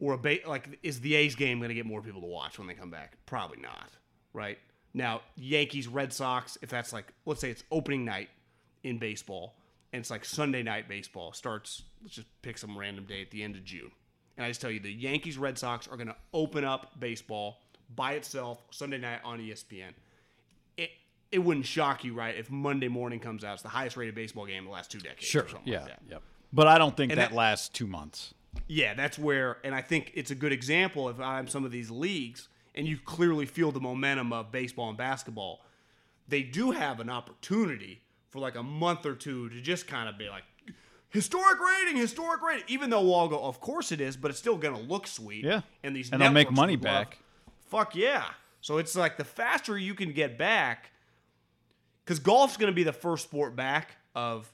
or 0.00 0.14
a 0.14 0.18
ba- 0.18 0.38
like 0.46 0.78
is 0.82 1.00
the 1.00 1.14
A's 1.14 1.34
game 1.34 1.58
going 1.58 1.68
to 1.68 1.74
get 1.74 1.86
more 1.86 2.02
people 2.02 2.20
to 2.20 2.26
watch 2.26 2.58
when 2.58 2.66
they 2.66 2.74
come 2.74 2.90
back? 2.90 3.16
Probably 3.26 3.58
not, 3.60 3.90
right? 4.32 4.58
Now 4.92 5.20
Yankees 5.36 5.86
Red 5.86 6.12
Sox, 6.12 6.58
if 6.62 6.70
that's 6.70 6.92
like 6.92 7.12
let's 7.26 7.40
say 7.40 7.50
it's 7.50 7.62
opening 7.70 8.04
night 8.04 8.30
in 8.82 8.98
baseball 8.98 9.54
and 9.92 10.00
it's 10.00 10.10
like 10.10 10.24
Sunday 10.24 10.62
night 10.62 10.88
baseball 10.88 11.32
starts. 11.32 11.82
Let's 12.02 12.14
just 12.14 12.28
pick 12.42 12.58
some 12.58 12.76
random 12.78 13.04
day 13.04 13.22
at 13.22 13.30
the 13.30 13.42
end 13.42 13.56
of 13.56 13.64
June, 13.64 13.90
and 14.36 14.44
I 14.44 14.48
just 14.48 14.60
tell 14.60 14.70
you 14.70 14.80
the 14.80 14.92
Yankees 14.92 15.38
Red 15.38 15.58
Sox 15.58 15.88
are 15.88 15.96
going 15.96 16.08
to 16.08 16.16
open 16.32 16.64
up 16.64 16.98
baseball 16.98 17.60
by 17.94 18.12
itself 18.12 18.62
Sunday 18.70 18.98
night 18.98 19.20
on 19.24 19.38
ESPN. 19.40 19.90
It 20.76 20.90
it 21.32 21.38
wouldn't 21.38 21.66
shock 21.66 22.04
you, 22.04 22.14
right, 22.14 22.36
if 22.36 22.50
Monday 22.50 22.88
morning 22.88 23.20
comes 23.20 23.44
out. 23.44 23.54
It's 23.54 23.62
the 23.62 23.68
highest 23.68 23.96
rated 23.96 24.14
baseball 24.14 24.46
game 24.46 24.58
in 24.58 24.64
the 24.64 24.70
last 24.70 24.90
two 24.90 24.98
decades. 24.98 25.24
Sure. 25.26 25.44
Or 25.44 25.48
something 25.48 25.72
Yeah. 25.72 25.80
Like 25.80 25.88
that. 25.88 26.00
Yep. 26.08 26.22
But 26.52 26.66
I 26.66 26.78
don't 26.78 26.96
think 26.96 27.10
that, 27.10 27.16
that- 27.16 27.32
lasts 27.32 27.68
two 27.68 27.86
months. 27.86 28.34
Yeah, 28.66 28.94
that's 28.94 29.16
where, 29.16 29.58
and 29.62 29.72
I 29.76 29.80
think 29.80 30.10
it's 30.14 30.32
a 30.32 30.34
good 30.34 30.50
example 30.52 31.08
if 31.08 31.20
I'm 31.20 31.46
some 31.46 31.64
of 31.64 31.70
these 31.70 31.88
leagues, 31.88 32.48
and 32.74 32.84
you 32.86 32.98
clearly 32.98 33.46
feel 33.46 33.70
the 33.70 33.80
momentum 33.80 34.32
of 34.32 34.50
baseball 34.50 34.88
and 34.88 34.98
basketball. 34.98 35.60
They 36.26 36.42
do 36.42 36.72
have 36.72 36.98
an 36.98 37.08
opportunity 37.10 38.00
for 38.30 38.38
like 38.38 38.54
a 38.56 38.62
month 38.62 39.04
or 39.06 39.14
two 39.14 39.48
to 39.50 39.60
just 39.60 39.86
kind 39.86 40.08
of 40.08 40.16
be 40.18 40.28
like, 40.28 40.44
historic 41.10 41.58
rating, 41.60 41.96
historic 41.96 42.42
rating. 42.42 42.64
Even 42.68 42.90
though 42.90 43.02
we'll 43.02 43.14
all 43.14 43.28
go, 43.28 43.40
of 43.42 43.60
course 43.60 43.92
it 43.92 44.00
is, 44.00 44.16
but 44.16 44.30
it's 44.30 44.38
still 44.40 44.56
going 44.56 44.74
to 44.74 44.80
look 44.80 45.06
sweet. 45.06 45.44
Yeah. 45.44 45.60
and 45.82 45.94
these 45.94 46.10
And 46.10 46.20
they'll 46.22 46.30
make 46.32 46.50
money 46.50 46.76
would 46.76 46.84
love- 46.84 47.10
back. 47.10 47.18
Fuck 47.68 47.94
yeah! 47.94 48.24
So 48.60 48.78
it's 48.78 48.96
like 48.96 49.16
the 49.16 49.24
faster 49.24 49.78
you 49.78 49.94
can 49.94 50.12
get 50.12 50.36
back, 50.36 50.90
because 52.04 52.18
golf's 52.18 52.56
going 52.56 52.70
to 52.72 52.74
be 52.74 52.82
the 52.82 52.92
first 52.92 53.22
sport 53.24 53.54
back 53.54 53.92
of 54.16 54.52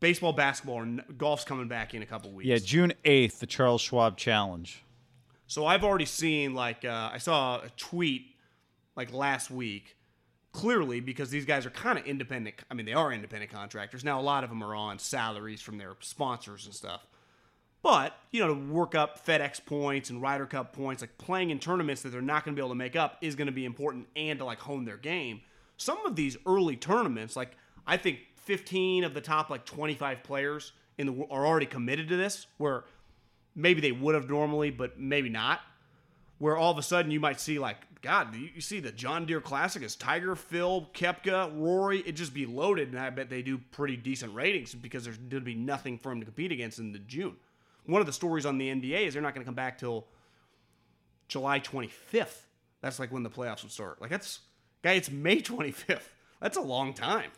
baseball, 0.00 0.32
basketball, 0.32 0.80
and 0.80 1.02
golf's 1.18 1.44
coming 1.44 1.68
back 1.68 1.92
in 1.92 2.00
a 2.02 2.06
couple 2.06 2.32
weeks. 2.32 2.48
Yeah, 2.48 2.56
June 2.56 2.94
8th, 3.04 3.38
the 3.38 3.46
Charles 3.46 3.82
Schwab 3.82 4.16
Challenge. 4.16 4.82
So 5.46 5.66
I've 5.66 5.84
already 5.84 6.06
seen 6.06 6.54
like 6.54 6.86
uh, 6.86 7.10
I 7.12 7.18
saw 7.18 7.56
a 7.60 7.68
tweet 7.76 8.34
like 8.96 9.12
last 9.12 9.50
week. 9.50 9.94
Clearly, 10.52 11.00
because 11.00 11.30
these 11.30 11.46
guys 11.46 11.64
are 11.64 11.70
kind 11.70 11.98
of 11.98 12.04
independent. 12.04 12.56
I 12.70 12.74
mean, 12.74 12.84
they 12.84 12.92
are 12.92 13.12
independent 13.12 13.50
contractors 13.50 14.04
now. 14.04 14.20
A 14.20 14.22
lot 14.22 14.44
of 14.44 14.50
them 14.50 14.62
are 14.62 14.74
on 14.74 14.98
salaries 14.98 15.62
from 15.62 15.78
their 15.78 15.94
sponsors 16.00 16.66
and 16.66 16.74
stuff. 16.74 17.06
But 17.82 18.16
you 18.30 18.40
know, 18.40 18.48
to 18.48 18.72
work 18.72 18.94
up 18.94 19.24
FedEx 19.26 19.64
points 19.64 20.10
and 20.10 20.22
Ryder 20.22 20.46
Cup 20.46 20.72
points, 20.72 21.02
like 21.02 21.16
playing 21.18 21.50
in 21.50 21.58
tournaments 21.58 22.02
that 22.02 22.10
they're 22.10 22.22
not 22.22 22.44
going 22.44 22.54
to 22.54 22.60
be 22.60 22.62
able 22.62 22.70
to 22.70 22.76
make 22.76 22.96
up, 22.96 23.16
is 23.20 23.34
going 23.34 23.46
to 23.46 23.52
be 23.52 23.64
important, 23.64 24.06
and 24.14 24.38
to 24.38 24.44
like 24.44 24.60
hone 24.60 24.84
their 24.84 24.96
game. 24.96 25.40
Some 25.78 26.04
of 26.06 26.14
these 26.14 26.36
early 26.46 26.76
tournaments, 26.76 27.34
like 27.34 27.56
I 27.86 27.96
think 27.96 28.20
15 28.36 29.04
of 29.04 29.14
the 29.14 29.20
top 29.20 29.50
like 29.50 29.64
25 29.64 30.22
players 30.22 30.72
in 30.98 31.06
the 31.06 31.26
are 31.30 31.46
already 31.46 31.66
committed 31.66 32.08
to 32.08 32.16
this, 32.16 32.46
where 32.58 32.84
maybe 33.54 33.80
they 33.80 33.92
would 33.92 34.14
have 34.14 34.28
normally, 34.28 34.70
but 34.70 34.98
maybe 34.98 35.28
not. 35.28 35.60
Where 36.42 36.56
all 36.56 36.72
of 36.72 36.78
a 36.78 36.82
sudden 36.82 37.12
you 37.12 37.20
might 37.20 37.38
see 37.38 37.60
like, 37.60 37.76
God, 38.02 38.34
you 38.34 38.60
see 38.60 38.80
the 38.80 38.90
John 38.90 39.26
Deere 39.26 39.40
Classic 39.40 39.80
is 39.80 39.94
Tiger, 39.94 40.34
Phil, 40.34 40.88
Koepka, 40.92 41.52
Rory. 41.54 42.00
It 42.00 42.16
just 42.16 42.34
be 42.34 42.46
loaded, 42.46 42.88
and 42.88 42.98
I 42.98 43.10
bet 43.10 43.30
they 43.30 43.42
do 43.42 43.58
pretty 43.70 43.96
decent 43.96 44.34
ratings 44.34 44.74
because 44.74 45.04
there's 45.04 45.18
going 45.18 45.30
to 45.30 45.40
be 45.40 45.54
nothing 45.54 45.98
for 45.98 46.10
him 46.10 46.18
to 46.18 46.24
compete 46.24 46.50
against 46.50 46.80
in 46.80 46.90
the 46.90 46.98
June. 46.98 47.36
One 47.86 48.00
of 48.00 48.08
the 48.08 48.12
stories 48.12 48.44
on 48.44 48.58
the 48.58 48.68
NBA 48.68 49.06
is 49.06 49.14
they're 49.14 49.22
not 49.22 49.34
going 49.34 49.44
to 49.44 49.46
come 49.46 49.54
back 49.54 49.78
till 49.78 50.08
July 51.28 51.60
25th. 51.60 52.40
That's 52.80 52.98
like 52.98 53.12
when 53.12 53.22
the 53.22 53.30
playoffs 53.30 53.62
would 53.62 53.70
start. 53.70 54.00
Like 54.00 54.10
that's, 54.10 54.40
guy, 54.82 54.94
it's 54.94 55.12
May 55.12 55.40
25th. 55.40 56.08
That's 56.40 56.56
a 56.56 56.60
long 56.60 56.92
time. 56.92 57.30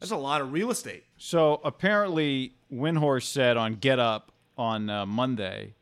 That's 0.00 0.12
a 0.12 0.16
lot 0.16 0.40
of 0.40 0.50
real 0.50 0.70
estate. 0.70 1.04
So 1.18 1.60
apparently, 1.62 2.54
Windhorst 2.72 3.24
said 3.24 3.58
on 3.58 3.74
Get 3.74 3.98
Up 3.98 4.32
on 4.56 4.88
uh, 4.88 5.04
Monday, 5.04 5.74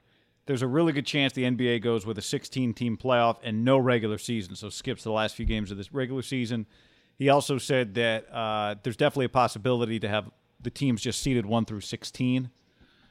there's 0.46 0.62
a 0.62 0.66
really 0.66 0.92
good 0.92 1.06
chance 1.06 1.32
the 1.32 1.44
NBA 1.44 1.82
goes 1.82 2.04
with 2.04 2.18
a 2.18 2.22
16 2.22 2.74
team 2.74 2.96
playoff 2.96 3.38
and 3.42 3.64
no 3.64 3.78
regular 3.78 4.18
season, 4.18 4.54
so 4.54 4.68
skips 4.68 5.02
the 5.02 5.12
last 5.12 5.34
few 5.34 5.46
games 5.46 5.70
of 5.70 5.76
this 5.76 5.92
regular 5.92 6.22
season. 6.22 6.66
He 7.16 7.28
also 7.28 7.58
said 7.58 7.94
that 7.94 8.32
uh, 8.32 8.74
there's 8.82 8.96
definitely 8.96 9.26
a 9.26 9.30
possibility 9.30 9.98
to 10.00 10.08
have 10.08 10.30
the 10.60 10.70
teams 10.70 11.00
just 11.00 11.20
seeded 11.22 11.46
1 11.46 11.64
through 11.64 11.80
16, 11.80 12.50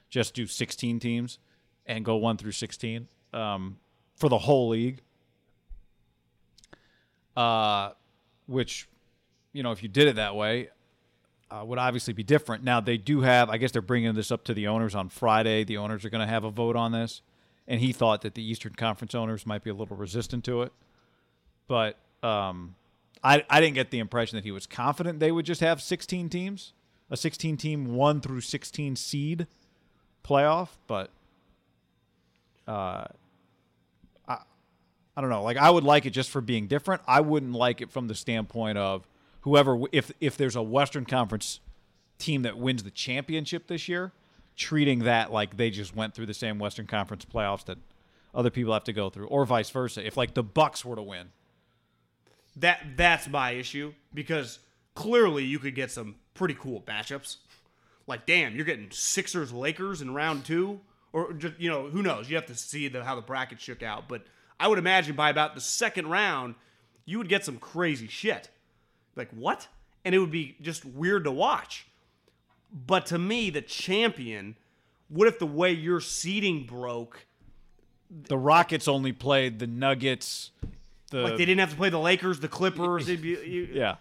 just 0.10 0.34
do 0.34 0.46
16 0.46 1.00
teams 1.00 1.40
and 1.86 2.06
go 2.06 2.16
1 2.18 2.38
through 2.38 2.52
16 2.52 3.08
um, 3.34 3.78
for 4.16 4.30
the 4.30 4.38
whole 4.38 4.70
league. 4.70 5.02
Uh, 7.36 7.92
which, 8.46 8.88
you 9.54 9.64
know, 9.64 9.72
if 9.72 9.82
you 9.82 9.90
did 9.90 10.08
it 10.08 10.18
that 10.18 10.36
way, 10.36 10.70
uh, 11.54 11.64
would 11.64 11.78
obviously 11.78 12.14
be 12.14 12.24
different. 12.24 12.64
Now 12.64 12.80
they 12.80 12.98
do 12.98 13.22
have, 13.22 13.50
I 13.50 13.58
guess 13.58 13.72
they're 13.72 13.82
bringing 13.82 14.14
this 14.16 14.32
up 14.32 14.44
to 14.46 14.54
the 14.54 14.68
owners 14.68 14.96
on 14.96 15.10
Friday. 15.10 15.64
The 15.64 15.78
owners 15.78 16.04
are 16.04 16.10
going 16.10 16.26
to 16.26 16.32
have 16.32 16.44
a 16.44 16.50
vote 16.50 16.76
on 16.76 16.92
this, 16.92 17.22
and 17.68 17.80
he 17.80 17.92
thought 17.92 18.22
that 18.22 18.34
the 18.34 18.44
Eastern 18.44 18.74
Conference 18.74 19.14
owners 19.14 19.46
might 19.46 19.64
be 19.64 19.70
a 19.70 19.74
little 19.74 19.96
resistant 19.96 20.44
to 20.46 20.64
it. 20.64 20.74
But 21.68 21.98
um, 22.24 22.76
I, 23.24 23.46
I 23.50 23.62
didn't 23.62 23.76
get 23.76 23.92
the 23.92 24.00
impression 24.00 24.36
that 24.38 24.44
he 24.44 24.52
was 24.52 24.66
confident 24.66 25.20
they 25.20 25.32
would 25.32 25.46
just 25.46 25.62
have 25.62 25.82
16 25.82 26.30
teams, 26.30 26.74
a 27.12 27.18
16 27.18 27.58
team 27.58 27.94
one 27.94 28.20
through 28.20 28.42
16 28.42 28.96
seed 28.96 29.46
playoff. 30.24 30.70
But 30.88 31.12
uh, 32.68 33.06
I, 34.28 34.38
I 35.16 35.22
don't 35.22 35.30
know. 35.30 35.44
Like 35.44 35.58
I 35.58 35.70
would 35.70 35.84
like 35.84 36.08
it 36.08 36.12
just 36.12 36.32
for 36.32 36.42
being 36.42 36.68
different. 36.68 37.04
I 37.08 37.22
wouldn't 37.22 37.54
like 37.54 37.82
it 37.82 37.92
from 37.92 38.08
the 38.08 38.16
standpoint 38.16 38.80
of 38.80 39.08
whoever 39.44 39.80
if 39.92 40.12
if 40.20 40.36
there's 40.36 40.56
a 40.56 40.62
Western 40.62 41.06
Conference 41.06 41.60
team 42.18 42.42
that 42.42 42.58
wins 42.58 42.84
the 42.84 42.92
championship 42.92 43.68
this 43.68 43.88
year, 43.88 44.12
treating 44.56 45.00
that 45.00 45.32
like 45.32 45.58
they 45.58 45.70
just 45.70 45.96
went 45.96 46.14
through 46.14 46.26
the 46.26 46.34
same 46.34 46.60
Western 46.60 46.88
Conference 46.88 47.26
playoffs 47.26 47.66
that 47.66 47.78
other 48.34 48.50
people 48.50 48.74
have 48.74 48.84
to 48.86 48.94
go 48.94 49.10
through, 49.10 49.28
or 49.28 49.46
vice 49.46 49.70
versa. 49.70 50.06
If 50.06 50.18
like 50.18 50.34
the 50.34 50.44
Bucks 50.44 50.84
were 50.84 50.96
to 50.96 51.02
win, 51.02 51.30
That 52.56 52.98
that's 52.98 53.28
my 53.28 53.52
issue 53.52 53.94
because 54.14 54.60
clearly 54.96 55.44
you 55.46 55.60
could 55.60 55.76
get 55.76 55.92
some 55.92 56.16
pretty 56.34 56.56
cool 56.56 56.82
matchups. 56.82 57.38
Like, 58.08 58.26
damn, 58.26 58.56
you're 58.56 58.66
getting 58.66 58.92
Sixers 58.92 59.54
Lakers 59.54 60.02
in 60.02 60.14
round 60.14 60.46
two, 60.46 60.82
or 61.14 61.34
just 61.34 61.60
you 61.60 61.70
know 61.70 61.90
who 61.90 62.02
knows? 62.02 62.30
You 62.30 62.36
have 62.36 62.48
to 62.48 62.56
see 62.56 62.88
the, 62.88 63.04
how 63.04 63.16
the 63.16 63.22
bracket 63.22 63.62
shook 63.62 63.84
out, 63.84 64.08
but 64.08 64.26
I 64.60 64.68
would 64.68 64.80
imagine 64.80 65.16
by 65.16 65.30
about 65.30 65.56
the 65.56 65.62
second 65.62 66.08
round, 66.08 66.56
you 67.06 67.18
would 67.18 67.30
get 67.30 67.44
some 67.46 67.58
crazy 67.58 68.08
shit. 68.08 68.50
Like 69.16 69.30
what? 69.32 69.68
And 70.06 70.14
it 70.14 70.20
would 70.20 70.32
be 70.32 70.56
just 70.62 70.86
weird 70.86 71.24
to 71.26 71.32
watch. 71.32 71.88
But 72.72 73.06
to 73.08 73.18
me, 73.18 73.50
the 73.50 73.62
champion. 73.62 74.58
What 75.08 75.28
if 75.28 75.40
the 75.40 75.46
way 75.46 75.72
your 75.72 76.02
seating 76.02 76.66
broke? 76.66 77.26
the 78.28 78.38
Rockets 78.38 78.88
only 78.88 79.12
played 79.12 79.60
the 79.60 79.68
Nuggets. 79.68 80.52
The 81.10 81.22
Like 81.22 81.38
they 81.38 81.46
didn't 81.46 81.60
have 81.60 81.72
to 81.72 81.76
play 81.76 81.90
the 81.90 82.00
Lakers, 82.00 82.40
the 82.40 82.48
Clippers. 82.48 83.08
Be, 83.08 83.16
you, 83.16 83.70
yeah. 83.72 83.96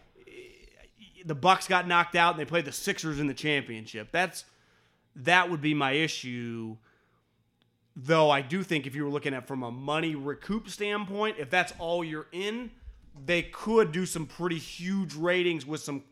the 1.24 1.34
Bucks 1.34 1.66
got 1.66 1.86
knocked 1.86 2.16
out 2.16 2.32
and 2.32 2.40
they 2.40 2.44
played 2.44 2.64
the 2.64 2.72
Sixers 2.72 3.20
in 3.20 3.26
the 3.26 3.34
championship. 3.34 4.08
That's 4.12 4.44
that 5.16 5.50
would 5.50 5.60
be 5.60 5.74
my 5.74 5.92
issue. 5.92 6.76
Though 7.94 8.30
I 8.30 8.40
do 8.40 8.62
think 8.62 8.86
if 8.86 8.94
you 8.94 9.04
were 9.04 9.10
looking 9.10 9.34
at 9.34 9.46
from 9.46 9.62
a 9.62 9.70
money 9.70 10.14
recoup 10.14 10.70
standpoint, 10.70 11.36
if 11.38 11.50
that's 11.50 11.74
all 11.78 12.02
you're 12.02 12.28
in, 12.32 12.70
they 13.26 13.42
could 13.42 13.92
do 13.92 14.06
some 14.06 14.26
pretty 14.26 14.58
huge 14.58 15.14
ratings 15.14 15.66
with 15.66 15.80
some, 15.82 16.02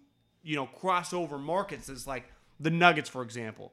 you 0.43 0.57
know, 0.57 0.69
crossover 0.81 1.41
markets. 1.41 1.89
It's 1.89 2.07
like 2.07 2.25
the 2.59 2.71
Nuggets, 2.71 3.09
for 3.09 3.23
example. 3.23 3.73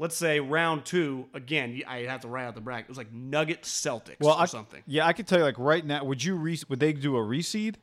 Let's 0.00 0.14
say 0.16 0.38
round 0.38 0.84
two 0.84 1.26
again. 1.34 1.82
I 1.88 2.00
have 2.02 2.20
to 2.20 2.28
write 2.28 2.44
out 2.46 2.54
the 2.54 2.60
bracket. 2.60 2.84
It 2.84 2.88
was 2.90 2.98
like 2.98 3.12
Nuggets 3.12 3.68
Celtics 3.68 4.20
Well, 4.20 4.36
or 4.36 4.42
I, 4.42 4.46
something. 4.46 4.82
Yeah, 4.86 5.06
I 5.06 5.12
could 5.12 5.26
tell 5.26 5.38
you 5.38 5.44
like 5.44 5.58
right 5.58 5.84
now. 5.84 6.04
Would 6.04 6.22
you 6.22 6.36
re- 6.36 6.60
would 6.68 6.78
they 6.78 6.92
do 6.92 7.16
a 7.16 7.20
reseed? 7.20 7.74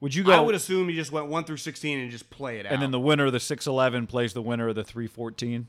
Would 0.00 0.14
you 0.14 0.24
go? 0.24 0.32
I 0.32 0.40
would 0.40 0.54
assume 0.54 0.88
you 0.90 0.96
just 0.96 1.12
went 1.12 1.26
one 1.26 1.44
through 1.44 1.58
sixteen 1.58 1.98
and 1.98 2.10
just 2.10 2.30
play 2.30 2.58
it 2.58 2.66
out. 2.66 2.72
and 2.72 2.80
then 2.82 2.90
the 2.90 3.00
winner 3.00 3.26
of 3.26 3.32
the 3.32 3.40
six 3.40 3.66
eleven 3.66 4.06
plays 4.06 4.32
the 4.32 4.42
winner 4.42 4.68
of 4.68 4.74
the 4.76 4.84
three 4.84 5.06
fourteen. 5.06 5.68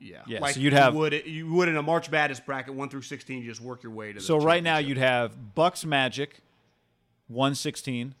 Yeah, 0.00 0.22
Yeah, 0.28 0.38
Like 0.40 0.54
so 0.54 0.60
you'd 0.60 0.72
have- 0.74 0.94
you 0.94 0.98
would 1.00 1.26
you 1.26 1.52
would 1.52 1.68
in 1.68 1.76
a 1.76 1.82
March 1.82 2.08
Madness 2.10 2.38
bracket 2.40 2.74
one 2.74 2.88
through 2.88 3.02
sixteen. 3.02 3.42
You 3.42 3.48
just 3.48 3.60
work 3.60 3.82
your 3.82 3.92
way 3.92 4.12
to. 4.12 4.18
The 4.18 4.24
So 4.24 4.38
right 4.38 4.62
now 4.62 4.78
you'd 4.78 4.98
have 4.98 5.54
Bucks 5.54 5.84
Magic, 5.84 6.40
one 7.28 7.54
sixteen. 7.54 8.14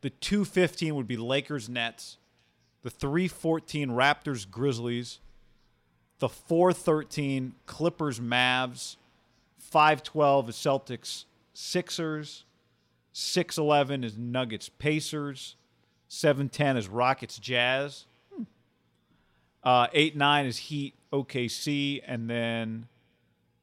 The 0.00 0.10
two 0.10 0.44
fifteen 0.44 0.94
would 0.94 1.06
be 1.06 1.16
Lakers 1.16 1.68
Nets. 1.68 2.18
The 2.82 2.90
three 2.90 3.28
fourteen 3.28 3.90
Raptors 3.90 4.48
Grizzlies. 4.48 5.18
The 6.18 6.28
four 6.28 6.72
thirteen 6.72 7.54
Clippers 7.66 8.20
Mavs. 8.20 8.96
Five 9.58 10.02
twelve 10.02 10.48
is 10.48 10.56
Celtics 10.56 11.24
Sixers. 11.52 12.44
Six 13.12 13.58
eleven 13.58 14.04
is 14.04 14.16
Nuggets 14.16 14.68
Pacers. 14.68 15.56
Seven 16.08 16.48
ten 16.48 16.76
is 16.76 16.88
Rockets 16.88 17.38
Jazz. 17.38 18.06
Uh, 19.62 19.88
eight 19.92 20.16
nine 20.16 20.46
is 20.46 20.56
Heat 20.56 20.94
OKC, 21.12 22.00
and 22.06 22.30
then 22.30 22.86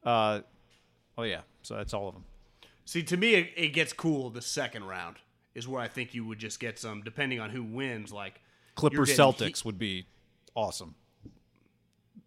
uh, 0.04 0.40
Oh 1.18 1.22
yeah, 1.22 1.40
so 1.62 1.74
that's 1.76 1.94
all 1.94 2.08
of 2.08 2.14
them. 2.14 2.24
See, 2.86 3.02
to 3.02 3.16
me, 3.16 3.34
it, 3.34 3.52
it 3.56 3.68
gets 3.68 3.92
cool. 3.92 4.30
The 4.30 4.40
second 4.40 4.84
round 4.84 5.16
is 5.54 5.66
where 5.66 5.82
I 5.82 5.88
think 5.88 6.14
you 6.14 6.24
would 6.24 6.38
just 6.38 6.60
get 6.60 6.78
some, 6.78 7.02
depending 7.02 7.40
on 7.40 7.50
who 7.50 7.62
wins. 7.62 8.12
Like 8.12 8.40
Clippers 8.76 9.10
Celtics 9.10 9.64
would 9.64 9.78
be 9.78 10.06
awesome. 10.54 10.94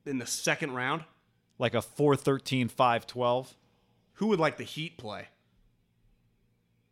in 0.05 0.20
the 0.20 0.28
second 0.28 0.74
round. 0.74 1.05
Like 1.57 1.74
a 1.74 1.78
4-13, 1.78 2.72
5-12. 2.72 3.53
Who 4.14 4.28
would 4.28 4.39
like 4.39 4.57
the 4.57 4.64
Heat 4.66 4.97
play? 4.97 5.30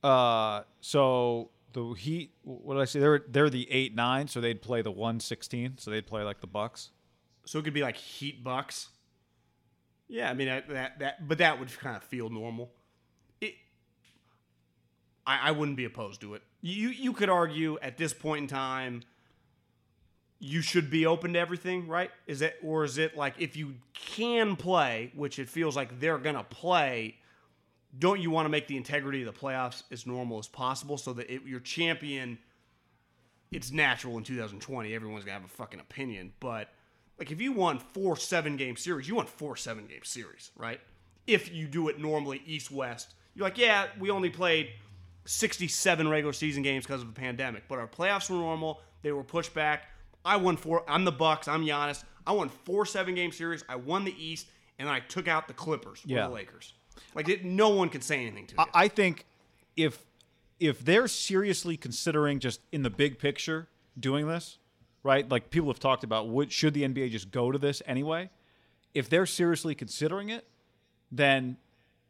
Uh, 0.01 0.61
so 0.79 1.49
the 1.73 1.93
Heat, 1.93 2.31
what 2.43 2.75
did 2.75 2.81
I 2.81 2.85
say? 2.85 2.99
They're 2.99 3.23
they're 3.27 3.49
the 3.49 3.69
eight 3.69 3.93
nine, 3.93 4.27
so 4.27 4.39
they'd 4.39 4.61
play 4.61 4.81
the 4.81 4.91
one 4.91 5.19
sixteen, 5.19 5.77
so 5.77 5.91
they'd 5.91 6.05
play 6.07 6.23
like 6.23 6.39
the 6.39 6.47
Bucks. 6.47 6.91
So 7.45 7.59
it 7.59 7.63
could 7.63 7.73
be 7.73 7.81
like 7.81 7.97
Heat 7.97 8.43
Bucks. 8.43 8.89
Yeah, 10.07 10.29
I 10.29 10.33
mean 10.33 10.47
that 10.47 10.69
that, 10.69 10.99
that 10.99 11.27
but 11.27 11.39
that 11.39 11.59
would 11.59 11.77
kind 11.79 11.97
of 11.97 12.03
feel 12.03 12.29
normal. 12.29 12.71
I, 15.27 15.49
I 15.49 15.51
wouldn't 15.51 15.77
be 15.77 15.85
opposed 15.85 16.21
to 16.21 16.33
it. 16.33 16.41
You 16.61 16.87
you 16.89 17.13
could 17.13 17.29
argue 17.29 17.77
at 17.81 17.97
this 17.97 18.13
point 18.13 18.43
in 18.43 18.47
time, 18.47 19.03
you 20.39 20.61
should 20.61 20.89
be 20.89 21.05
open 21.05 21.33
to 21.33 21.39
everything, 21.39 21.87
right? 21.87 22.09
Is 22.25 22.41
it 22.41 22.55
or 22.63 22.85
is 22.85 22.97
it 22.97 23.17
like 23.17 23.35
if 23.37 23.57
you 23.57 23.75
can 23.93 24.55
play, 24.55 25.11
which 25.13 25.37
it 25.37 25.49
feels 25.49 25.75
like 25.75 25.99
they're 25.99 26.17
gonna 26.17 26.45
play, 26.45 27.17
don't 27.99 28.21
you 28.21 28.31
want 28.31 28.45
to 28.45 28.49
make 28.49 28.67
the 28.67 28.77
integrity 28.77 29.21
of 29.21 29.31
the 29.31 29.39
playoffs 29.39 29.83
as 29.91 30.07
normal 30.07 30.39
as 30.39 30.47
possible 30.47 30.97
so 30.97 31.13
that 31.13 31.29
it, 31.29 31.43
your 31.45 31.59
champion? 31.59 32.39
It's 33.51 33.71
natural 33.71 34.17
in 34.17 34.23
2020. 34.23 34.93
Everyone's 34.93 35.23
gonna 35.25 35.33
have 35.33 35.45
a 35.45 35.47
fucking 35.49 35.79
opinion, 35.79 36.33
but 36.39 36.69
like 37.19 37.31
if 37.31 37.41
you 37.41 37.51
won 37.51 37.79
four 37.79 38.15
seven 38.15 38.55
game 38.55 38.77
series, 38.77 39.07
you 39.07 39.15
won 39.15 39.25
four 39.25 39.57
seven 39.57 39.85
game 39.87 40.03
series, 40.03 40.51
right? 40.55 40.79
If 41.25 41.53
you 41.53 41.67
do 41.67 41.89
it 41.89 41.99
normally 41.99 42.41
east 42.45 42.71
west, 42.71 43.13
you're 43.35 43.45
like, 43.45 43.57
yeah, 43.57 43.87
we 43.99 44.09
only 44.09 44.29
played 44.29 44.69
67 45.27 46.07
regular 46.07 46.33
season 46.33 46.63
games 46.63 46.85
because 46.85 47.01
of 47.01 47.13
the 47.13 47.19
pandemic, 47.19 47.63
but 47.67 47.79
our 47.79 47.87
playoffs 47.87 48.29
were 48.29 48.37
normal. 48.37 48.81
They 49.01 49.11
were 49.11 49.23
pushed 49.23 49.53
back. 49.53 49.87
I 50.25 50.37
won 50.37 50.57
four. 50.57 50.83
I'm 50.89 51.05
the 51.05 51.11
Bucks. 51.11 51.47
I'm 51.47 51.63
Giannis. 51.65 52.03
I 52.25 52.31
won 52.31 52.49
four 52.49 52.85
seven 52.85 53.13
game 53.15 53.31
series. 53.31 53.63
I 53.69 53.75
won 53.75 54.03
the 54.05 54.15
East, 54.23 54.47
and 54.79 54.89
I 54.89 54.99
took 55.01 55.27
out 55.27 55.47
the 55.47 55.53
Clippers 55.53 56.03
or 56.05 56.09
Yeah. 56.09 56.27
the 56.27 56.33
Lakers. 56.33 56.73
Like 57.13 57.29
it, 57.29 57.45
no 57.45 57.69
one 57.69 57.89
can 57.89 58.01
say 58.01 58.21
anything 58.21 58.47
to. 58.47 58.61
I, 58.61 58.65
I 58.73 58.87
think 58.87 59.25
if 59.75 60.03
if 60.59 60.83
they're 60.83 61.07
seriously 61.07 61.77
considering 61.77 62.39
just 62.39 62.61
in 62.71 62.81
the 62.83 62.89
big 62.89 63.19
picture 63.19 63.67
doing 63.99 64.27
this, 64.27 64.57
right? 65.03 65.29
Like 65.29 65.49
people 65.51 65.69
have 65.69 65.79
talked 65.79 66.03
about, 66.03 66.29
would 66.29 66.51
should 66.51 66.73
the 66.73 66.83
NBA 66.83 67.11
just 67.11 67.31
go 67.31 67.51
to 67.51 67.57
this 67.59 67.81
anyway? 67.85 68.29
If 68.93 69.09
they're 69.09 69.27
seriously 69.27 69.75
considering 69.75 70.29
it, 70.29 70.47
then 71.11 71.57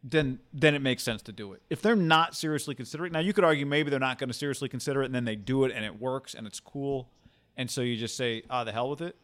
then 0.04 0.40
then 0.54 0.76
it 0.76 0.82
makes 0.82 1.04
sense 1.04 1.22
to 1.24 1.32
do 1.32 1.54
it. 1.54 1.62
If 1.70 1.82
they're 1.82 1.96
not 1.96 2.36
seriously 2.36 2.76
considering, 2.76 3.12
now 3.12 3.20
you 3.20 3.34
could 3.34 3.44
argue 3.44 3.66
maybe 3.66 3.90
they're 3.90 4.00
not 4.00 4.20
going 4.20 4.30
to 4.30 4.34
seriously 4.34 4.70
consider 4.70 5.02
it, 5.02 5.08
and 5.08 5.16
then 5.16 5.26
they 5.26 5.36
do 5.36 5.66
it 5.66 5.72
and 5.74 5.84
it 5.84 6.00
works 6.00 6.34
and 6.34 6.46
it's 6.48 6.60
cool, 6.60 7.10
and 7.56 7.70
so 7.70 7.82
you 7.82 7.98
just 7.98 8.16
say, 8.16 8.44
"Ah, 8.50 8.64
the 8.64 8.72
hell 8.72 8.90
with 8.90 9.02
it." 9.02 9.16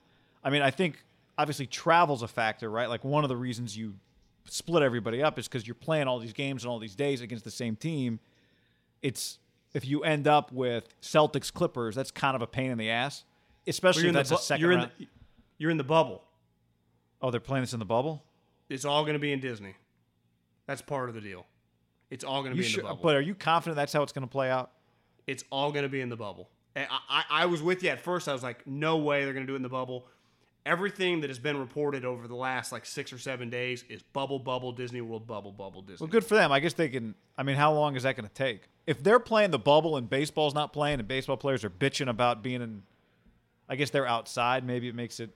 I 0.43 0.49
mean, 0.49 0.61
I 0.61 0.71
think 0.71 1.03
obviously 1.37 1.67
travel's 1.67 2.21
a 2.21 2.27
factor, 2.27 2.69
right? 2.69 2.89
Like 2.89 3.03
one 3.03 3.23
of 3.23 3.29
the 3.29 3.37
reasons 3.37 3.77
you 3.77 3.95
split 4.45 4.83
everybody 4.83 5.23
up 5.23 5.39
is 5.39 5.47
because 5.47 5.65
you're 5.67 5.75
playing 5.75 6.07
all 6.07 6.19
these 6.19 6.33
games 6.33 6.63
and 6.63 6.71
all 6.71 6.79
these 6.79 6.95
days 6.95 7.21
against 7.21 7.45
the 7.45 7.51
same 7.51 7.75
team. 7.75 8.19
It's 9.01 9.39
if 9.73 9.85
you 9.85 10.03
end 10.03 10.27
up 10.27 10.51
with 10.51 10.87
Celtics 11.01 11.51
Clippers, 11.51 11.95
that's 11.95 12.11
kind 12.11 12.35
of 12.35 12.41
a 12.41 12.47
pain 12.47 12.71
in 12.71 12.77
the 12.77 12.89
ass, 12.89 13.23
especially 13.67 14.03
you're 14.03 14.09
if 14.09 14.15
that's 14.15 14.29
the, 14.29 14.35
a 14.35 14.39
second 14.39 14.61
you're, 14.61 14.71
in 14.71 14.79
round. 14.79 14.91
the, 14.97 15.07
you're 15.57 15.71
in 15.71 15.77
the 15.77 15.83
bubble. 15.83 16.23
oh, 17.21 17.31
they're 17.31 17.39
playing 17.39 17.63
this 17.63 17.73
in 17.73 17.79
the 17.79 17.85
bubble. 17.85 18.23
It's 18.69 18.85
all 18.85 19.03
going 19.03 19.13
to 19.13 19.19
be 19.19 19.31
in 19.31 19.39
Disney. 19.39 19.75
That's 20.67 20.81
part 20.81 21.09
of 21.09 21.15
the 21.15 21.21
deal. 21.21 21.45
It's 22.09 22.23
all 22.23 22.41
going 22.41 22.53
to 22.53 22.57
be 22.57 22.65
in 22.65 22.69
sure, 22.69 22.83
the 22.83 22.89
bubble. 22.89 23.01
but 23.03 23.15
are 23.15 23.21
you 23.21 23.35
confident 23.35 23.75
that's 23.75 23.91
how 23.91 24.03
it's 24.03 24.11
going 24.11 24.27
to 24.27 24.31
play 24.31 24.49
out? 24.49 24.71
It's 25.25 25.43
all 25.51 25.71
going 25.71 25.83
to 25.83 25.89
be 25.89 26.01
in 26.01 26.09
the 26.09 26.15
bubble. 26.15 26.49
And 26.75 26.87
I, 26.89 26.99
I, 27.09 27.23
I 27.43 27.45
was 27.45 27.61
with 27.61 27.83
you 27.83 27.89
at 27.89 28.01
first. 28.01 28.27
I 28.27 28.33
was 28.33 28.43
like, 28.43 28.65
no 28.67 28.97
way 28.97 29.23
they're 29.23 29.33
going 29.33 29.45
to 29.45 29.51
do 29.51 29.53
it 29.53 29.57
in 29.57 29.63
the 29.63 29.69
bubble. 29.69 30.05
Everything 30.65 31.21
that 31.21 31.29
has 31.29 31.39
been 31.39 31.57
reported 31.57 32.05
over 32.05 32.27
the 32.27 32.35
last 32.35 32.71
like 32.71 32.85
six 32.85 33.11
or 33.11 33.17
seven 33.17 33.49
days 33.49 33.83
is 33.89 34.01
bubble, 34.01 34.39
bubble, 34.39 34.71
Disney 34.71 35.01
World, 35.01 35.27
bubble, 35.27 35.51
bubble, 35.51 35.81
Disney. 35.81 36.05
Well, 36.05 36.11
good 36.11 36.23
for 36.23 36.35
them. 36.35 36.51
I 36.51 36.59
guess 36.59 36.73
they 36.73 36.87
can. 36.87 37.15
I 37.37 37.43
mean, 37.43 37.57
how 37.57 37.73
long 37.73 37.95
is 37.95 38.03
that 38.03 38.15
going 38.15 38.27
to 38.27 38.33
take? 38.33 38.61
If 38.87 39.03
they're 39.03 39.19
playing 39.19 39.51
the 39.51 39.59
bubble 39.59 39.97
and 39.97 40.09
baseball's 40.09 40.53
not 40.53 40.71
playing, 40.71 40.99
and 40.99 41.07
baseball 41.07 41.37
players 41.37 41.63
are 41.63 41.69
bitching 41.69 42.09
about 42.09 42.43
being 42.43 42.61
in, 42.61 42.83
I 43.67 43.75
guess 43.75 43.89
they're 43.89 44.07
outside. 44.07 44.65
Maybe 44.65 44.87
it 44.87 44.95
makes 44.95 45.19
it 45.19 45.31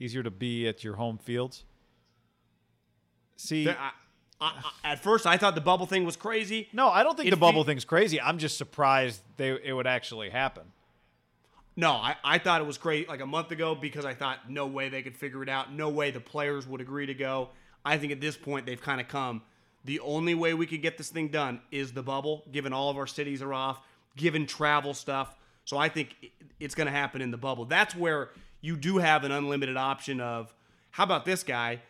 easier 0.00 0.22
to 0.22 0.30
be 0.30 0.68
at 0.68 0.84
your 0.84 0.94
home 0.94 1.18
fields. 1.18 1.64
See, 3.38 3.68
I, 3.68 3.72
I, 3.72 3.90
I- 4.84 4.92
at 4.92 5.02
first, 5.02 5.26
I 5.26 5.36
thought 5.38 5.54
the 5.54 5.60
bubble 5.62 5.86
thing 5.86 6.04
was 6.04 6.16
crazy. 6.16 6.68
no, 6.74 6.88
I 6.88 7.02
don't 7.02 7.16
think 7.16 7.28
It 7.28 7.30
the 7.30 7.36
bubble 7.36 7.64
fe- 7.64 7.68
thing's 7.70 7.84
crazy. 7.86 8.20
I'm 8.20 8.36
just 8.38 8.58
surprised 8.58 9.22
they 9.38 9.50
it 9.64 9.72
would 9.72 9.86
actually 9.86 10.28
happen. 10.30 10.64
No, 11.76 11.92
I, 11.92 12.16
I 12.24 12.38
thought 12.38 12.60
it 12.60 12.66
was 12.66 12.76
great 12.76 13.08
like 13.08 13.20
a 13.20 13.26
month 13.26 13.52
ago 13.52 13.74
because 13.74 14.04
I 14.04 14.12
thought 14.12 14.50
no 14.50 14.66
way 14.66 14.88
they 14.88 15.02
could 15.02 15.16
figure 15.16 15.42
it 15.44 15.48
out. 15.48 15.72
No 15.72 15.88
way 15.88 16.10
the 16.10 16.20
players 16.20 16.66
would 16.66 16.80
agree 16.80 17.06
to 17.06 17.14
go. 17.14 17.50
I 17.84 17.96
think 17.98 18.10
at 18.12 18.20
this 18.20 18.36
point 18.36 18.66
they've 18.66 18.80
kind 18.82 19.00
of 19.00 19.06
come. 19.08 19.42
The 19.84 20.00
only 20.00 20.34
way 20.34 20.54
we 20.54 20.66
could 20.66 20.82
get 20.82 20.98
this 20.98 21.08
thing 21.08 21.28
done 21.28 21.60
is 21.70 21.92
the 21.92 22.02
bubble, 22.02 22.42
given 22.50 22.72
all 22.72 22.90
of 22.90 22.96
our 22.98 23.06
cities 23.06 23.40
are 23.42 23.54
off, 23.54 23.80
given 24.16 24.44
travel 24.44 24.92
stuff. 24.92 25.36
So 25.64 25.78
I 25.78 25.88
think 25.88 26.16
it's 26.58 26.74
going 26.74 26.88
to 26.88 26.92
happen 26.92 27.22
in 27.22 27.30
the 27.30 27.36
bubble. 27.36 27.64
That's 27.64 27.94
where 27.94 28.30
you 28.60 28.76
do 28.76 28.98
have 28.98 29.22
an 29.22 29.30
unlimited 29.30 29.76
option 29.76 30.20
of 30.20 30.52
how 30.90 31.04
about 31.04 31.24
this 31.24 31.44
guy 31.44 31.80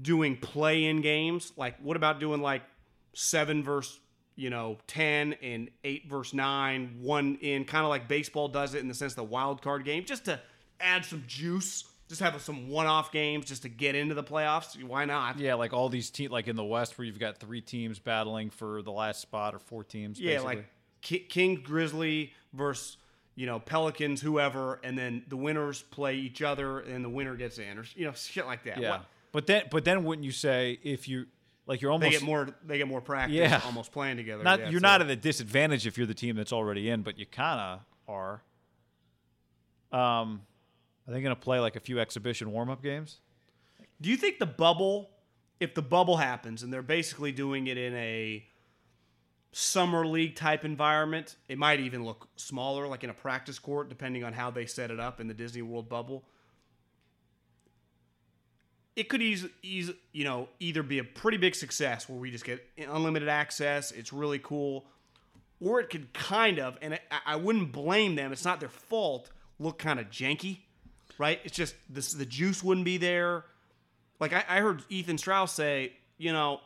doing 0.00 0.36
play 0.36 0.84
in 0.84 1.00
games? 1.00 1.52
Like, 1.56 1.78
what 1.80 1.96
about 1.96 2.20
doing 2.20 2.40
like 2.42 2.62
seven 3.12 3.62
versus, 3.62 3.98
you 4.36 4.50
know, 4.50 4.78
10 4.88 5.34
and 5.42 5.70
eight 5.84 6.08
versus 6.08 6.34
nine, 6.34 6.96
one 7.00 7.36
in, 7.40 7.64
kind 7.64 7.84
of 7.84 7.90
like 7.90 8.08
baseball 8.08 8.48
does 8.48 8.74
it 8.74 8.80
in 8.80 8.88
the 8.88 8.94
sense 8.94 9.12
of 9.12 9.16
the 9.16 9.24
wild 9.24 9.62
card 9.62 9.84
game, 9.84 10.04
just 10.04 10.24
to 10.24 10.40
add 10.80 11.04
some 11.04 11.22
juice, 11.26 11.84
just 12.08 12.20
have 12.20 12.40
some 12.42 12.68
one 12.68 12.86
off 12.86 13.12
games 13.12 13.46
just 13.46 13.62
to 13.62 13.68
get 13.68 13.94
into 13.94 14.14
the 14.14 14.24
playoffs? 14.24 14.82
Why 14.82 15.04
not? 15.04 15.38
Yeah, 15.38 15.54
like 15.54 15.72
all 15.72 15.88
these 15.88 16.10
teams, 16.10 16.32
like 16.32 16.48
in 16.48 16.56
the 16.56 16.64
West, 16.64 16.98
where 16.98 17.04
you've 17.04 17.20
got 17.20 17.38
three 17.38 17.60
teams 17.60 17.98
battling 17.98 18.50
for 18.50 18.82
the 18.82 18.92
last 18.92 19.20
spot, 19.20 19.54
or 19.54 19.58
four 19.60 19.84
teams. 19.84 20.20
Yeah, 20.20 20.32
basically. 20.34 20.56
like 20.56 20.66
Ki- 21.00 21.18
King 21.28 21.60
Grizzly 21.64 22.32
versus 22.52 22.96
you 23.36 23.46
know 23.46 23.58
Pelicans, 23.60 24.20
whoever, 24.20 24.80
and 24.82 24.98
then 24.98 25.22
the 25.28 25.36
winners 25.36 25.82
play 25.82 26.16
each 26.16 26.42
other, 26.42 26.80
and 26.80 27.04
the 27.04 27.08
winner 27.08 27.36
gets 27.36 27.58
in, 27.58 27.78
or 27.78 27.84
you 27.94 28.04
know 28.06 28.12
shit 28.12 28.46
like 28.46 28.64
that. 28.64 28.78
yeah. 28.78 28.90
What- 28.90 29.04
But 29.34 29.48
then, 29.48 29.64
but 29.68 29.84
then, 29.84 30.04
wouldn't 30.04 30.24
you 30.24 30.30
say 30.30 30.78
if 30.84 31.08
you 31.08 31.26
like 31.66 31.82
you're 31.82 31.90
almost 31.90 32.12
they 32.12 32.18
get 32.18 32.22
more. 32.22 32.48
They 32.64 32.78
get 32.78 32.86
more 32.86 33.00
practice. 33.00 33.34
Yeah. 33.34 33.60
almost 33.64 33.90
playing 33.90 34.16
together. 34.16 34.44
not 34.44 34.60
yeah, 34.60 34.70
you're 34.70 34.80
so- 34.80 34.86
not 34.86 35.02
at 35.02 35.10
a 35.10 35.16
disadvantage 35.16 35.88
if 35.88 35.98
you're 35.98 36.06
the 36.06 36.14
team 36.14 36.36
that's 36.36 36.52
already 36.52 36.88
in, 36.88 37.02
but 37.02 37.18
you 37.18 37.26
kind 37.26 37.60
of 37.60 37.80
are. 38.06 38.42
Um, 39.90 40.42
are 41.08 41.12
they 41.12 41.20
going 41.20 41.34
to 41.34 41.40
play 41.40 41.58
like 41.58 41.74
a 41.74 41.80
few 41.80 41.98
exhibition 41.98 42.52
warm 42.52 42.70
up 42.70 42.80
games? 42.80 43.18
Do 44.00 44.08
you 44.08 44.16
think 44.16 44.38
the 44.38 44.46
bubble, 44.46 45.10
if 45.58 45.74
the 45.74 45.82
bubble 45.82 46.16
happens 46.16 46.62
and 46.62 46.72
they're 46.72 46.80
basically 46.80 47.32
doing 47.32 47.66
it 47.66 47.76
in 47.76 47.92
a 47.96 48.44
summer 49.50 50.06
league 50.06 50.36
type 50.36 50.64
environment, 50.64 51.34
it 51.48 51.58
might 51.58 51.80
even 51.80 52.04
look 52.04 52.28
smaller, 52.36 52.86
like 52.86 53.02
in 53.02 53.10
a 53.10 53.14
practice 53.14 53.58
court, 53.58 53.88
depending 53.88 54.22
on 54.22 54.32
how 54.32 54.52
they 54.52 54.66
set 54.66 54.92
it 54.92 55.00
up 55.00 55.18
in 55.18 55.26
the 55.26 55.34
Disney 55.34 55.62
World 55.62 55.88
bubble. 55.88 56.24
It 58.96 59.08
could 59.08 59.22
easily, 59.22 59.52
eas 59.62 59.90
you 60.12 60.24
know, 60.24 60.48
either 60.60 60.82
be 60.82 60.98
a 60.98 61.04
pretty 61.04 61.36
big 61.36 61.54
success 61.54 62.08
where 62.08 62.18
we 62.18 62.30
just 62.30 62.44
get 62.44 62.64
unlimited 62.78 63.28
access. 63.28 63.90
It's 63.90 64.12
really 64.12 64.38
cool, 64.38 64.84
or 65.60 65.80
it 65.80 65.90
could 65.90 66.12
kind 66.12 66.58
of, 66.58 66.78
and 66.80 66.94
I, 67.10 67.18
I 67.26 67.36
wouldn't 67.36 67.72
blame 67.72 68.14
them. 68.14 68.32
It's 68.32 68.44
not 68.44 68.60
their 68.60 68.68
fault. 68.68 69.30
Look 69.58 69.78
kind 69.78 69.98
of 69.98 70.10
janky, 70.10 70.58
right? 71.18 71.40
It's 71.44 71.56
just 71.56 71.74
this, 71.88 72.12
the 72.12 72.26
juice 72.26 72.62
wouldn't 72.62 72.84
be 72.84 72.98
there 72.98 73.44
like 74.20 74.32
I, 74.32 74.44
I 74.48 74.60
heard 74.60 74.82
Ethan 74.88 75.18
Strauss 75.18 75.52
say, 75.52 75.92
you 76.18 76.32
know, 76.32 76.60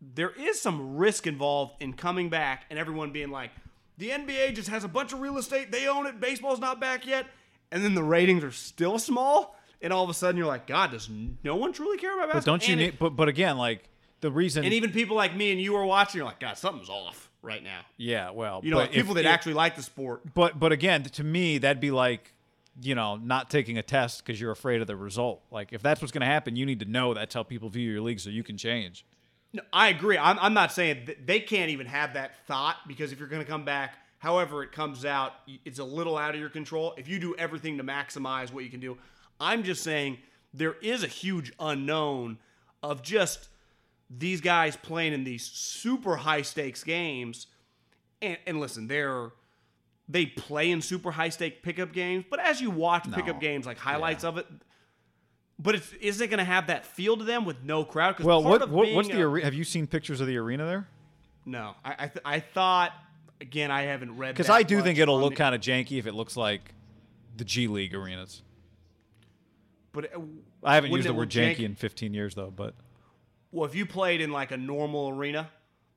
there 0.00 0.30
is 0.30 0.60
some 0.60 0.96
risk 0.96 1.26
involved 1.26 1.82
in 1.82 1.92
coming 1.92 2.28
back 2.28 2.64
and 2.70 2.78
everyone 2.78 3.12
being 3.12 3.30
like, 3.30 3.50
the 3.98 4.10
NBA 4.10 4.54
just 4.54 4.68
has 4.68 4.84
a 4.84 4.88
bunch 4.88 5.12
of 5.12 5.20
real 5.20 5.38
estate, 5.38 5.70
they 5.70 5.86
own 5.86 6.06
it, 6.06 6.20
baseball's 6.20 6.58
not 6.58 6.80
back 6.80 7.06
yet, 7.06 7.26
and 7.70 7.84
then 7.84 7.94
the 7.94 8.02
ratings 8.02 8.42
are 8.42 8.50
still 8.50 8.98
small, 8.98 9.56
and 9.82 9.92
all 9.92 10.04
of 10.04 10.10
a 10.10 10.14
sudden 10.14 10.36
you're 10.38 10.46
like, 10.46 10.66
God, 10.66 10.90
does 10.92 11.08
no 11.42 11.56
one 11.56 11.72
truly 11.72 11.98
care 11.98 12.14
about 12.16 12.32
But 12.32 12.44
don't 12.44 12.66
you 12.66 12.72
And 12.74 12.80
it- 12.80 12.84
need? 12.92 12.98
But 12.98 13.10
but 13.10 13.28
again, 13.28 13.58
like 13.58 13.88
the 14.20 14.30
reason. 14.30 14.64
and 14.64 14.72
even 14.72 14.92
people 14.92 15.16
like 15.16 15.34
me 15.36 15.50
and 15.52 15.60
you 15.60 15.74
are 15.76 15.84
watching, 15.84 16.18
you're 16.18 16.26
like, 16.26 16.40
God, 16.40 16.56
something's 16.56 16.88
off 16.88 17.30
right 17.42 17.62
now. 17.62 17.80
yeah, 17.96 18.30
well, 18.30 18.60
You 18.62 18.70
know, 18.70 18.76
like 18.78 18.92
people 18.92 19.10
if- 19.12 19.16
that 19.16 19.24
if- 19.28 19.32
actually 19.34 19.54
like 19.54 19.76
the 19.76 19.82
sport. 19.82 20.22
But 20.34 20.58
but 20.58 20.72
again, 20.72 21.02
to 21.02 21.24
me, 21.24 21.58
that'd 21.58 21.80
be 21.80 21.90
like, 21.90 22.32
you 22.80 22.94
know, 22.94 23.16
not 23.16 23.50
taking 23.50 23.76
a 23.78 23.82
test 23.82 24.24
because 24.24 24.40
you're 24.40 24.52
afraid 24.52 24.80
of 24.80 24.86
the 24.86 24.96
result. 24.96 25.42
Like 25.50 25.72
if 25.72 25.82
that's 25.82 26.00
what's 26.00 26.12
going 26.12 26.20
to 26.22 26.26
happen, 26.26 26.56
you 26.56 26.64
need 26.64 26.80
to 26.80 26.86
know 26.86 27.12
that's 27.14 27.34
how 27.34 27.42
people 27.42 27.68
view 27.68 27.90
your 27.90 28.00
league, 28.00 28.20
so 28.20 28.30
you 28.30 28.42
can 28.42 28.56
change. 28.56 29.04
No, 29.52 29.60
I 29.72 29.88
agree. 29.90 30.16
I'm, 30.16 30.38
I'm 30.40 30.54
not 30.54 30.72
saying 30.72 31.04
th- 31.04 31.18
they 31.26 31.38
can't 31.40 31.68
even 31.70 31.86
have 31.86 32.14
that 32.14 32.46
thought 32.46 32.76
because 32.88 33.12
if 33.12 33.18
you're 33.18 33.28
going 33.28 33.44
to 33.44 33.50
come 33.50 33.66
back, 33.66 33.98
however 34.16 34.62
it 34.62 34.72
comes 34.72 35.04
out, 35.04 35.34
it's 35.66 35.78
a 35.78 35.84
little 35.84 36.16
out 36.16 36.32
of 36.32 36.40
your 36.40 36.48
control. 36.48 36.94
If 36.96 37.06
you 37.08 37.18
do 37.18 37.34
everything 37.36 37.76
to 37.76 37.84
maximize 37.84 38.50
what 38.50 38.64
you 38.64 38.70
can 38.70 38.80
do, 38.80 38.96
I'm 39.40 39.62
just 39.62 39.82
saying 39.82 40.18
there 40.54 40.74
is 40.82 41.02
a 41.02 41.08
huge 41.08 41.52
unknown 41.58 42.38
of 42.82 43.02
just 43.02 43.48
these 44.10 44.40
guys 44.40 44.76
playing 44.76 45.12
in 45.12 45.24
these 45.24 45.44
super 45.44 46.16
high 46.16 46.42
stakes 46.42 46.84
games, 46.84 47.46
and, 48.20 48.36
and 48.46 48.60
listen, 48.60 48.86
they're 48.88 49.30
they 50.08 50.26
play 50.26 50.70
in 50.70 50.82
super 50.82 51.10
high 51.10 51.30
stake 51.30 51.62
pickup 51.62 51.92
games, 51.92 52.24
but 52.28 52.38
as 52.40 52.60
you 52.60 52.70
watch 52.70 53.10
pickup 53.12 53.40
games 53.40 53.64
like 53.64 53.78
highlights 53.78 54.24
of 54.24 54.36
it, 54.36 54.46
but 55.58 55.76
it's 55.76 55.92
is 55.94 56.20
it 56.20 56.26
going 56.28 56.38
to 56.38 56.44
have 56.44 56.66
that 56.66 56.84
feel 56.84 57.16
to 57.16 57.24
them 57.24 57.44
with 57.44 57.62
no 57.64 57.84
crowd? 57.84 58.18
Well, 58.20 58.42
what, 58.42 58.68
what 58.68 58.92
what's 58.92 59.08
the 59.08 59.22
a- 59.26 59.44
Have 59.44 59.54
you 59.54 59.64
seen 59.64 59.86
pictures 59.86 60.20
of 60.20 60.26
the 60.26 60.36
arena 60.36 60.66
there? 60.66 60.88
no? 61.46 61.74
I 61.84 61.94
I, 61.98 62.06
th- 62.08 62.22
I 62.24 62.40
thought 62.40 62.92
again 63.40 63.70
I 63.70 63.82
haven't 63.82 64.16
read 64.18 64.34
Because 64.34 64.50
I 64.50 64.62
do 64.62 64.82
think 64.82 64.98
it'll 64.98 65.18
look 65.20 65.36
kind 65.36 65.54
of 65.54 65.60
janky 65.60 65.98
if 65.98 66.06
it 66.06 66.14
looks 66.14 66.36
like 66.36 66.74
the 67.36 67.44
G 67.44 67.66
League 67.68 67.94
arenas. 67.94 68.42
But 69.92 70.14
uh, 70.14 70.20
I 70.64 70.74
haven't 70.74 70.90
used 70.90 71.06
the 71.08 71.14
word 71.14 71.34
look 71.34 71.56
janky 71.56 71.64
in 71.64 71.74
15 71.74 72.14
years 72.14 72.34
though, 72.34 72.50
but 72.50 72.74
Well, 73.50 73.64
if 73.66 73.74
you 73.74 73.86
played 73.86 74.20
in 74.20 74.32
like 74.32 74.50
a 74.50 74.56
normal 74.56 75.10
arena, 75.10 75.50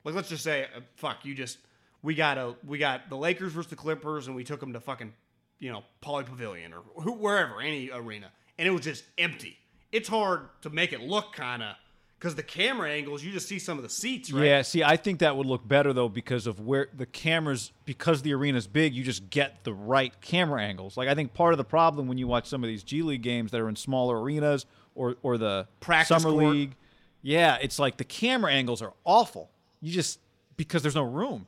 like 0.04 0.16
let's 0.16 0.30
just 0.30 0.44
say, 0.44 0.68
uh, 0.76 0.82
fuck, 0.96 1.26
you 1.26 1.34
just 1.34 1.58
we 2.02 2.14
got 2.16 2.38
a 2.38 2.56
we 2.66 2.78
got 2.78 3.10
the 3.10 3.18
Lakers 3.18 3.54
versus 3.54 3.70
the 3.70 3.76
Clippers, 3.76 4.28
and 4.28 4.36
we 4.36 4.44
took 4.44 4.60
them 4.60 4.74
to 4.74 4.80
fucking 4.80 5.14
you 5.60 5.72
know 5.72 5.84
Pauley 6.04 6.26
Pavilion 6.26 6.74
or 6.74 6.82
who, 7.02 7.14
wherever 7.14 7.62
any 7.62 7.90
arena, 7.92 8.32
and 8.58 8.68
it 8.68 8.72
was 8.72 8.82
just 8.82 9.04
empty. 9.18 9.58
It's 9.92 10.10
hard 10.10 10.50
to 10.62 10.70
make 10.70 10.92
it 10.94 11.02
look 11.02 11.34
kind 11.34 11.64
of 11.64 11.76
because 12.20 12.36
the 12.36 12.44
camera 12.44 12.90
angles, 12.90 13.24
you 13.24 13.32
just 13.32 13.48
see 13.48 13.60
some 13.60 13.78
of 13.78 13.84
the 13.84 13.90
seats, 13.90 14.32
right? 14.32 14.46
yeah. 14.46 14.62
See, 14.62 14.84
I 14.84 14.98
think 14.98 15.20
that 15.20 15.36
would 15.36 15.46
look 15.46 15.68
better 15.68 15.94
though 15.94 16.10
because 16.10 16.48
of 16.48 16.60
where 16.60 16.88
the 16.96 17.06
cameras, 17.06 17.72
because 17.86 18.22
the 18.22 18.34
arena's 18.34 18.68
big, 18.68 18.94
you 18.94 19.04
just 19.04 19.30
get 19.30 19.64
the 19.64 19.74
right 19.74 20.14
camera 20.22 20.62
angles. 20.62 20.98
Like 20.98 21.10
I 21.10 21.16
think 21.16 21.34
part 21.34 21.54
of 21.54 21.58
the 21.58 21.66
problem 21.66 22.08
when 22.08 22.18
you 22.18 22.28
watch 22.28 22.48
some 22.48 22.64
of 22.64 22.68
these 22.68 22.84
G 22.84 23.02
League 23.02 23.22
games 23.22 23.52
that 23.52 23.62
are 23.62 23.70
in 23.70 23.76
smaller 23.76 24.20
arenas 24.20 24.66
or 24.96 25.18
or 25.24 25.38
the 25.38 25.68
Practice 25.82 26.24
summer 26.24 26.32
court. 26.32 26.56
league, 26.56 26.76
yeah, 27.22 27.58
it's 27.62 27.80
like 27.80 27.98
the 27.98 28.06
camera 28.06 28.52
angles 28.52 28.82
are 28.82 28.94
awful. 29.04 29.52
You 29.82 29.92
just 29.92 30.20
because 30.58 30.82
there's 30.82 30.96
no 30.96 31.04
room. 31.04 31.48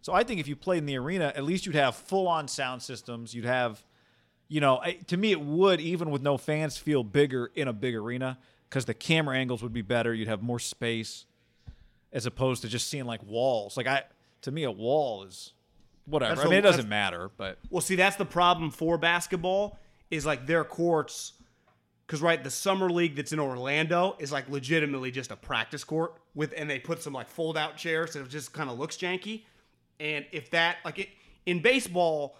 So 0.00 0.12
I 0.12 0.24
think 0.24 0.40
if 0.40 0.48
you 0.48 0.56
played 0.56 0.78
in 0.78 0.86
the 0.86 0.96
arena, 0.96 1.32
at 1.34 1.44
least 1.44 1.66
you'd 1.66 1.74
have 1.74 1.94
full 1.94 2.28
on 2.28 2.48
sound 2.48 2.82
systems. 2.82 3.34
You'd 3.34 3.44
have, 3.44 3.82
you 4.48 4.60
know, 4.60 4.82
to 5.06 5.16
me 5.16 5.32
it 5.32 5.40
would 5.40 5.80
even 5.80 6.10
with 6.10 6.22
no 6.22 6.38
fans 6.38 6.76
feel 6.76 7.04
bigger 7.04 7.50
in 7.54 7.68
a 7.68 7.72
big 7.72 7.94
arena 7.94 8.38
because 8.68 8.84
the 8.84 8.94
camera 8.94 9.36
angles 9.36 9.62
would 9.62 9.72
be 9.72 9.82
better. 9.82 10.12
You'd 10.14 10.28
have 10.28 10.42
more 10.42 10.58
space 10.58 11.24
as 12.12 12.26
opposed 12.26 12.62
to 12.62 12.68
just 12.68 12.88
seeing 12.88 13.04
like 13.04 13.22
walls. 13.22 13.76
Like 13.76 13.86
I, 13.86 14.02
to 14.42 14.50
me, 14.50 14.64
a 14.64 14.70
wall 14.70 15.24
is 15.24 15.52
whatever. 16.06 16.34
That's 16.34 16.40
I 16.40 16.44
mean, 16.44 16.52
the- 16.62 16.68
it 16.68 16.70
doesn't 16.72 16.88
matter, 16.88 17.30
but 17.36 17.58
Well, 17.70 17.80
see, 17.82 17.96
that's 17.96 18.16
the 18.16 18.24
problem 18.24 18.70
for 18.70 18.98
basketball 18.98 19.78
is 20.10 20.24
like 20.24 20.46
their 20.46 20.64
courts, 20.64 21.34
because 22.06 22.22
right, 22.22 22.42
the 22.42 22.50
summer 22.50 22.88
league 22.88 23.14
that's 23.16 23.32
in 23.32 23.38
Orlando 23.38 24.16
is 24.18 24.32
like 24.32 24.48
legitimately 24.48 25.10
just 25.10 25.30
a 25.30 25.36
practice 25.36 25.84
court 25.84 26.14
with, 26.34 26.54
and 26.56 26.68
they 26.68 26.78
put 26.78 27.02
some 27.02 27.12
like 27.12 27.28
fold 27.28 27.58
out 27.58 27.76
chairs, 27.76 28.12
so 28.12 28.20
it 28.20 28.28
just 28.30 28.52
kind 28.54 28.70
of 28.70 28.78
looks 28.78 28.96
janky. 28.96 29.42
And 30.00 30.24
if 30.32 30.50
that 30.52 30.76
like 30.84 30.98
it, 30.98 31.08
in 31.44 31.60
baseball, 31.60 32.36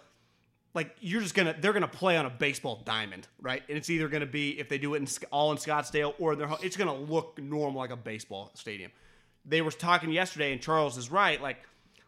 like 0.73 0.95
you're 0.99 1.21
just 1.21 1.35
gonna 1.35 1.55
they're 1.59 1.73
gonna 1.73 1.87
play 1.87 2.17
on 2.17 2.25
a 2.25 2.29
baseball 2.29 2.81
diamond, 2.85 3.27
right? 3.41 3.63
And 3.67 3.77
it's 3.77 3.89
either 3.89 4.07
gonna 4.07 4.25
be 4.25 4.59
if 4.59 4.69
they 4.69 4.77
do 4.77 4.93
it 4.93 4.97
in 4.97 5.07
all 5.31 5.51
in 5.51 5.57
Scottsdale 5.57 6.13
or 6.19 6.35
they're 6.35 6.49
it's 6.61 6.77
gonna 6.77 6.95
look 6.95 7.39
normal 7.41 7.79
like 7.79 7.91
a 7.91 7.97
baseball 7.97 8.51
stadium. 8.53 8.91
They 9.45 9.61
were 9.61 9.71
talking 9.71 10.11
yesterday, 10.11 10.51
and 10.51 10.61
Charles 10.61 10.97
is 10.97 11.09
right. 11.09 11.41
Like, 11.41 11.57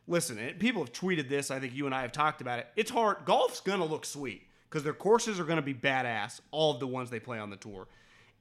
listen, 0.07 0.37
people 0.59 0.83
have 0.83 0.93
tweeted 0.93 1.29
this. 1.29 1.49
I 1.49 1.59
think 1.59 1.73
you 1.73 1.85
and 1.85 1.95
I 1.95 2.01
have 2.01 2.11
talked 2.11 2.41
about 2.41 2.59
it. 2.59 2.67
It's 2.75 2.91
hard. 2.91 3.17
Golf's 3.25 3.61
gonna 3.61 3.85
look 3.85 4.05
sweet 4.05 4.43
because 4.69 4.83
their 4.83 4.93
courses 4.93 5.39
are 5.39 5.45
gonna 5.45 5.61
be 5.61 5.73
badass. 5.73 6.41
All 6.51 6.73
of 6.73 6.79
the 6.79 6.87
ones 6.87 7.09
they 7.09 7.19
play 7.19 7.39
on 7.39 7.49
the 7.49 7.57
tour. 7.57 7.87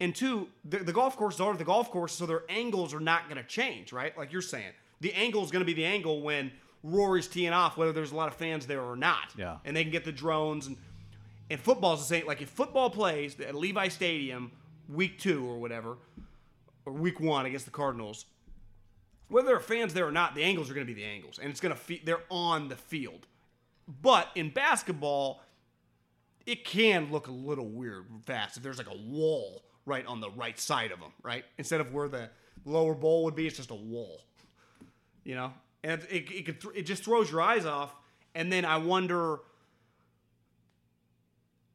And 0.00 0.14
two, 0.14 0.48
the, 0.64 0.78
the 0.78 0.94
golf 0.94 1.16
courses 1.16 1.40
are 1.42 1.54
the 1.54 1.64
golf 1.64 1.90
course, 1.90 2.14
so 2.14 2.24
their 2.24 2.44
angles 2.48 2.94
are 2.94 3.00
not 3.00 3.24
going 3.28 3.36
to 3.36 3.46
change, 3.46 3.92
right? 3.92 4.16
Like 4.16 4.32
you're 4.32 4.40
saying, 4.40 4.72
the 5.00 5.12
angle 5.12 5.44
is 5.44 5.50
going 5.50 5.60
to 5.60 5.66
be 5.66 5.74
the 5.74 5.84
angle 5.84 6.22
when 6.22 6.50
Rory's 6.82 7.28
teeing 7.28 7.52
off, 7.52 7.76
whether 7.76 7.92
there's 7.92 8.12
a 8.12 8.16
lot 8.16 8.28
of 8.28 8.34
fans 8.34 8.66
there 8.66 8.82
or 8.82 8.96
not. 8.96 9.34
Yeah. 9.36 9.58
And 9.64 9.76
they 9.76 9.82
can 9.82 9.92
get 9.92 10.04
the 10.04 10.12
drones 10.12 10.66
and 10.66 10.76
and 11.50 11.58
football's 11.58 12.00
the 12.00 12.06
same. 12.06 12.26
Like 12.26 12.40
if 12.40 12.48
football 12.48 12.90
plays 12.90 13.38
at 13.40 13.54
Levi 13.54 13.88
Stadium 13.88 14.52
week 14.88 15.18
two 15.18 15.44
or 15.46 15.58
whatever, 15.58 15.98
or 16.86 16.92
week 16.92 17.20
one 17.20 17.44
against 17.44 17.64
the 17.64 17.72
Cardinals, 17.72 18.24
whether 19.28 19.48
there 19.48 19.56
are 19.56 19.60
fans 19.60 19.92
there 19.92 20.06
or 20.06 20.12
not, 20.12 20.34
the 20.34 20.42
angles 20.42 20.70
are 20.70 20.74
going 20.74 20.86
to 20.86 20.92
be 20.92 21.00
the 21.00 21.06
angles, 21.06 21.38
and 21.38 21.50
it's 21.50 21.60
going 21.60 21.74
to 21.74 21.80
fe- 21.80 22.02
they're 22.04 22.22
on 22.30 22.68
the 22.68 22.76
field. 22.76 23.26
But 24.02 24.28
in 24.34 24.50
basketball, 24.50 25.42
it 26.46 26.64
can 26.64 27.10
look 27.10 27.26
a 27.26 27.32
little 27.32 27.68
weird 27.68 28.06
fast 28.24 28.56
if 28.56 28.62
there's 28.62 28.78
like 28.78 28.90
a 28.90 28.96
wall 28.96 29.64
right 29.86 30.06
on 30.06 30.20
the 30.20 30.30
right 30.30 30.58
side 30.58 30.92
of 30.92 31.00
them, 31.00 31.12
right? 31.22 31.44
Instead 31.58 31.80
of 31.80 31.92
where 31.92 32.08
the 32.08 32.30
lower 32.64 32.94
bowl 32.94 33.24
would 33.24 33.34
be, 33.34 33.46
it's 33.46 33.56
just 33.56 33.70
a 33.70 33.74
wall, 33.74 34.22
you 35.24 35.34
know. 35.34 35.52
And 35.82 36.02
it 36.10 36.30
it, 36.30 36.46
could 36.46 36.60
th- 36.60 36.74
it 36.76 36.82
just 36.82 37.04
throws 37.04 37.30
your 37.30 37.40
eyes 37.40 37.66
off, 37.66 37.94
and 38.34 38.52
then 38.52 38.64
I 38.64 38.78
wonder. 38.78 39.40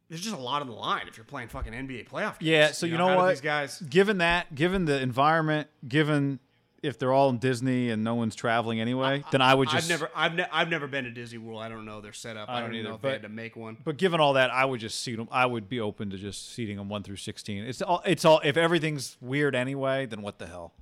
There's 0.08 0.22
just 0.22 0.36
a 0.36 0.40
lot 0.40 0.62
on 0.62 0.68
the 0.68 0.74
line 0.74 1.08
if 1.08 1.18
you're 1.18 1.24
playing 1.24 1.48
fucking 1.48 1.74
NBA 1.74 2.08
playoff 2.08 2.38
games. 2.38 2.42
yeah. 2.42 2.72
So 2.72 2.86
you, 2.86 2.96
know, 2.96 3.10
do 3.10 3.16
what? 3.16 3.30
These 3.30 3.42
guys. 3.42 3.80
given 3.80 4.20
that, 4.20 4.54
given 4.54 4.86
the 4.86 5.02
environment, 5.02 5.68
given 5.88 6.40
if 6.86 7.00
they're 7.00 7.12
all 7.12 7.30
in 7.30 7.38
Disney 7.40 7.90
and 7.90 8.04
no 8.04 8.16
one's 8.16 8.36
traveling 8.36 8.80
anyway, 8.80 9.24
then 9.32 9.42
I 9.42 9.54
would 9.54 9.70
just 9.70 9.90
I've 9.92 10.00
never, 10.00 10.12
I've, 10.16 10.36
ne- 10.36 10.48
I've 10.52 10.70
never 10.70 10.88
been 10.88 11.06
to 11.06 11.12
Disney 11.12 11.40
World. 11.40 11.62
I 11.62 11.70
don't 11.70 11.86
know 11.86 12.02
their 12.02 12.14
setup. 12.14 12.50
I, 12.50 12.60
don't 12.60 12.70
don't, 12.70 12.76
even 12.76 12.86
either, 12.86 12.90
know 12.90 12.96
if 12.96 13.02
they 13.02 13.12
had 13.12 13.22
to 13.24 13.30
make 13.30 13.56
one. 13.56 13.78
But 13.84 13.98
given 13.98 14.20
all 14.20 14.34
that, 14.34 14.52
I 14.52 14.66
would 14.66 14.80
just 14.80 15.02
seat 15.02 15.16
them. 15.16 15.28
I 15.32 15.46
would 15.46 15.68
be 15.68 15.80
open 15.80 16.12
to 16.12 16.18
just 16.18 16.54
seating 16.54 16.78
them 16.78 16.90
one 16.90 17.04
through 17.04 17.18
sixteen. 17.18 17.64
It's 17.64 17.82
all. 17.82 18.02
It's 18.06 18.24
all. 18.24 18.40
If 18.44 18.58
everything's 18.58 19.18
weird 19.20 19.56
anyway, 19.56 20.06
then 20.06 20.22
what 20.22 20.38
the 20.38 20.48
hell? 20.48 20.74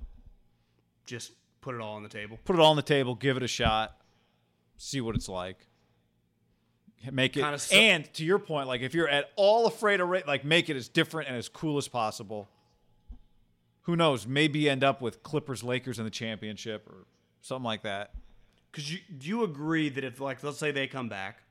Just 1.06 1.32
put 1.64 1.74
it 1.74 1.80
all 1.80 1.94
on 1.96 2.02
the 2.02 2.08
table. 2.10 2.38
Put 2.44 2.56
it 2.56 2.60
all 2.60 2.70
on 2.70 2.76
the 2.76 2.82
table. 2.82 3.14
Give 3.14 3.38
it 3.38 3.42
a 3.42 3.48
shot. 3.48 3.96
See 4.76 5.00
what 5.00 5.14
it's 5.16 5.28
like. 5.30 5.66
Make 7.10 7.36
it. 7.36 7.40
Kinda 7.40 7.58
so- 7.58 7.74
and 7.74 8.12
to 8.14 8.24
your 8.24 8.38
point, 8.38 8.68
like 8.68 8.82
if 8.82 8.92
you're 8.94 9.08
at 9.08 9.30
all 9.36 9.66
afraid 9.66 10.00
of 10.00 10.12
it, 10.12 10.26
like 10.26 10.44
make 10.44 10.68
it 10.68 10.76
as 10.76 10.88
different 10.88 11.28
and 11.28 11.36
as 11.36 11.48
cool 11.48 11.78
as 11.78 11.88
possible. 11.88 12.48
Who 13.82 13.96
knows? 13.96 14.26
Maybe 14.26 14.68
end 14.68 14.84
up 14.84 15.00
with 15.02 15.22
Clippers 15.22 15.62
Lakers 15.62 15.98
in 15.98 16.04
the 16.04 16.10
championship 16.10 16.86
or 16.88 17.06
something 17.40 17.64
like 17.64 17.82
that. 17.82 18.12
Because 18.70 18.92
you, 18.92 18.98
do 19.18 19.28
you 19.28 19.44
agree 19.44 19.88
that 19.90 20.04
if, 20.04 20.20
like, 20.20 20.42
let's 20.42 20.58
say 20.58 20.70
they 20.70 20.86
come 20.86 21.08
back, 21.08 21.42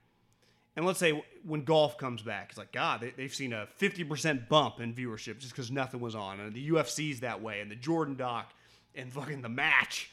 and 0.75 0.83
let's 0.85 0.97
say 0.99 1.23
when 1.43 1.63
golf 1.63 1.97
comes 1.97 2.23
back, 2.23 2.47
it's 2.49 2.57
like, 2.57 2.71
God, 2.71 3.01
they, 3.01 3.11
they've 3.11 3.33
seen 3.33 3.53
a 3.53 3.67
50% 3.79 4.49
bump 4.49 4.79
in 4.79 4.93
viewership 4.95 5.37
just 5.37 5.51
because 5.53 5.69
nothing 5.71 5.99
was 5.99 6.15
on. 6.15 6.39
And 6.39 6.53
the 6.53 6.69
UFC's 6.71 7.19
that 7.19 7.41
way, 7.41 7.61
and 7.61 7.69
the 7.69 7.75
Jordan 7.75 8.15
doc, 8.15 8.51
and 8.95 9.11
fucking 9.11 9.41
the 9.41 9.49
match. 9.49 10.09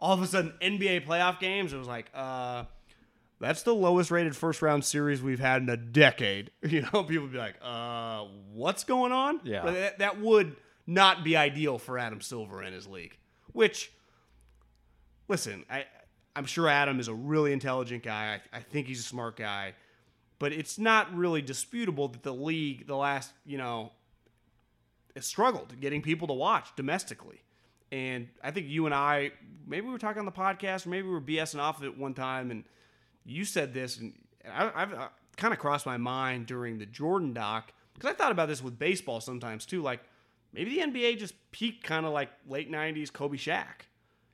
All 0.00 0.14
of 0.14 0.22
a 0.22 0.26
sudden, 0.26 0.52
NBA 0.60 1.06
playoff 1.06 1.38
games, 1.38 1.72
it 1.72 1.76
was 1.76 1.86
like, 1.86 2.10
uh, 2.14 2.64
that's 3.40 3.62
the 3.62 3.74
lowest 3.74 4.10
rated 4.10 4.36
first 4.36 4.62
round 4.62 4.84
series 4.84 5.20
we've 5.22 5.40
had 5.40 5.62
in 5.62 5.68
a 5.68 5.76
decade. 5.76 6.50
You 6.62 6.82
know, 6.82 7.02
people 7.02 7.24
would 7.24 7.32
be 7.32 7.38
like, 7.38 7.56
uh, 7.60 8.24
what's 8.52 8.84
going 8.84 9.12
on? 9.12 9.40
Yeah. 9.44 9.62
But 9.62 9.74
That, 9.74 9.98
that 9.98 10.20
would 10.20 10.56
not 10.86 11.24
be 11.24 11.36
ideal 11.36 11.78
for 11.78 11.98
Adam 11.98 12.20
Silver 12.20 12.62
and 12.62 12.74
his 12.74 12.86
league, 12.86 13.16
which 13.52 13.92
listen, 15.28 15.64
I 15.70 15.86
I'm 16.34 16.46
sure 16.46 16.68
Adam 16.68 16.98
is 16.98 17.08
a 17.08 17.14
really 17.14 17.52
intelligent 17.52 18.02
guy. 18.02 18.40
I, 18.52 18.58
I 18.58 18.60
think 18.60 18.86
he's 18.86 19.00
a 19.00 19.04
smart 19.04 19.36
guy, 19.36 19.74
but 20.38 20.52
it's 20.52 20.78
not 20.78 21.14
really 21.14 21.42
disputable 21.42 22.08
that 22.08 22.22
the 22.22 22.32
league, 22.34 22.86
the 22.86 22.96
last 22.96 23.32
you 23.44 23.58
know, 23.58 23.92
has 25.14 25.26
struggled 25.26 25.78
getting 25.80 26.00
people 26.00 26.28
to 26.28 26.34
watch 26.34 26.74
domestically. 26.76 27.42
And 27.92 28.28
I 28.42 28.50
think 28.50 28.66
you 28.68 28.86
and 28.86 28.94
I, 28.94 29.30
maybe 29.66 29.86
we 29.86 29.92
were 29.92 29.98
talking 29.98 30.18
on 30.18 30.26
the 30.26 30.32
podcast, 30.32 30.86
or 30.86 30.88
maybe 30.88 31.06
we 31.06 31.14
were 31.14 31.20
BSing 31.20 31.60
off 31.60 31.78
of 31.78 31.84
it 31.84 31.96
one 31.96 32.14
time, 32.14 32.50
and 32.50 32.64
you 33.24 33.44
said 33.44 33.72
this, 33.72 33.98
and 33.98 34.14
I, 34.50 34.72
I've 34.74 34.92
uh, 34.92 35.08
kind 35.36 35.54
of 35.54 35.60
crossed 35.60 35.86
my 35.86 35.98
mind 35.98 36.46
during 36.46 36.78
the 36.78 36.86
Jordan 36.86 37.32
doc 37.32 37.72
because 37.94 38.10
I 38.10 38.14
thought 38.14 38.32
about 38.32 38.48
this 38.48 38.62
with 38.62 38.78
baseball 38.78 39.20
sometimes 39.20 39.66
too. 39.66 39.82
Like 39.82 40.00
maybe 40.52 40.80
the 40.80 40.86
NBA 40.86 41.18
just 41.18 41.34
peaked 41.52 41.84
kind 41.84 42.04
of 42.04 42.12
like 42.12 42.30
late 42.48 42.72
'90s 42.72 43.12
Kobe 43.12 43.36
Shaq 43.36 43.86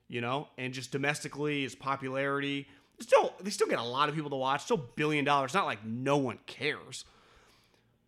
you 0.08 0.22
know, 0.22 0.48
and 0.56 0.72
just 0.72 0.90
domestically, 0.90 1.64
its 1.64 1.74
popularity. 1.74 2.66
Still, 2.98 3.34
they 3.40 3.50
still 3.50 3.68
get 3.68 3.78
a 3.78 3.84
lot 3.84 4.08
of 4.08 4.14
people 4.14 4.30
to 4.30 4.36
watch. 4.36 4.64
Still, 4.64 4.78
billion 4.78 5.24
dollars. 5.24 5.54
Not 5.54 5.66
like 5.66 5.84
no 5.84 6.16
one 6.16 6.38
cares. 6.46 7.04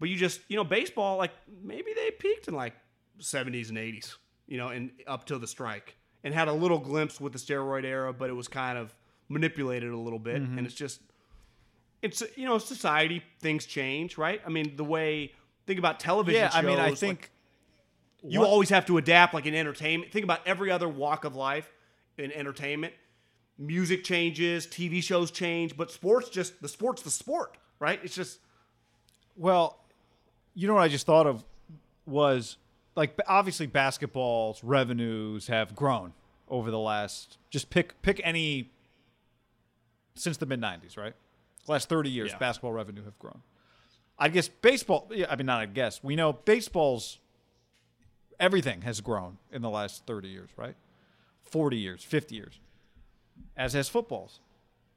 But 0.01 0.09
you 0.09 0.17
just, 0.17 0.41
you 0.49 0.57
know, 0.57 0.65
baseball, 0.65 1.19
like 1.19 1.33
maybe 1.63 1.93
they 1.95 2.11
peaked 2.11 2.49
in 2.49 2.55
like 2.55 2.73
70s 3.21 3.69
and 3.69 3.77
80s, 3.77 4.17
you 4.51 4.59
know, 4.59 4.69
and 4.69 4.91
up 5.07 5.25
till 5.25 5.39
the 5.39 5.47
strike, 5.47 5.97
and 6.23 6.35
had 6.35 6.49
a 6.49 6.53
little 6.53 6.79
glimpse 6.79 7.19
with 7.19 7.33
the 7.33 7.39
steroid 7.39 7.85
era, 7.85 8.13
but 8.13 8.29
it 8.29 8.35
was 8.35 8.49
kind 8.49 8.77
of 8.77 8.95
manipulated 9.31 9.91
a 9.91 9.97
little 9.97 10.19
bit, 10.19 10.43
mm-hmm. 10.43 10.59
and 10.59 10.67
it's 10.67 10.77
just, 10.77 11.01
it's 12.03 12.23
you 12.37 12.45
know, 12.45 12.59
society 12.59 13.23
things 13.41 13.65
change, 13.65 14.19
right? 14.19 14.43
I 14.45 14.51
mean, 14.51 14.77
the 14.77 14.85
way 14.85 15.33
think 15.67 15.79
about 15.79 15.99
television. 15.99 16.43
Yeah, 16.43 16.51
I 16.53 16.61
mean, 16.61 16.79
I 16.79 16.89
shows, 16.89 16.91
like, 16.91 16.99
think 16.99 17.31
you 18.23 18.45
always 18.45 18.69
have 18.69 18.85
to 18.85 18.99
adapt 18.99 19.33
like 19.33 19.47
in 19.47 19.55
entertainment 19.55 20.13
think 20.13 20.25
about 20.25 20.47
every 20.47 20.71
other 20.71 20.87
walk 20.87 21.25
of 21.25 21.35
life 21.35 21.73
in 22.19 22.31
entertainment 22.33 22.93
music 23.57 24.05
changes 24.05 24.67
tv 24.67 25.03
shows 25.03 25.31
change 25.31 25.75
but 25.75 25.91
sports 25.91 26.29
just 26.29 26.61
the 26.61 26.69
sport's 26.69 27.01
the 27.01 27.11
sport 27.11 27.57
right 27.79 27.99
it's 28.03 28.15
just 28.15 28.41
Well, 29.41 29.79
you 30.55 30.69
know 30.69 30.75
what 30.75 30.83
I 30.83 30.89
just 30.89 31.07
thought 31.07 31.27
of 31.27 31.43
was 32.05 32.59
like 32.97 33.19
obviously 33.27 33.67
basketball's 33.67 34.63
revenues 34.65 35.47
have 35.47 35.75
grown 35.75 36.13
over 36.49 36.71
the 36.71 36.79
last 36.79 37.39
just 37.51 37.71
pick 37.71 38.01
pick 38.03 38.21
any 38.25 38.71
since 40.15 40.37
the 40.37 40.47
mid 40.47 40.61
90s, 40.61 40.97
right? 40.97 41.15
Last 41.69 41.89
30 41.89 42.11
years 42.11 42.33
Yeah. 42.33 42.39
basketball 42.39 42.73
revenue 42.73 43.05
have 43.05 43.19
grown. 43.19 43.43
I 44.19 44.29
guess 44.29 44.49
baseball 44.49 45.09
yeah, 45.13 45.27
I 45.31 45.37
mean 45.37 45.47
not 45.47 45.61
I 45.61 45.67
guess. 45.67 46.03
We 46.03 46.17
know 46.17 46.33
baseball's 46.33 47.19
everything 48.39 48.83
has 48.83 49.01
grown 49.01 49.39
in 49.53 49.63
the 49.63 49.71
last 49.71 50.07
30 50.07 50.29
years, 50.29 50.51
right? 50.57 50.75
40 51.43 51.77
years, 51.77 52.03
50 52.05 52.35
years. 52.35 52.59
As 53.57 53.73
has 53.75 53.89
football's. 53.89 54.41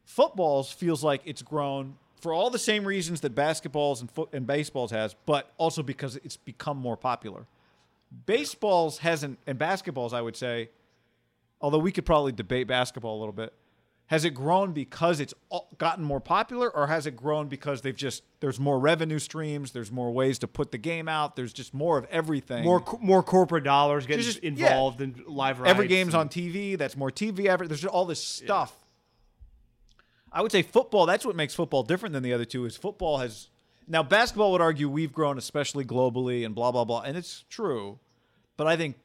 Football's 0.06 0.72
feels 0.72 1.04
like 1.04 1.22
it's 1.26 1.42
grown 1.42 1.98
for 2.20 2.34
all 2.34 2.50
the 2.50 2.60
same 2.60 2.86
reasons 2.86 3.22
that 3.22 3.36
basketballs 3.36 4.00
and 4.02 4.10
foot 4.10 4.30
and 4.34 4.48
baseballs 4.48 4.92
has, 4.92 5.16
but 5.26 5.52
also 5.58 5.84
because 5.84 6.16
it's 6.18 6.38
become 6.38 6.78
more 6.78 6.96
popular. 6.98 7.46
Baseballs 8.26 9.00
hasn't 9.00 9.40
and 9.48 9.58
basketballs, 9.58 10.14
I 10.14 10.22
would 10.22 10.36
say, 10.36 10.70
although 11.62 11.80
we 11.80 11.92
could 11.92 12.06
probably 12.06 12.32
debate 12.32 12.68
basketball 12.68 13.18
a 13.18 13.20
little 13.20 13.34
bit, 13.34 13.54
has 14.08 14.26
it 14.26 14.32
grown 14.32 14.74
because 14.74 15.20
it's 15.20 15.34
gotten 15.78 16.04
more 16.04 16.20
popular 16.20 16.70
or 16.70 16.88
has 16.88 17.08
it 17.08 17.16
grown 17.16 17.48
because 17.48 17.82
they've 17.82 17.96
just 17.96 18.22
there's 18.42 18.60
more 18.60 18.78
revenue 18.78 19.18
streams, 19.18 19.72
there's 19.72 19.92
more 19.92 20.12
ways 20.12 20.38
to 20.40 20.48
put 20.48 20.72
the 20.72 20.78
game 20.78 21.08
out, 21.08 21.36
there's 21.36 21.54
just 21.54 21.74
more 21.74 21.98
of 21.98 22.06
everything. 22.12 22.64
More 22.64 22.82
co- 22.82 23.00
more 23.02 23.24
corporate 23.24 23.64
dollars 23.64 24.06
getting 24.06 24.24
Just- 24.24 24.44
yeah. 24.44 24.50
involved 24.50 25.02
in 25.02 25.24
live 25.26 25.60
rights. 25.60 25.70
Every 25.72 25.88
game's 25.88 26.14
and- 26.14 26.22
on 26.22 26.30
TV. 26.30 26.78
That's 26.78 26.96
more 26.98 27.10
TV 27.10 27.48
ever. 27.48 27.68
There's 27.68 27.86
all 27.86 28.06
this 28.06 28.24
stuff. 28.24 28.76
I 30.32 30.42
would 30.42 30.52
say 30.52 30.62
football. 30.62 31.06
That's 31.06 31.26
what 31.26 31.36
makes 31.36 31.54
football 31.56 31.84
different 31.84 32.14
than 32.14 32.24
the 32.24 32.34
other 32.34 32.46
two. 32.46 32.66
Is 32.66 32.76
football 32.76 33.20
has 33.20 33.50
now 33.88 34.04
basketball 34.04 34.52
would 34.52 34.62
argue 34.62 34.90
we've 34.90 35.14
grown 35.14 35.38
especially 35.38 35.86
globally 35.86 36.46
and 36.46 36.54
blah 36.54 36.72
blah 36.72 36.86
blah, 36.86 37.02
and 37.02 37.18
it's 37.18 37.46
true. 37.50 38.00
But 38.58 38.68
I 38.68 38.76
think 38.78 38.98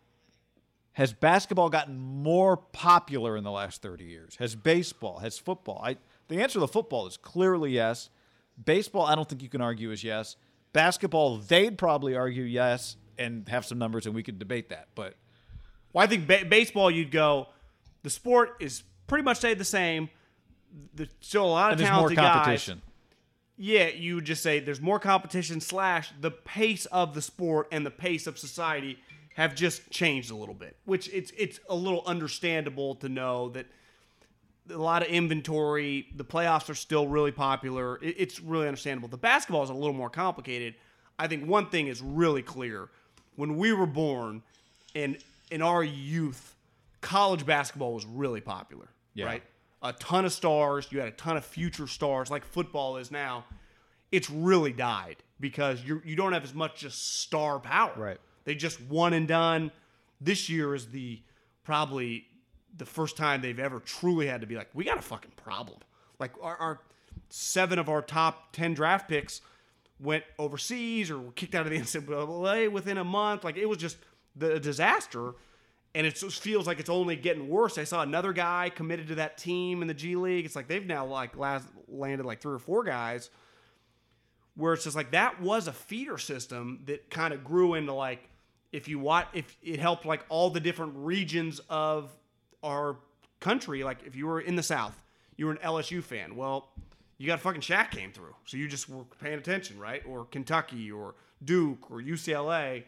has 0.93 1.13
basketball 1.13 1.69
gotten 1.71 1.99
more 1.99 2.57
popular 2.57 3.37
in 3.37 3.45
the 3.45 3.51
last 3.51 3.83
30 3.83 4.05
years? 4.05 4.37
Has 4.37 4.55
baseball? 4.57 5.19
Has 5.19 5.39
football? 5.39 5.81
I 5.83 5.97
the 6.29 6.43
answer 6.43 6.55
to 6.55 6.61
the 6.61 6.69
football 6.69 7.07
is 7.07 7.17
clearly 7.17 7.71
yes. 7.73 8.11
Baseball, 8.63 9.07
I 9.07 9.15
don't 9.15 9.29
think 9.29 9.43
you 9.43 9.49
can 9.49 9.61
argue 9.61 9.91
is 9.93 10.03
yes. 10.03 10.37
Basketball, 10.73 11.39
they'd 11.39 11.79
probably 11.79 12.17
argue 12.17 12.43
yes 12.43 12.97
and 13.17 13.49
have 13.49 13.65
some 13.65 13.79
numbers, 13.79 14.07
and 14.07 14.15
we 14.15 14.23
could 14.23 14.39
debate 14.39 14.69
that. 14.71 14.89
But 14.95 15.15
Well, 15.93 16.05
I 16.05 16.07
think 16.09 16.27
ba- 16.27 16.45
baseball, 16.49 16.91
you'd 16.91 17.11
go, 17.11 17.47
the 18.03 18.11
sport 18.11 18.57
is 18.61 18.83
pretty 19.07 19.25
much 19.25 19.39
stayed 19.39 19.59
the 19.59 19.65
same. 19.65 20.11
There's 20.95 21.09
still 21.21 21.45
a 21.45 21.47
lot 21.47 21.73
of 21.73 21.79
and 21.79 21.87
there's 21.87 21.91
more 21.99 22.11
talented 22.11 22.17
guys. 22.17 22.35
competition. 22.35 22.83
Yeah, 23.57 23.89
you 23.89 24.17
would 24.17 24.25
just 24.25 24.43
say 24.43 24.61
there's 24.61 24.81
more 24.81 25.01
competition 25.01 25.61
slash 25.61 26.13
the 26.21 26.31
pace 26.31 26.87
of 26.87 27.15
the 27.15 27.23
sport 27.23 27.69
and 27.73 27.85
the 27.87 27.91
pace 27.91 28.27
of 28.27 28.39
society 28.39 28.99
have 29.39 29.55
just 29.55 29.89
changed 29.89 30.33
a 30.33 30.35
little 30.35 30.55
bit, 30.55 30.77
which 30.85 31.09
it's 31.15 31.31
it's 31.39 31.61
a 31.69 31.75
little 31.75 32.03
understandable 32.07 32.97
to 32.97 33.09
know 33.09 33.51
that 33.51 33.67
a 34.69 34.77
lot 34.77 35.03
of 35.03 35.09
inventory. 35.09 36.09
The 36.17 36.25
playoffs 36.25 36.69
are 36.69 36.75
still 36.75 37.07
really 37.07 37.31
popular. 37.31 38.03
It, 38.03 38.17
it's 38.19 38.41
really 38.41 38.67
understandable. 38.67 39.07
The 39.09 39.17
basketball 39.17 39.63
is 39.63 39.71
a 39.71 39.75
little 39.75 39.95
more 39.95 40.11
complicated. 40.11 40.75
I 41.21 41.29
think 41.29 41.47
one 41.47 41.71
thing 41.71 41.87
is 41.87 42.03
really 42.03 42.43
clear: 42.43 42.89
when 43.37 43.57
we 43.57 43.73
were 43.73 43.87
born, 43.87 44.43
and 44.97 45.17
in 45.53 45.63
our 45.63 45.85
youth, 45.85 46.57
college 47.01 47.47
basketball 47.47 47.95
was 47.95 48.05
really 48.07 48.41
popular. 48.41 48.89
Yeah. 49.15 49.27
Right, 49.27 49.43
a 49.83 49.93
ton 49.93 50.25
of 50.25 50.33
stars. 50.33 50.89
You 50.91 50.99
had 50.99 51.09
a 51.09 51.13
ton 51.13 51.37
of 51.37 51.45
future 51.45 51.87
stars, 51.87 52.29
like 52.29 52.45
football 52.45 52.97
is 52.97 53.13
now. 53.13 53.45
It's 54.11 54.29
really 54.31 54.73
died 54.73 55.19
because 55.39 55.85
you 55.85 56.03
you 56.05 56.17
don't 56.17 56.33
have 56.33 56.43
as 56.43 56.55
much 56.55 56.81
just 56.81 57.21
star 57.21 57.61
power. 57.61 57.93
Right. 57.97 58.19
They 58.49 58.55
just 58.55 58.81
one 58.81 59.13
and 59.13 59.29
done. 59.29 59.71
This 60.23 60.49
year 60.49 60.75
is 60.75 60.87
the 60.87 61.21
probably 61.65 62.25
the 62.75 62.87
first 62.87 63.15
time 63.15 63.43
they've 63.43 63.59
ever 63.59 63.79
truly 63.79 64.27
had 64.27 64.41
to 64.41 64.47
be 64.47 64.57
like, 64.57 64.71
we 64.73 64.85
got 64.85 64.97
a 64.97 65.03
fucking 65.03 65.33
problem. 65.37 65.81
Like 66.19 66.33
our, 66.41 66.57
our 66.57 66.81
seven 67.29 67.79
of 67.79 67.91
our 67.91 68.01
top 68.01 68.55
ten 68.55 68.73
draft 68.73 69.07
picks 69.07 69.43
went 70.01 70.25
overseas 70.39 71.11
or 71.11 71.19
were 71.19 71.33
kicked 71.33 71.55
out 71.55 71.67
of 71.67 71.73
the 71.73 71.79
NCAA 71.79 72.73
within 72.73 72.97
a 72.97 73.05
month. 73.05 73.45
Like 73.45 73.59
it 73.59 73.67
was 73.67 73.77
just 73.77 73.99
the 74.35 74.59
disaster. 74.59 75.35
And 75.95 76.07
it 76.07 76.15
just 76.15 76.41
feels 76.41 76.67
like 76.67 76.81
it's 76.81 76.89
only 76.89 77.17
getting 77.17 77.51
worse. 77.51 77.77
I 77.77 77.85
saw 77.85 78.01
another 78.01 78.33
guy 78.33 78.71
committed 78.75 79.09
to 79.09 79.17
that 79.17 79.37
team 79.37 79.83
in 79.83 79.89
the 79.89 79.95
G 79.95 80.17
League. 80.17 80.47
It's 80.47 80.57
like 80.57 80.69
they've 80.69 80.87
now 80.87 81.05
like 81.05 81.37
last 81.37 81.69
landed 81.87 82.25
like 82.25 82.41
three 82.41 82.55
or 82.55 82.59
four 82.59 82.83
guys 82.83 83.29
where 84.55 84.73
it's 84.73 84.85
just 84.85 84.97
like 84.97 85.11
that 85.11 85.43
was 85.43 85.69
a 85.69 85.73
feeder 85.73 86.17
system 86.17 86.81
that 86.87 87.11
kind 87.11 87.35
of 87.35 87.45
grew 87.45 87.75
into 87.75 87.93
like 87.93 88.31
if 88.73 88.89
you 88.89 88.99
watch 88.99 89.27
if 89.33 89.57
it 89.63 89.79
helped 89.81 90.05
like 90.05 90.25
all 90.29 90.51
the 90.51 90.61
different 90.61 90.93
regions 90.97 91.61
of 91.69 92.11
our 92.63 92.97
country 93.41 93.85
like 93.85 93.99
if 94.05 94.17
you 94.17 94.27
were 94.27 94.41
in 94.41 94.57
the 94.57 94.63
south 94.63 95.01
you 95.37 95.47
were 95.47 95.53
an 95.53 95.59
lsu 95.59 96.03
fan 96.03 96.37
well 96.37 96.69
you 97.19 97.27
got 97.27 97.39
a 97.39 97.43
fucking 97.43 97.61
Shaq 97.61 97.91
came 97.91 98.13
through 98.13 98.35
so 98.45 98.57
you 98.57 98.69
just 98.69 98.89
were 98.89 99.05
paying 99.21 99.39
attention 99.39 99.79
right 99.79 100.03
or 100.07 100.25
kentucky 100.27 100.91
or 100.91 101.15
duke 101.45 101.91
or 101.91 102.01
ucla 102.03 102.83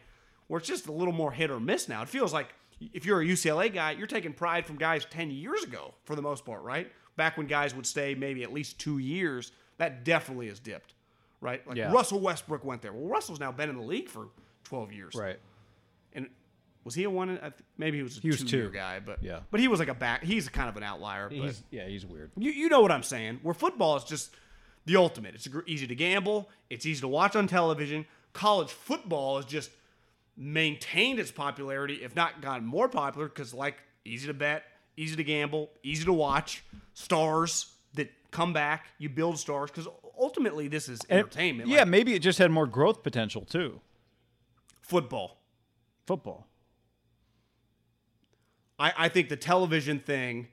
where 0.47 0.57
it's 0.59 0.67
just 0.67 0.87
a 0.87 0.91
little 0.91 1.13
more 1.13 1.31
hit 1.31 1.49
or 1.49 1.59
miss 1.59 1.87
now 1.87 2.01
it 2.01 2.09
feels 2.09 2.33
like 2.33 2.49
if 2.93 3.05
you're 3.05 3.21
a 3.21 3.25
ucla 3.25 3.73
guy 3.73 3.91
you're 3.91 4.07
taking 4.07 4.33
pride 4.33 4.65
from 4.65 4.75
guys 4.75 5.05
10 5.05 5.31
years 5.31 5.63
ago 5.63 5.93
for 6.03 6.15
the 6.15 6.21
most 6.21 6.45
part 6.45 6.61
right 6.63 6.91
back 7.15 7.37
when 7.37 7.47
guys 7.47 7.73
would 7.73 7.85
stay 7.85 8.13
maybe 8.13 8.43
at 8.43 8.51
least 8.53 8.77
two 8.79 8.97
years 8.97 9.51
that 9.77 10.03
definitely 10.03 10.47
has 10.47 10.59
dipped 10.59 10.93
right? 11.41 11.65
Like 11.67 11.75
Yeah. 11.75 11.91
Russell 11.91 12.19
Westbrook 12.19 12.63
went 12.63 12.81
there. 12.81 12.93
Well, 12.93 13.07
Russell's 13.07 13.39
now 13.39 13.51
been 13.51 13.69
in 13.69 13.75
the 13.75 13.81
league 13.81 14.07
for 14.07 14.27
12 14.63 14.93
years. 14.93 15.15
Right. 15.15 15.39
Was 16.83 16.95
he 16.95 17.03
a 17.03 17.09
one? 17.09 17.29
I 17.37 17.49
th- 17.49 17.53
maybe 17.77 17.97
he 17.97 18.03
was 18.03 18.17
a 18.17 18.21
He 18.21 18.29
was 18.29 18.43
two-year 18.43 18.67
two. 18.67 18.73
guy, 18.73 18.99
but 18.99 19.21
Yeah. 19.23 19.41
But 19.51 19.59
he 19.59 19.67
was 19.67 19.79
like 19.79 19.87
a 19.89 19.93
back. 19.93 20.23
He's 20.23 20.49
kind 20.49 20.67
of 20.69 20.77
an 20.77 20.83
outlier. 20.83 21.29
But 21.29 21.37
He's 21.37 21.63
yeah, 21.71 21.87
he's 21.87 22.05
weird. 22.05 22.31
you 22.37 22.51
you 22.51 22.69
know 22.69 22.81
what 22.81 22.91
I'm 22.91 23.03
saying? 23.03 23.39
Where 23.43 23.53
football 23.53 23.97
is 23.97 24.03
just 24.03 24.33
the 24.85 24.95
ultimate. 24.95 25.35
It's 25.35 25.47
easy 25.67 25.85
to 25.87 25.95
gamble. 25.95 26.49
It's 26.69 26.85
easy 26.85 27.01
to 27.01 27.07
watch 27.07 27.35
on 27.35 27.47
television. 27.47 28.05
College 28.33 28.71
football 28.71 29.35
has 29.35 29.45
just 29.45 29.69
maintained 30.37 31.19
its 31.19 31.31
popularity, 31.31 31.95
if 32.01 32.15
not 32.15 32.41
gotten 32.41 32.65
more 32.65 32.87
popular, 32.89 33.27
because 33.27 33.53
like 33.53 33.75
easy 34.05 34.25
to 34.27 34.33
bet, 34.33 34.63
easy 34.97 35.15
to 35.15 35.23
gamble, 35.23 35.69
easy 35.83 36.05
to 36.05 36.13
watch, 36.13 36.63
stars 36.95 37.73
that 37.93 38.09
come 38.31 38.53
back. 38.53 38.87
You 38.97 39.09
build 39.09 39.37
stars 39.37 39.69
because 39.69 39.87
ultimately 40.17 40.67
this 40.67 40.89
is 40.89 40.99
entertainment. 41.09 41.69
yeah, 41.69 41.79
Like, 41.79 41.89
maybe 41.89 42.13
it 42.15 42.19
just 42.19 42.39
had 42.39 42.49
more 42.49 42.65
growth 42.65 43.03
potential 43.03 43.41
too. 43.45 43.81
football. 44.81 45.37
Football. 46.07 46.47
I, 48.81 48.93
I 48.97 49.09
think 49.09 49.29
the 49.29 49.37
television 49.37 49.99
thing. 49.99 50.47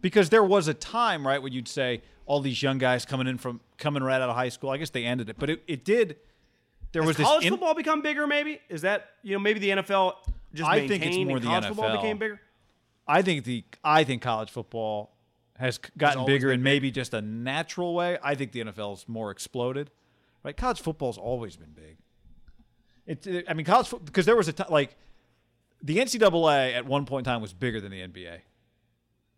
Because 0.00 0.30
there 0.30 0.44
was 0.44 0.68
a 0.68 0.74
time, 0.74 1.26
right, 1.26 1.42
when 1.42 1.52
you'd 1.52 1.68
say 1.68 2.02
all 2.26 2.40
these 2.40 2.62
young 2.62 2.78
guys 2.78 3.04
coming 3.04 3.26
in 3.26 3.38
from 3.38 3.60
coming 3.78 4.02
right 4.02 4.20
out 4.20 4.28
of 4.28 4.34
high 4.34 4.48
school. 4.48 4.70
I 4.70 4.76
guess 4.76 4.90
they 4.90 5.04
ended 5.04 5.30
it, 5.30 5.36
but 5.38 5.48
it, 5.48 5.62
it 5.66 5.84
did. 5.84 6.16
There 6.92 7.02
Has 7.02 7.08
was 7.08 7.16
this. 7.16 7.26
college 7.26 7.44
in- 7.44 7.52
football 7.52 7.74
become 7.74 8.02
bigger? 8.02 8.26
Maybe 8.26 8.60
is 8.68 8.82
that 8.82 9.10
you 9.22 9.34
know 9.34 9.38
maybe 9.38 9.60
the 9.60 9.70
NFL 9.70 10.14
just 10.54 10.68
I 10.68 10.86
think 10.88 11.04
it's 11.04 11.16
more 11.16 11.38
the 11.38 11.46
college 11.46 11.66
football 11.66 11.90
NFL. 11.90 12.02
became 12.02 12.18
bigger. 12.18 12.40
I 13.06 13.22
think 13.22 13.44
the 13.44 13.64
I 13.84 14.04
think 14.04 14.22
college 14.22 14.50
football 14.50 15.12
has 15.58 15.78
gotten 15.96 16.26
bigger 16.26 16.50
in 16.52 16.62
maybe 16.62 16.90
just 16.90 17.14
a 17.14 17.22
natural 17.22 17.94
way. 17.94 18.18
I 18.22 18.34
think 18.34 18.52
the 18.52 18.60
NFL's 18.64 19.08
more 19.08 19.30
exploded. 19.30 19.90
Right? 20.42 20.56
College 20.56 20.80
football's 20.80 21.18
always 21.18 21.56
been 21.56 21.72
big. 21.74 21.96
It's 23.06 23.26
it, 23.26 23.44
I 23.48 23.54
mean 23.54 23.66
college 23.66 23.88
football 23.88 24.06
because 24.06 24.26
there 24.26 24.36
was 24.36 24.48
a 24.48 24.52
time 24.52 24.68
like 24.70 24.96
the 25.86 25.98
NCAA 25.98 26.74
at 26.74 26.84
one 26.84 27.06
point 27.06 27.26
in 27.26 27.32
time 27.32 27.40
was 27.40 27.52
bigger 27.52 27.80
than 27.80 27.92
the 27.92 28.00
NBA. 28.00 28.40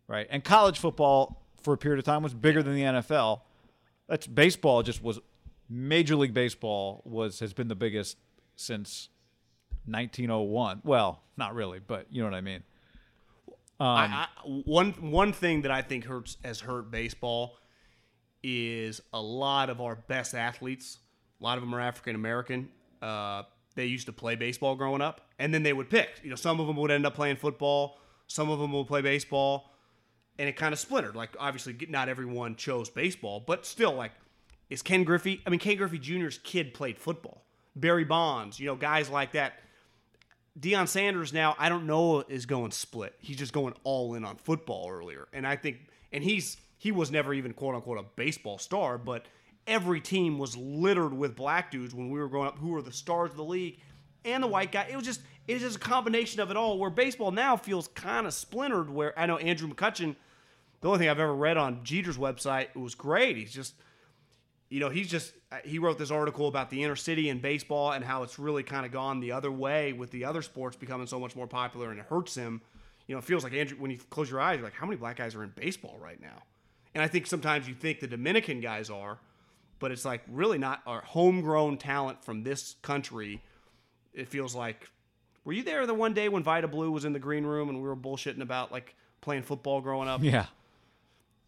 Right? 0.07 0.27
And 0.31 0.43
college 0.43 0.79
football 0.79 1.45
for 1.61 1.75
a 1.75 1.77
period 1.77 1.99
of 1.99 2.05
time 2.05 2.23
was 2.23 2.33
bigger 2.33 2.63
than 2.63 2.73
the 2.73 2.81
NFL. 2.81 3.41
That's 4.07 4.25
baseball 4.25 4.81
just 4.81 5.03
was 5.03 5.19
Major 5.69 6.15
League 6.15 6.33
Baseball 6.33 7.03
was 7.05 7.39
has 7.39 7.53
been 7.53 7.67
the 7.67 7.75
biggest 7.75 8.17
since 8.55 9.09
1901. 9.85 10.81
Well, 10.83 11.21
not 11.37 11.53
really, 11.53 11.79
but 11.79 12.07
you 12.09 12.23
know 12.23 12.27
what 12.27 12.35
I 12.35 12.41
mean. 12.41 12.63
Um, 13.79 13.87
I, 13.87 14.27
I, 14.27 14.27
one 14.65 14.93
one 14.93 15.31
thing 15.31 15.61
that 15.61 15.71
I 15.71 15.83
think 15.83 16.05
hurts 16.05 16.37
has 16.43 16.59
hurt 16.59 16.89
baseball 16.89 17.57
is 18.41 19.01
a 19.13 19.21
lot 19.21 19.69
of 19.69 19.79
our 19.79 19.95
best 19.95 20.33
athletes. 20.33 20.97
A 21.39 21.43
lot 21.43 21.59
of 21.59 21.63
them 21.63 21.75
are 21.75 21.79
African 21.79 22.15
American. 22.15 22.69
Uh, 23.01 23.43
they 23.75 23.85
used 23.85 24.07
to 24.07 24.13
play 24.13 24.35
baseball 24.35 24.75
growing 24.75 25.01
up, 25.01 25.21
and 25.37 25.53
then 25.53 25.63
they 25.63 25.73
would 25.73 25.89
pick. 25.89 26.19
You 26.23 26.29
know, 26.29 26.35
some 26.35 26.59
of 26.59 26.67
them 26.67 26.75
would 26.77 26.91
end 26.91 27.05
up 27.05 27.15
playing 27.15 27.37
football. 27.37 27.97
Some 28.27 28.49
of 28.49 28.59
them 28.59 28.73
would 28.73 28.87
play 28.87 29.01
baseball, 29.01 29.73
and 30.37 30.47
it 30.47 30.55
kind 30.55 30.73
of 30.73 30.79
splintered. 30.79 31.15
Like 31.15 31.35
obviously, 31.39 31.75
not 31.89 32.09
everyone 32.09 32.55
chose 32.55 32.89
baseball, 32.89 33.43
but 33.45 33.65
still, 33.65 33.93
like, 33.93 34.11
is 34.69 34.81
Ken 34.81 35.03
Griffey? 35.03 35.41
I 35.45 35.49
mean, 35.49 35.59
Ken 35.59 35.77
Griffey 35.77 35.99
Jr.'s 35.99 36.37
kid 36.37 36.73
played 36.73 36.97
football. 36.99 37.45
Barry 37.75 38.03
Bonds, 38.03 38.59
you 38.59 38.67
know, 38.67 38.75
guys 38.75 39.09
like 39.09 39.33
that. 39.33 39.53
Deion 40.59 40.87
Sanders 40.87 41.31
now, 41.31 41.55
I 41.57 41.69
don't 41.69 41.85
know, 41.85 42.21
is 42.27 42.45
going 42.45 42.71
split. 42.71 43.15
He's 43.19 43.37
just 43.37 43.53
going 43.53 43.73
all 43.83 44.15
in 44.15 44.25
on 44.25 44.35
football 44.35 44.89
earlier. 44.89 45.27
And 45.31 45.47
I 45.47 45.55
think, 45.55 45.77
and 46.11 46.23
he's, 46.23 46.57
he 46.77 46.91
was 46.91 47.11
never 47.11 47.33
even 47.33 47.53
quote 47.53 47.75
unquote 47.75 47.99
a 47.99 48.03
baseball 48.15 48.57
star, 48.57 48.97
but 48.97 49.25
every 49.69 50.01
team 50.01 50.37
was 50.37 50.57
littered 50.57 51.13
with 51.13 51.35
black 51.35 51.71
dudes 51.71 51.93
when 51.93 52.09
we 52.09 52.19
were 52.19 52.27
growing 52.27 52.47
up 52.47 52.57
who 52.57 52.69
were 52.69 52.81
the 52.81 52.91
stars 52.91 53.31
of 53.31 53.37
the 53.37 53.43
league 53.43 53.79
and 54.25 54.43
the 54.43 54.47
white 54.47 54.71
guy. 54.71 54.87
It 54.91 54.95
was 54.95 55.05
just, 55.05 55.21
it 55.47 55.55
is 55.55 55.61
just 55.61 55.77
a 55.77 55.79
combination 55.79 56.41
of 56.41 56.51
it 56.51 56.57
all. 56.57 56.77
Where 56.77 56.89
baseball 56.89 57.31
now 57.31 57.55
feels 57.55 57.87
kind 57.89 58.27
of 58.27 58.33
splintered. 58.33 58.89
Where 58.89 59.17
I 59.17 59.25
know 59.25 59.37
Andrew 59.37 59.69
McCutchen, 59.69 60.15
the 60.81 60.87
only 60.87 60.99
thing 60.99 61.09
I've 61.09 61.19
ever 61.19 61.33
read 61.33 61.57
on 61.57 61.83
Jeter's 61.83 62.17
website, 62.17 62.69
it 62.75 62.77
was 62.77 62.95
great. 62.95 63.37
He's 63.37 63.53
just, 63.53 63.75
you 64.69 64.79
know, 64.79 64.89
he's 64.89 65.09
just 65.09 65.33
he 65.63 65.79
wrote 65.79 65.97
this 65.97 66.11
article 66.11 66.47
about 66.47 66.69
the 66.69 66.83
inner 66.83 66.95
city 66.95 67.29
and 67.29 67.41
baseball 67.41 67.91
and 67.91 68.03
how 68.03 68.23
it's 68.23 68.37
really 68.37 68.63
kind 68.63 68.85
of 68.85 68.91
gone 68.91 69.19
the 69.19 69.31
other 69.31 69.51
way 69.51 69.93
with 69.93 70.11
the 70.11 70.25
other 70.25 70.41
sports 70.41 70.75
becoming 70.75 71.07
so 71.07 71.19
much 71.19 71.35
more 71.35 71.47
popular 71.47 71.91
and 71.91 71.99
it 71.99 72.05
hurts 72.07 72.35
him. 72.35 72.61
You 73.07 73.15
know, 73.15 73.19
it 73.19 73.25
feels 73.25 73.43
like 73.43 73.53
Andrew 73.53 73.77
when 73.79 73.89
you 73.89 73.97
close 74.09 74.29
your 74.29 74.39
eyes, 74.39 74.57
you're 74.57 74.65
like, 74.65 74.73
how 74.73 74.85
many 74.85 74.97
black 74.97 75.15
guys 75.15 75.33
are 75.33 75.43
in 75.43 75.51
baseball 75.55 75.97
right 75.99 76.21
now? 76.21 76.43
And 76.93 77.03
I 77.03 77.07
think 77.07 77.25
sometimes 77.27 77.67
you 77.67 77.73
think 77.73 77.99
the 77.99 78.07
Dominican 78.07 78.61
guys 78.61 78.89
are, 78.89 79.19
but 79.79 79.91
it's 79.91 80.05
like 80.05 80.21
really 80.29 80.57
not 80.57 80.81
our 80.85 81.01
homegrown 81.01 81.77
talent 81.77 82.23
from 82.23 82.43
this 82.43 82.75
country. 82.81 83.41
It 84.13 84.27
feels 84.27 84.53
like. 84.55 84.89
Were 85.45 85.53
you 85.53 85.63
there 85.63 85.87
the 85.87 85.93
one 85.93 86.13
day 86.13 86.29
when 86.29 86.43
Vida 86.43 86.67
Blue 86.67 86.91
was 86.91 87.05
in 87.05 87.13
the 87.13 87.19
green 87.19 87.45
room 87.45 87.69
and 87.69 87.81
we 87.81 87.87
were 87.87 87.95
bullshitting 87.95 88.41
about 88.41 88.71
like 88.71 88.93
playing 89.21 89.43
football 89.43 89.81
growing 89.81 90.07
up? 90.07 90.21
Yeah. 90.21 90.45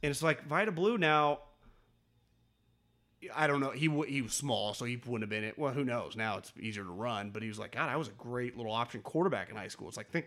And 0.01 0.09
it's 0.09 0.23
like 0.23 0.47
Vida 0.47 0.71
Blue 0.71 0.97
now. 0.97 1.39
I 3.35 3.45
don't 3.45 3.59
know. 3.59 3.69
He 3.69 3.87
w- 3.87 4.11
he 4.11 4.21
was 4.23 4.33
small, 4.33 4.73
so 4.73 4.85
he 4.85 4.95
wouldn't 4.95 5.21
have 5.21 5.29
been 5.29 5.43
it. 5.43 5.59
Well, 5.59 5.71
who 5.73 5.83
knows? 5.85 6.15
Now 6.15 6.37
it's 6.37 6.51
easier 6.59 6.83
to 6.83 6.89
run, 6.89 7.29
but 7.29 7.43
he 7.43 7.49
was 7.49 7.59
like, 7.59 7.73
God, 7.73 7.87
I 7.89 7.95
was 7.97 8.07
a 8.07 8.11
great 8.13 8.57
little 8.57 8.71
option 8.71 9.01
quarterback 9.01 9.51
in 9.51 9.55
high 9.55 9.67
school. 9.67 9.87
It's 9.89 9.97
like 9.97 10.09
think 10.09 10.25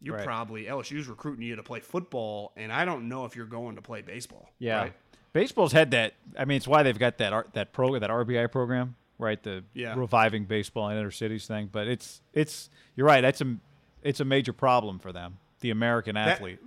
you're 0.00 0.16
Right. 0.16 0.24
probably 0.24 0.66
LSU's 0.66 1.08
recruiting 1.08 1.44
you 1.44 1.56
to 1.56 1.62
play 1.64 1.80
football, 1.80 2.52
and 2.56 2.72
I 2.72 2.84
don't 2.84 3.08
know 3.08 3.24
if 3.24 3.34
you're 3.34 3.46
going 3.46 3.74
to 3.76 3.82
play 3.82 4.02
baseball. 4.02 4.48
Yeah. 4.60 4.76
right? 4.78 4.92
Baseball's 5.32 5.72
had 5.72 5.90
that. 5.92 6.14
I 6.38 6.44
mean, 6.44 6.56
it's 6.56 6.66
why 6.68 6.82
they've 6.82 6.98
got 6.98 7.18
that 7.18 7.32
R- 7.32 7.46
that 7.52 7.72
pro 7.72 7.98
that 7.98 8.10
RBI 8.10 8.50
program, 8.50 8.96
right? 9.18 9.40
The 9.42 9.64
Yeah. 9.74 9.94
reviving 9.96 10.44
baseball 10.44 10.88
in 10.90 10.96
inner 10.98 11.10
cities 11.10 11.46
thing. 11.46 11.68
But 11.70 11.86
it's 11.88 12.20
it's 12.32 12.68
you're 12.96 13.06
right. 13.06 13.20
That's 13.20 13.40
a 13.40 13.56
it's 14.02 14.20
a 14.20 14.24
major 14.24 14.52
problem 14.52 14.98
for 14.98 15.12
them. 15.12 15.38
The 15.60 15.70
American 15.70 16.16
athlete 16.16 16.58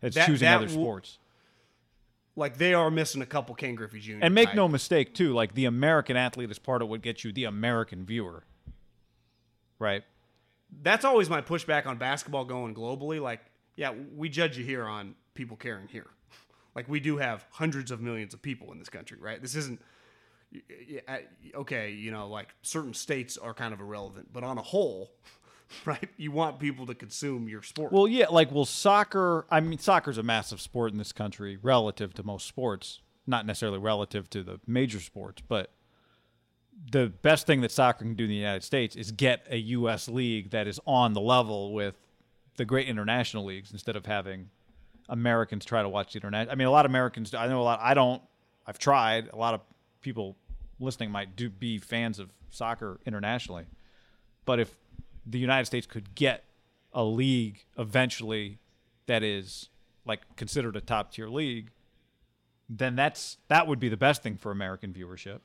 that's 0.00 0.14
that- 0.14 0.26
choosing 0.26 0.46
that 0.46 0.56
other 0.56 0.66
w- 0.66 0.82
sports. 0.84 1.18
Like 2.36 2.56
they 2.56 2.72
are 2.72 2.90
missing 2.90 3.20
a 3.22 3.26
couple 3.26 3.54
Ken 3.54 3.74
Griffey 3.74 4.00
Jr. 4.00 4.18
And 4.22 4.34
make 4.34 4.46
type. 4.48 4.56
no 4.56 4.66
mistake, 4.66 5.12
too, 5.14 5.34
like 5.34 5.52
the 5.54 5.66
American 5.66 6.16
athlete 6.16 6.50
is 6.50 6.58
part 6.58 6.80
of 6.80 6.88
what 6.88 7.02
gets 7.02 7.24
you 7.24 7.32
the 7.32 7.44
American 7.44 8.06
viewer, 8.06 8.44
right? 9.78 10.02
that's 10.82 11.04
always 11.04 11.28
my 11.28 11.42
pushback 11.42 11.84
on 11.86 11.98
basketball 11.98 12.46
going 12.46 12.74
globally. 12.74 13.20
Like, 13.20 13.40
yeah, 13.76 13.92
we 14.16 14.30
judge 14.30 14.56
you 14.56 14.64
here 14.64 14.86
on 14.86 15.14
people 15.34 15.54
caring 15.54 15.86
here. 15.88 16.06
Like, 16.74 16.88
we 16.88 17.00
do 17.00 17.18
have 17.18 17.44
hundreds 17.50 17.90
of 17.90 18.00
millions 18.00 18.34
of 18.34 18.42
people 18.42 18.72
in 18.72 18.78
this 18.78 18.88
country, 18.88 19.18
right? 19.20 19.40
This 19.40 19.54
isn't 19.54 19.80
okay. 21.54 21.90
You 21.90 22.10
know, 22.10 22.28
like 22.28 22.54
certain 22.62 22.94
states 22.94 23.36
are 23.36 23.54
kind 23.54 23.72
of 23.72 23.80
irrelevant, 23.80 24.32
but 24.32 24.44
on 24.44 24.58
a 24.58 24.62
whole, 24.62 25.12
right? 25.84 26.08
You 26.16 26.32
want 26.32 26.58
people 26.58 26.86
to 26.86 26.94
consume 26.94 27.48
your 27.48 27.62
sport. 27.62 27.92
Well, 27.92 28.08
yeah, 28.08 28.28
like 28.28 28.50
well, 28.52 28.64
soccer. 28.64 29.46
I 29.50 29.60
mean, 29.60 29.78
soccer's 29.78 30.18
a 30.18 30.22
massive 30.22 30.60
sport 30.60 30.92
in 30.92 30.98
this 30.98 31.12
country 31.12 31.58
relative 31.60 32.14
to 32.14 32.22
most 32.22 32.46
sports. 32.46 33.00
Not 33.26 33.46
necessarily 33.46 33.78
relative 33.78 34.28
to 34.30 34.42
the 34.42 34.60
major 34.66 34.98
sports, 34.98 35.42
but 35.46 35.70
the 36.90 37.12
best 37.22 37.46
thing 37.46 37.60
that 37.60 37.70
soccer 37.70 38.00
can 38.04 38.14
do 38.14 38.24
in 38.24 38.30
the 38.30 38.36
United 38.36 38.64
States 38.64 38.96
is 38.96 39.12
get 39.12 39.46
a 39.48 39.56
U.S. 39.58 40.08
league 40.08 40.50
that 40.50 40.66
is 40.66 40.80
on 40.86 41.12
the 41.12 41.20
level 41.20 41.72
with 41.72 41.94
the 42.56 42.64
great 42.64 42.88
international 42.88 43.44
leagues 43.44 43.70
instead 43.70 43.94
of 43.94 44.06
having 44.06 44.50
Americans 45.08 45.64
try 45.64 45.82
to 45.82 45.88
watch 45.88 46.12
the 46.12 46.18
internet. 46.18 46.50
I 46.50 46.54
mean, 46.54 46.66
a 46.66 46.70
lot 46.70 46.84
of 46.84 46.90
Americans. 46.90 47.34
I 47.34 47.46
know 47.48 47.60
a 47.60 47.64
lot. 47.64 47.80
I 47.82 47.94
don't. 47.94 48.22
I've 48.66 48.78
tried. 48.78 49.28
A 49.32 49.36
lot 49.36 49.54
of 49.54 49.60
people 50.00 50.36
listening 50.78 51.10
might 51.10 51.36
do 51.36 51.48
be 51.50 51.78
fans 51.78 52.18
of 52.18 52.30
soccer 52.50 53.00
internationally, 53.06 53.64
but 54.44 54.60
if 54.60 54.74
the 55.26 55.38
United 55.38 55.66
States 55.66 55.86
could 55.86 56.14
get 56.14 56.44
a 56.92 57.04
league 57.04 57.64
eventually 57.78 58.58
that 59.06 59.22
is 59.22 59.68
like 60.04 60.20
considered 60.36 60.76
a 60.76 60.80
top 60.80 61.12
tier 61.12 61.28
league, 61.28 61.70
then 62.68 62.96
that's 62.96 63.38
that 63.48 63.66
would 63.66 63.80
be 63.80 63.88
the 63.88 63.96
best 63.96 64.22
thing 64.22 64.36
for 64.36 64.50
American 64.50 64.92
viewership. 64.92 65.40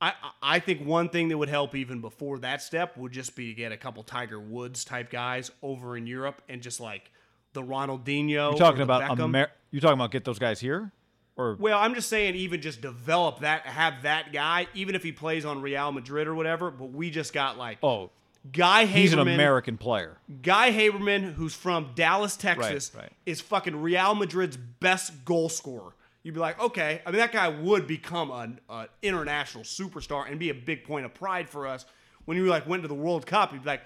I, 0.00 0.14
I 0.42 0.58
think 0.58 0.84
one 0.84 1.08
thing 1.10 1.28
that 1.28 1.38
would 1.38 1.48
help 1.48 1.76
even 1.76 2.00
before 2.00 2.40
that 2.40 2.60
step 2.60 2.96
would 2.96 3.12
just 3.12 3.36
be 3.36 3.48
to 3.48 3.54
get 3.54 3.70
a 3.70 3.76
couple 3.76 4.02
Tiger 4.02 4.40
Woods 4.40 4.84
type 4.84 5.10
guys 5.10 5.52
over 5.62 5.96
in 5.96 6.08
Europe 6.08 6.42
and 6.48 6.60
just 6.60 6.80
like 6.80 7.12
the 7.52 7.62
Ronaldinho. 7.62 8.28
You're 8.28 8.54
talking 8.54 8.82
about 8.82 9.18
Amer- 9.18 9.50
you're 9.70 9.80
talking 9.80 9.94
about 9.94 10.10
get 10.10 10.24
those 10.24 10.38
guys 10.38 10.60
here, 10.60 10.92
or 11.36 11.56
Well, 11.58 11.78
I'm 11.78 11.94
just 11.94 12.08
saying, 12.08 12.34
even 12.34 12.60
just 12.60 12.80
develop 12.80 13.40
that, 13.40 13.66
have 13.66 14.02
that 14.02 14.32
guy, 14.32 14.66
even 14.74 14.94
if 14.94 15.02
he 15.02 15.12
plays 15.12 15.44
on 15.44 15.62
Real 15.62 15.92
Madrid 15.92 16.28
or 16.28 16.34
whatever. 16.34 16.70
But 16.70 16.92
we 16.92 17.10
just 17.10 17.32
got 17.32 17.58
like 17.58 17.78
oh, 17.82 18.10
Guy 18.50 18.86
Haberman. 18.86 18.88
he's 18.88 19.12
an 19.12 19.18
American 19.20 19.76
player. 19.78 20.18
Guy 20.42 20.72
Haberman, 20.72 21.34
who's 21.34 21.54
from 21.54 21.92
Dallas, 21.94 22.36
Texas, 22.36 22.92
right. 22.96 23.12
is 23.24 23.40
fucking 23.40 23.80
Real 23.80 24.14
Madrid's 24.14 24.56
best 24.56 25.24
goal 25.24 25.48
scorer. 25.48 25.94
You'd 26.22 26.34
be 26.34 26.40
like, 26.40 26.60
okay, 26.60 27.02
I 27.04 27.10
mean, 27.10 27.18
that 27.18 27.32
guy 27.32 27.48
would 27.48 27.86
become 27.86 28.30
an, 28.30 28.60
an 28.68 28.86
international 29.02 29.64
superstar 29.64 30.30
and 30.30 30.38
be 30.38 30.50
a 30.50 30.54
big 30.54 30.84
point 30.84 31.04
of 31.04 31.14
pride 31.14 31.48
for 31.48 31.66
us. 31.66 31.84
When 32.24 32.36
you 32.36 32.46
like 32.46 32.66
went 32.66 32.82
to 32.82 32.88
the 32.88 32.94
World 32.94 33.26
Cup, 33.26 33.52
you'd 33.52 33.62
be 33.62 33.68
like, 33.68 33.82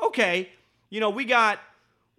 okay, 0.00 0.50
you 0.88 1.00
know, 1.00 1.10
we 1.10 1.24
got 1.24 1.58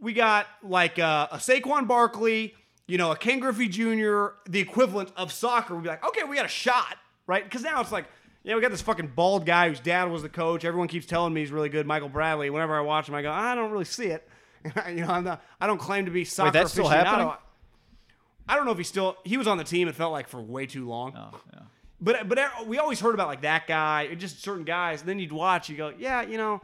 we 0.02 0.14
got 0.14 0.48
like 0.64 1.00
uh, 1.00 1.28
a 1.32 1.38
Saquon 1.38 1.88
Barkley, 1.88 2.56
you 2.88 2.98
know, 2.98 3.12
a 3.12 3.16
Ken 3.16 3.40
Griffey 3.40 3.70
Jr., 3.70 4.34
the 4.50 4.60
equivalent 4.60 5.12
of 5.16 5.32
soccer. 5.32 5.76
We'd 5.76 5.84
be 5.84 5.90
like, 5.90 6.06
okay, 6.06 6.24
we 6.24 6.36
got 6.36 6.46
a 6.46 6.50
shot, 6.50 6.98
right? 7.28 7.44
Because 7.44 7.62
now 7.62 7.80
it's 7.80 7.92
like, 7.92 8.06
yeah, 8.44 8.56
we 8.56 8.62
got 8.62 8.72
this 8.72 8.82
fucking 8.82 9.14
bald 9.16 9.46
guy 9.46 9.70
whose 9.70 9.80
dad 9.80 10.10
was 10.10 10.24
the 10.24 10.30
coach. 10.30 10.66
Everyone 10.66 10.88
keeps 10.88 11.06
telling 11.06 11.34
me 11.34 11.42
he's 11.42 11.52
really 11.52 11.70
good, 11.70 11.86
Michael 11.86 12.10
Bradley. 12.10 12.50
Whenever 12.50 12.76
I 12.76 12.82
watch 12.82 13.08
him, 13.08 13.14
I 13.14 13.22
go, 13.22 13.32
I 13.32 13.54
don't 13.54 13.72
really 13.72 13.86
see 13.86 14.08
it. 14.08 14.28
you 14.90 15.06
know, 15.06 15.08
I'm 15.08 15.24
not, 15.24 15.44
I 15.62 15.68
don't 15.68 15.80
claim 15.80 16.06
to 16.06 16.12
be 16.12 16.26
soccer 16.26 16.48
Wait, 16.48 16.54
that's 16.54 16.72
still 16.72 16.88
happening? 16.88 17.32
I 18.50 18.56
don't 18.56 18.66
know 18.66 18.72
if 18.72 18.78
he 18.80 18.84
still 18.84 19.16
he 19.24 19.38
was 19.38 19.48
on 19.48 19.58
the 19.58 19.64
team. 19.64 19.88
It 19.88 19.96
felt 19.96 20.12
like 20.12 20.28
for 20.28 20.42
way 20.42 20.66
too 20.66 20.88
long. 20.88 21.14
Oh, 21.16 21.40
yeah. 21.54 21.60
But 22.02 22.28
but 22.28 22.68
we 22.68 22.80
always 22.80 23.00
heard 23.00 23.14
about 23.14 23.28
like 23.28 23.42
that 23.42 23.68
guy, 23.68 24.14
just 24.16 24.44
certain 24.44 24.66
guys. 24.66 25.02
And 25.02 25.10
then 25.10 25.20
you'd 25.20 25.32
watch, 25.32 25.70
you 25.70 25.78
go, 25.78 25.94
yeah, 25.98 26.24
you 26.24 26.38
know, 26.38 26.60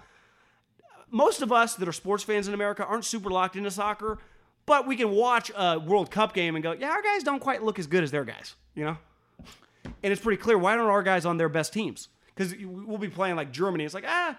most 1.10 1.42
of 1.42 1.52
us 1.52 1.76
that 1.76 1.88
are 1.88 1.94
sports 1.94 2.24
fans 2.24 2.48
in 2.48 2.54
America 2.54 2.86
aren't 2.86 3.06
super 3.06 3.30
locked 3.30 3.56
into 3.56 3.72
soccer, 3.72 4.18
but 4.66 4.86
we 4.86 4.96
can 4.96 5.12
watch 5.12 5.52
a 5.56 5.80
World 5.80 6.12
Cup 6.12 6.34
game 6.34 6.56
and 6.56 6.64
go, 6.64 6.74
yeah, 6.74 6.90
our 6.90 7.02
guys 7.02 7.24
don't 7.24 7.40
quite 7.40 7.64
look 7.64 7.80
as 7.80 7.88
good 7.88 8.04
as 8.04 8.12
their 8.12 8.26
guys, 8.26 8.56
you 8.76 8.84
know. 8.84 8.98
And 10.04 10.12
it's 10.12 10.22
pretty 10.22 10.42
clear 10.42 10.58
why 10.58 10.72
aren't 10.74 10.90
our 10.90 11.04
guys 11.04 11.26
on 11.26 11.38
their 11.38 11.50
best 11.50 11.74
teams? 11.74 12.10
Because 12.36 12.54
we'll 12.62 12.98
be 12.98 13.10
playing 13.10 13.36
like 13.36 13.52
Germany. 13.52 13.86
It's 13.86 13.94
like 13.94 14.04
ah, 14.06 14.38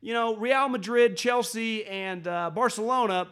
you 0.00 0.12
know, 0.12 0.36
Real 0.36 0.68
Madrid, 0.68 1.16
Chelsea, 1.16 1.84
and 1.84 2.26
uh, 2.26 2.50
Barcelona. 2.50 3.28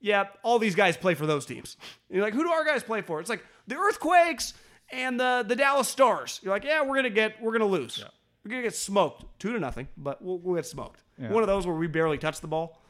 Yeah, 0.00 0.26
all 0.42 0.58
these 0.58 0.76
guys 0.76 0.96
play 0.96 1.14
for 1.14 1.26
those 1.26 1.44
teams. 1.44 1.76
And 2.08 2.16
you're 2.16 2.24
like, 2.24 2.34
who 2.34 2.44
do 2.44 2.50
our 2.50 2.64
guys 2.64 2.84
play 2.84 3.02
for? 3.02 3.20
It's 3.20 3.28
like 3.28 3.44
the 3.66 3.76
Earthquakes 3.76 4.54
and 4.90 5.18
the 5.18 5.44
the 5.46 5.56
Dallas 5.56 5.88
Stars. 5.88 6.40
You're 6.42 6.52
like, 6.52 6.64
yeah, 6.64 6.82
we're 6.82 6.96
gonna 6.96 7.10
get 7.10 7.42
we're 7.42 7.52
gonna 7.52 7.66
lose. 7.66 7.98
Yeah. 7.98 8.08
We're 8.44 8.50
gonna 8.50 8.62
get 8.62 8.76
smoked 8.76 9.24
two 9.40 9.52
to 9.52 9.58
nothing, 9.58 9.88
but 9.96 10.22
we'll, 10.22 10.38
we'll 10.38 10.54
get 10.54 10.66
smoked. 10.66 11.02
One 11.18 11.42
of 11.42 11.46
those 11.48 11.66
where 11.66 11.74
we 11.76 11.86
barely 11.88 12.16
touch 12.18 12.40
the 12.40 12.46
ball. 12.46 12.80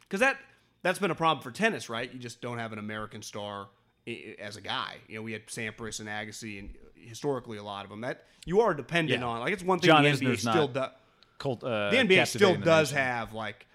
Because 0.00 0.20
that 0.20 0.38
that's 0.82 0.98
been 0.98 1.10
a 1.10 1.14
problem 1.14 1.42
for 1.42 1.50
tennis, 1.50 1.88
right? 1.88 2.12
You 2.12 2.18
just 2.18 2.40
don't 2.40 2.58
have 2.58 2.72
an 2.72 2.78
American 2.78 3.22
star 3.22 3.68
as 4.38 4.56
a 4.56 4.60
guy. 4.60 4.96
You 5.08 5.16
know, 5.16 5.22
we 5.22 5.32
had 5.32 5.46
Sampras 5.46 6.00
and 6.00 6.08
Agassi, 6.08 6.58
and 6.58 6.70
historically 6.94 7.58
a 7.58 7.62
lot 7.62 7.84
of 7.84 7.90
them. 7.90 8.00
That 8.02 8.24
you 8.46 8.60
are 8.60 8.74
dependent 8.74 9.20
Yeah. 9.20 9.26
on. 9.26 9.40
Like 9.40 9.52
it's 9.52 9.62
one 9.62 9.78
thing 9.80 9.88
John 9.88 10.04
the 10.04 10.10
Isner's 10.10 10.44
NBA 10.44 10.50
still 10.52 10.68
does. 10.68 10.90
Uh, 11.44 11.90
The 11.90 11.96
NBA 11.98 12.26
still 12.26 12.56
does 12.56 12.90
have 12.92 13.32
like 13.34 13.66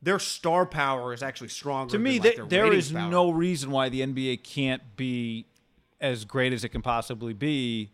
their 0.00 0.18
star 0.18 0.66
power 0.66 1.12
is 1.12 1.22
actually 1.22 1.48
stronger. 1.48 1.92
To 1.92 1.98
me, 1.98 2.18
than, 2.18 2.26
like, 2.26 2.36
th- 2.36 2.48
there 2.48 2.80
power. 3.00 3.10
no 3.10 3.30
reason 3.30 3.70
why 3.70 3.88
the 3.88 4.00
NBA 4.00 4.42
can't 4.42 4.96
be 4.96 5.46
as 6.00 6.24
great 6.24 6.52
as 6.52 6.64
it 6.64 6.70
can 6.70 6.82
possibly 6.82 7.32
be. 7.34 7.92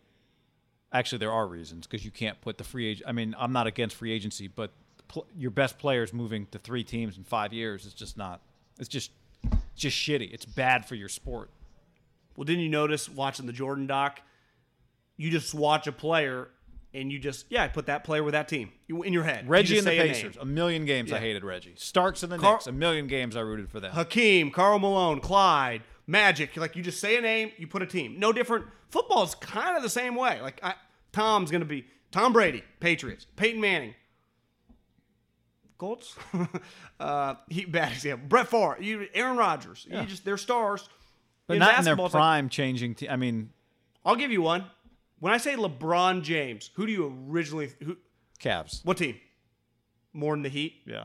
Actually, 0.92 1.18
there 1.18 1.32
are 1.32 1.46
reasons 1.46 1.86
because 1.86 2.04
you 2.04 2.10
can't 2.10 2.40
put 2.40 2.58
the 2.58 2.64
free 2.64 2.86
agent. 2.86 3.08
I 3.08 3.12
mean, 3.12 3.34
I'm 3.38 3.52
not 3.52 3.66
against 3.66 3.96
free 3.96 4.12
agency, 4.12 4.48
but 4.48 4.72
pl- 5.08 5.26
your 5.36 5.50
best 5.50 5.78
players 5.78 6.12
moving 6.12 6.46
to 6.52 6.58
three 6.58 6.84
teams 6.84 7.18
in 7.18 7.24
five 7.24 7.52
years 7.52 7.84
is 7.84 7.92
just 7.92 8.16
not. 8.16 8.40
It's 8.78 8.88
just, 8.88 9.10
it's 9.44 9.60
just 9.76 9.96
shitty. 9.96 10.32
It's 10.32 10.44
bad 10.44 10.86
for 10.86 10.94
your 10.94 11.08
sport. 11.08 11.50
Well, 12.36 12.44
didn't 12.44 12.62
you 12.62 12.70
notice 12.70 13.08
watching 13.08 13.46
the 13.46 13.52
Jordan 13.52 13.86
doc? 13.86 14.20
You 15.16 15.30
just 15.30 15.52
watch 15.52 15.86
a 15.86 15.92
player 15.92 16.48
and 16.94 17.12
you 17.12 17.18
just 17.18 17.46
yeah, 17.50 17.66
put 17.68 17.86
that 17.86 18.04
player 18.04 18.22
with 18.22 18.32
that 18.32 18.48
team 18.48 18.70
in 18.88 19.12
your 19.12 19.24
head. 19.24 19.48
Reggie 19.48 19.74
just 19.74 19.86
and 19.86 19.98
the 19.98 20.00
say 20.00 20.10
a. 20.10 20.12
Pacers. 20.14 20.36
A 20.40 20.44
million 20.44 20.84
games 20.84 21.12
I 21.12 21.18
hated 21.18 21.44
Reggie. 21.44 21.74
Starks 21.76 22.22
and 22.22 22.32
the 22.32 22.38
Car- 22.38 22.54
Knicks. 22.54 22.66
A 22.66 22.72
million 22.72 23.06
games 23.08 23.36
I 23.36 23.40
rooted 23.40 23.70
for 23.70 23.80
them. 23.80 23.92
Hakeem, 23.92 24.50
Karl 24.50 24.78
Malone, 24.78 25.20
Clyde, 25.20 25.82
Magic. 26.06 26.56
Like 26.56 26.76
you 26.76 26.82
just 26.82 27.00
say 27.00 27.16
a 27.16 27.20
name, 27.20 27.52
you 27.58 27.66
put 27.66 27.82
a 27.82 27.86
team. 27.86 28.18
No 28.18 28.32
different. 28.32 28.66
Football 28.90 29.22
is 29.24 29.34
kind 29.34 29.76
of 29.76 29.82
the 29.82 29.90
same 29.90 30.14
way. 30.14 30.40
Like 30.40 30.60
I, 30.62 30.74
Tom's 31.12 31.50
gonna 31.50 31.64
be 31.64 31.86
Tom 32.10 32.32
Brady, 32.32 32.62
Patriots, 32.80 33.26
Peyton 33.36 33.60
Manning, 33.60 33.94
Colts. 35.78 36.16
uh, 37.00 37.34
he 37.48 37.64
bad 37.64 37.92
example. 37.92 38.26
Brett 38.28 38.48
Favre, 38.48 38.76
you, 38.80 39.06
Aaron 39.14 39.36
Rodgers. 39.36 39.86
You 39.90 40.02
just 40.04 40.24
they're 40.24 40.36
stars. 40.36 40.88
but 41.46 41.54
In 41.54 41.60
not 41.60 41.78
in 41.78 41.84
their 41.84 41.94
it's 41.94 42.02
like- 42.02 42.12
prime 42.12 42.48
changing. 42.48 42.94
Te- 42.94 43.08
I 43.08 43.16
mean, 43.16 43.50
I'll 44.04 44.16
give 44.16 44.30
you 44.32 44.42
one. 44.42 44.64
When 45.20 45.32
I 45.32 45.38
say 45.38 45.54
LeBron 45.56 46.22
James, 46.22 46.70
who 46.74 46.86
do 46.86 46.92
you 46.92 47.12
originally 47.28 47.70
who? 47.82 47.96
Cavs. 48.40 48.84
What 48.84 48.96
team? 48.98 49.16
More 50.12 50.34
than 50.34 50.42
the 50.42 50.48
Heat. 50.48 50.74
Yeah. 50.86 51.04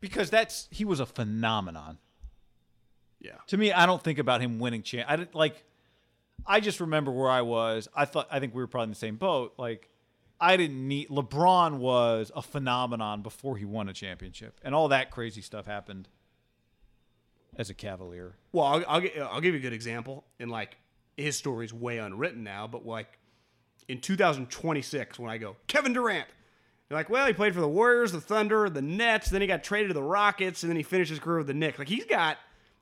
because 0.00 0.30
that's 0.30 0.68
he 0.70 0.84
was 0.84 1.00
a 1.00 1.06
phenomenon. 1.06 1.98
Yeah. 3.20 3.36
To 3.48 3.56
me, 3.56 3.72
I 3.72 3.86
don't 3.86 4.02
think 4.02 4.18
about 4.18 4.40
him 4.40 4.58
winning 4.58 4.82
champ. 4.82 5.10
I 5.10 5.16
didn't 5.16 5.34
like. 5.34 5.64
I 6.46 6.60
just 6.60 6.80
remember 6.80 7.10
where 7.10 7.30
I 7.30 7.42
was. 7.42 7.88
I 7.94 8.04
thought 8.04 8.28
I 8.30 8.40
think 8.40 8.54
we 8.54 8.62
were 8.62 8.66
probably 8.66 8.84
in 8.84 8.90
the 8.90 8.96
same 8.96 9.16
boat. 9.16 9.54
Like, 9.58 9.88
I 10.40 10.56
didn't 10.56 10.86
need 10.86 11.08
LeBron 11.08 11.78
was 11.78 12.30
a 12.36 12.42
phenomenon 12.42 13.22
before 13.22 13.56
he 13.56 13.64
won 13.64 13.88
a 13.88 13.92
championship, 13.92 14.60
and 14.62 14.74
all 14.74 14.88
that 14.88 15.10
crazy 15.10 15.40
stuff 15.40 15.66
happened 15.66 16.08
as 17.58 17.70
a 17.70 17.74
Cavalier. 17.74 18.36
Well, 18.52 18.66
I'll, 18.66 18.84
I'll, 18.86 19.28
I'll 19.32 19.40
give 19.40 19.54
you 19.54 19.60
a 19.60 19.62
good 19.62 19.72
example. 19.72 20.24
And 20.38 20.50
like 20.50 20.76
his 21.16 21.36
story's 21.36 21.72
way 21.72 21.98
unwritten 21.98 22.44
now, 22.44 22.66
but 22.66 22.86
like 22.86 23.18
in 23.88 24.00
2026, 24.00 25.18
when 25.18 25.30
I 25.30 25.38
go 25.38 25.56
Kevin 25.66 25.92
Durant, 25.92 26.28
you're 26.88 26.98
like, 26.98 27.10
well, 27.10 27.26
he 27.26 27.32
played 27.32 27.54
for 27.54 27.60
the 27.60 27.68
Warriors, 27.68 28.12
the 28.12 28.20
Thunder, 28.20 28.68
the 28.70 28.82
Nets, 28.82 29.30
then 29.30 29.40
he 29.40 29.46
got 29.46 29.64
traded 29.64 29.88
to 29.88 29.94
the 29.94 30.02
Rockets, 30.02 30.62
and 30.62 30.70
then 30.70 30.76
he 30.76 30.82
finished 30.82 31.10
his 31.10 31.18
career 31.18 31.38
with 31.38 31.46
the 31.48 31.54
Knicks. 31.54 31.78
Like 31.78 31.88
he's 31.88 32.04
got. 32.04 32.36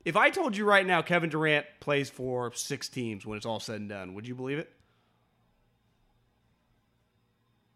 If 0.04 0.16
I 0.16 0.30
told 0.30 0.56
you 0.56 0.64
right 0.66 0.86
now 0.86 1.00
Kevin 1.02 1.30
Durant 1.30 1.66
plays 1.80 2.10
for 2.10 2.52
six 2.54 2.88
teams 2.88 3.24
when 3.24 3.36
it's 3.36 3.46
all 3.46 3.60
said 3.60 3.80
and 3.80 3.88
done, 3.88 4.14
would 4.14 4.26
you 4.26 4.34
believe 4.34 4.58
it? 4.58 4.70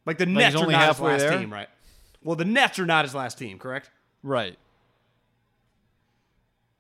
Like 0.04 0.18
the 0.18 0.26
Like 0.26 0.34
Nets 0.34 0.54
are 0.56 0.58
only 0.58 0.74
not 0.74 0.88
his 0.88 1.00
last 1.00 1.20
there? 1.20 1.38
team, 1.38 1.52
right? 1.52 1.68
Well, 2.22 2.36
the 2.36 2.44
Nets 2.44 2.78
are 2.78 2.86
not 2.86 3.04
his 3.04 3.14
last 3.14 3.38
team, 3.38 3.58
correct? 3.58 3.90
Right. 4.22 4.58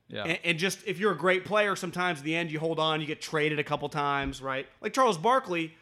Yeah. 0.08 0.24
And, 0.24 0.38
and 0.44 0.58
just 0.58 0.80
if 0.86 0.98
you're 0.98 1.12
a 1.12 1.16
great 1.16 1.44
player, 1.44 1.76
sometimes 1.76 2.18
at 2.20 2.24
the 2.24 2.34
end 2.34 2.50
you 2.50 2.58
hold 2.58 2.78
on, 2.78 3.00
you 3.00 3.06
get 3.06 3.20
traded 3.20 3.58
a 3.58 3.64
couple 3.64 3.88
times, 3.88 4.42
right? 4.42 4.66
Like 4.80 4.92
Charles 4.92 5.18
Barkley. 5.18 5.74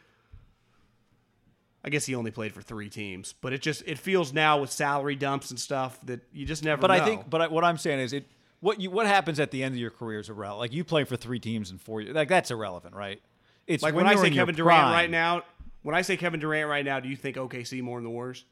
I 1.84 1.88
guess 1.88 2.04
he 2.04 2.16
only 2.16 2.32
played 2.32 2.52
for 2.52 2.60
three 2.60 2.90
teams, 2.90 3.32
but 3.40 3.52
it 3.52 3.62
just 3.62 3.84
it 3.86 3.96
feels 3.98 4.32
now 4.32 4.60
with 4.60 4.72
salary 4.72 5.14
dumps 5.14 5.50
and 5.50 5.60
stuff 5.60 6.00
that 6.06 6.20
you 6.32 6.44
just 6.44 6.64
never. 6.64 6.80
but 6.80 6.90
I 6.90 7.04
think, 7.04 7.30
but 7.30 7.42
I, 7.42 7.46
what 7.46 7.62
I'm 7.62 7.78
saying 7.78 8.00
is, 8.00 8.12
it 8.12 8.24
what 8.60 8.80
you 8.80 8.90
what 8.90 9.06
happens 9.06 9.40
at 9.40 9.50
the 9.50 9.62
end 9.62 9.74
of 9.74 9.80
your 9.80 9.90
career 9.90 10.20
is 10.20 10.28
irrelevant. 10.28 10.60
Like 10.60 10.72
you 10.72 10.84
play 10.84 11.04
for 11.04 11.16
three 11.16 11.38
teams 11.38 11.70
in 11.70 11.78
four 11.78 12.00
years, 12.00 12.14
like 12.14 12.28
that's 12.28 12.50
irrelevant, 12.50 12.94
right? 12.94 13.20
It's 13.66 13.82
like 13.82 13.94
when, 13.94 14.06
I 14.06 14.14
say 14.14 14.30
Kevin 14.30 14.54
Durant 14.54 14.82
prime. 14.82 14.92
right 14.92 15.10
now, 15.10 15.42
when 15.82 15.94
I 15.94 16.02
say 16.02 16.16
Kevin 16.16 16.38
Durant 16.38 16.68
right 16.68 16.84
now, 16.84 17.00
do 17.00 17.08
you 17.08 17.16
think 17.16 17.36
OKC 17.36 17.82
more 17.82 17.98
than 17.98 18.04
the 18.04 18.10
Warriors? 18.10 18.44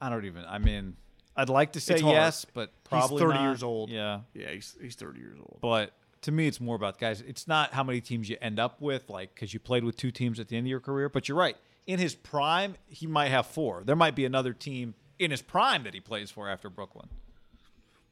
I 0.00 0.08
don't 0.08 0.24
even. 0.24 0.44
I 0.46 0.58
mean, 0.58 0.96
I'd 1.36 1.48
like 1.48 1.72
to 1.72 1.80
say 1.80 1.98
yes, 1.98 2.44
but 2.44 2.70
probably 2.84 3.16
he's 3.16 3.28
30 3.28 3.38
not. 3.38 3.44
years 3.44 3.62
old. 3.62 3.90
Yeah, 3.90 4.20
Yeah, 4.34 4.50
he's, 4.50 4.76
he's 4.80 4.94
30 4.96 5.20
years 5.20 5.38
old. 5.38 5.58
but 5.60 5.92
to 6.22 6.32
me, 6.32 6.46
it's 6.46 6.60
more 6.60 6.76
about 6.76 6.98
guys. 6.98 7.20
It's 7.20 7.46
not 7.46 7.72
how 7.72 7.84
many 7.84 8.00
teams 8.00 8.28
you 8.28 8.36
end 8.40 8.58
up 8.58 8.80
with, 8.80 9.10
like 9.10 9.34
because 9.34 9.52
you 9.52 9.60
played 9.60 9.84
with 9.84 9.96
two 9.96 10.10
teams 10.10 10.40
at 10.40 10.48
the 10.48 10.56
end 10.56 10.66
of 10.66 10.70
your 10.70 10.80
career. 10.80 11.08
But 11.08 11.28
you're 11.28 11.38
right. 11.38 11.56
In 11.86 11.98
his 11.98 12.14
prime, 12.14 12.76
he 12.86 13.06
might 13.06 13.28
have 13.28 13.46
four. 13.46 13.82
There 13.84 13.96
might 13.96 14.14
be 14.14 14.24
another 14.24 14.52
team 14.52 14.94
in 15.18 15.30
his 15.30 15.42
prime 15.42 15.84
that 15.84 15.94
he 15.94 16.00
plays 16.00 16.30
for 16.30 16.48
after 16.48 16.70
Brooklyn. 16.70 17.08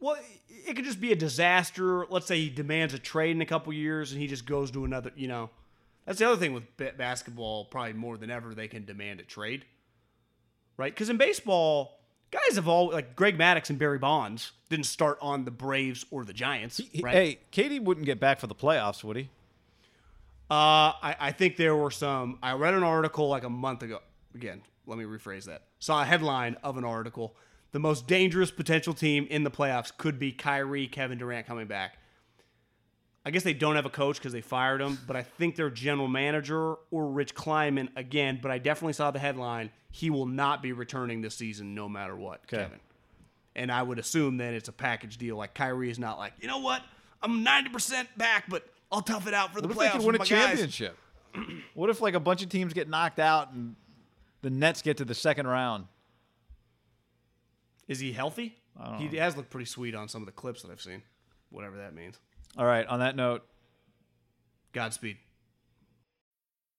Well, 0.01 0.17
it 0.49 0.75
could 0.75 0.85
just 0.85 1.01
be 1.01 1.13
a 1.13 1.17
disaster. 1.17 2.07
Let's 2.09 2.27
say 2.27 2.39
he 2.41 2.49
demands 2.51 2.95
a 2.95 2.99
trade 2.99 3.33
in 3.33 3.43
a 3.43 3.47
couple 3.47 3.73
years 3.73 4.13
and 4.13 4.21
he 4.21 4.27
just 4.27 4.47
goes 4.47 4.71
to 4.73 4.85
another, 4.85 5.13
you 5.15 5.29
know. 5.29 5.51
That's 6.07 6.19
the 6.19 6.27
other 6.27 6.37
thing 6.39 6.55
with 6.55 6.65
basketball, 6.97 7.67
probably 7.67 7.93
more 7.93 8.17
than 8.17 8.31
ever, 8.31 8.55
they 8.55 8.67
can 8.69 8.85
demand 8.85 9.21
a 9.21 9.23
trade. 9.23 9.65
Right? 10.77 10.93
Because 10.93 11.11
in 11.11 11.19
baseball, 11.19 12.01
guys 12.31 12.57
have 12.57 12.67
all, 12.67 12.91
like 12.91 13.15
Greg 13.15 13.39
Maddux 13.39 13.69
and 13.71 13.79
Barry 13.79 13.99
Bonds, 13.99 14.53
didn't 14.71 14.87
start 14.87 15.19
on 15.21 15.45
the 15.45 15.51
Braves 15.51 16.07
or 16.11 16.25
the 16.25 16.33
Giants. 16.33 16.79
He- 16.79 17.03
right? 17.03 17.15
Hey, 17.15 17.39
KD 17.53 17.85
wouldn't 17.85 18.07
get 18.07 18.19
back 18.19 18.41
for 18.41 18.47
the 18.47 18.55
playoffs, 18.55 19.05
would 19.05 19.17
he? 19.17 19.29
Uh, 20.51 20.99
I, 21.01 21.17
I 21.21 21.33
think 21.33 21.57
there 21.57 21.77
were 21.77 21.93
some. 21.93 22.39
I 22.43 22.55
read 22.55 22.75
an 22.75 22.83
article 22.83 23.29
like 23.29 23.45
a 23.45 23.51
month 23.51 23.85
ago. 23.85 24.01
Again, 24.35 24.63
let 24.87 24.99
me 24.99 25.05
rephrase 25.05 25.45
that. 25.45 25.63
Saw 25.79 26.03
a 26.03 26.05
headline 26.05 26.57
of 26.65 26.77
an 26.77 26.85
article. 26.85 27.37
The 27.73 27.79
most 27.79 28.07
dangerous 28.07 28.51
potential 28.51 28.95
team 28.95 29.27
in 29.31 29.45
the 29.45 29.51
playoffs 29.51 29.97
could 29.97 30.19
be 30.19 30.33
Kyrie, 30.33 30.89
Kevin 30.89 31.19
Durant 31.19 31.47
coming 31.47 31.67
back. 31.67 31.99
I 33.25 33.31
guess 33.31 33.43
they 33.43 33.53
don't 33.53 33.77
have 33.77 33.85
a 33.87 33.91
coach 33.91 34.17
because 34.17 34.33
they 34.33 34.41
fired 34.41 34.81
him, 34.81 34.99
but 35.07 35.15
I 35.15 35.23
think 35.23 35.55
their 35.55 35.71
general 35.71 36.09
manager 36.09 36.77
or 36.91 37.07
Rich 37.09 37.35
Kleiman 37.35 37.91
again. 37.95 38.39
But 38.43 38.51
I 38.51 38.59
definitely 38.59 38.95
saw 38.95 39.11
the 39.11 39.19
headline. 39.19 39.71
He 39.91 40.09
will 40.11 40.27
not 40.27 40.63
be 40.63 40.73
returning 40.73 41.21
this 41.21 41.35
season, 41.35 41.75
no 41.75 41.89
matter 41.89 42.17
what, 42.17 42.47
Kevin. 42.47 42.81
And 43.55 43.71
I 43.71 43.83
would 43.83 43.99
assume 43.99 44.37
then 44.39 44.55
it's 44.55 44.69
a 44.69 44.73
package 44.73 45.19
deal. 45.19 45.37
Like 45.37 45.55
Kyrie 45.55 45.91
is 45.91 45.99
not 45.99 46.19
like, 46.19 46.33
you 46.41 46.49
know 46.49 46.59
what, 46.61 46.83
I'm 47.23 47.45
90% 47.45 48.07
back, 48.17 48.45
but 48.49 48.67
I'll 48.91 49.03
tough 49.03 49.27
it 49.29 49.35
out 49.35 49.53
for 49.53 49.61
the 49.61 49.69
What 49.69 49.77
if 49.77 49.83
playoffs. 49.83 49.93
they 49.93 49.99
could 49.99 50.07
win 50.07 50.15
a 50.15 50.19
guys." 50.19 50.29
championship? 50.29 50.97
what 51.75 51.91
if 51.91 52.01
like 52.01 52.15
a 52.15 52.21
bunch 52.21 52.43
of 52.43 52.49
teams 52.49 52.73
get 52.73 52.89
knocked 52.89 53.19
out 53.19 53.53
and 53.53 53.77
the 54.43 54.51
Nets 54.51 54.81
get 54.83 54.97
to 54.97 55.05
the 55.05 55.15
second 55.15 55.47
round? 55.47 55.85
Is 57.91 57.99
he 57.99 58.13
healthy? 58.13 58.57
He 58.99 59.17
has 59.17 59.37
looked 59.37 59.51
pretty 59.51 59.67
sweet 59.67 59.97
on 59.97 60.09
some 60.09 60.23
of 60.23 60.27
the 60.27 60.33
clips 60.33 60.63
that 60.63 60.71
I've 60.71 60.81
seen. 60.81 61.03
Whatever 61.51 61.79
that 61.79 61.93
means. 61.93 62.21
All 62.57 62.65
right. 62.65 62.87
On 62.87 63.01
that 63.01 63.17
note, 63.17 63.45
Godspeed. 64.73 65.17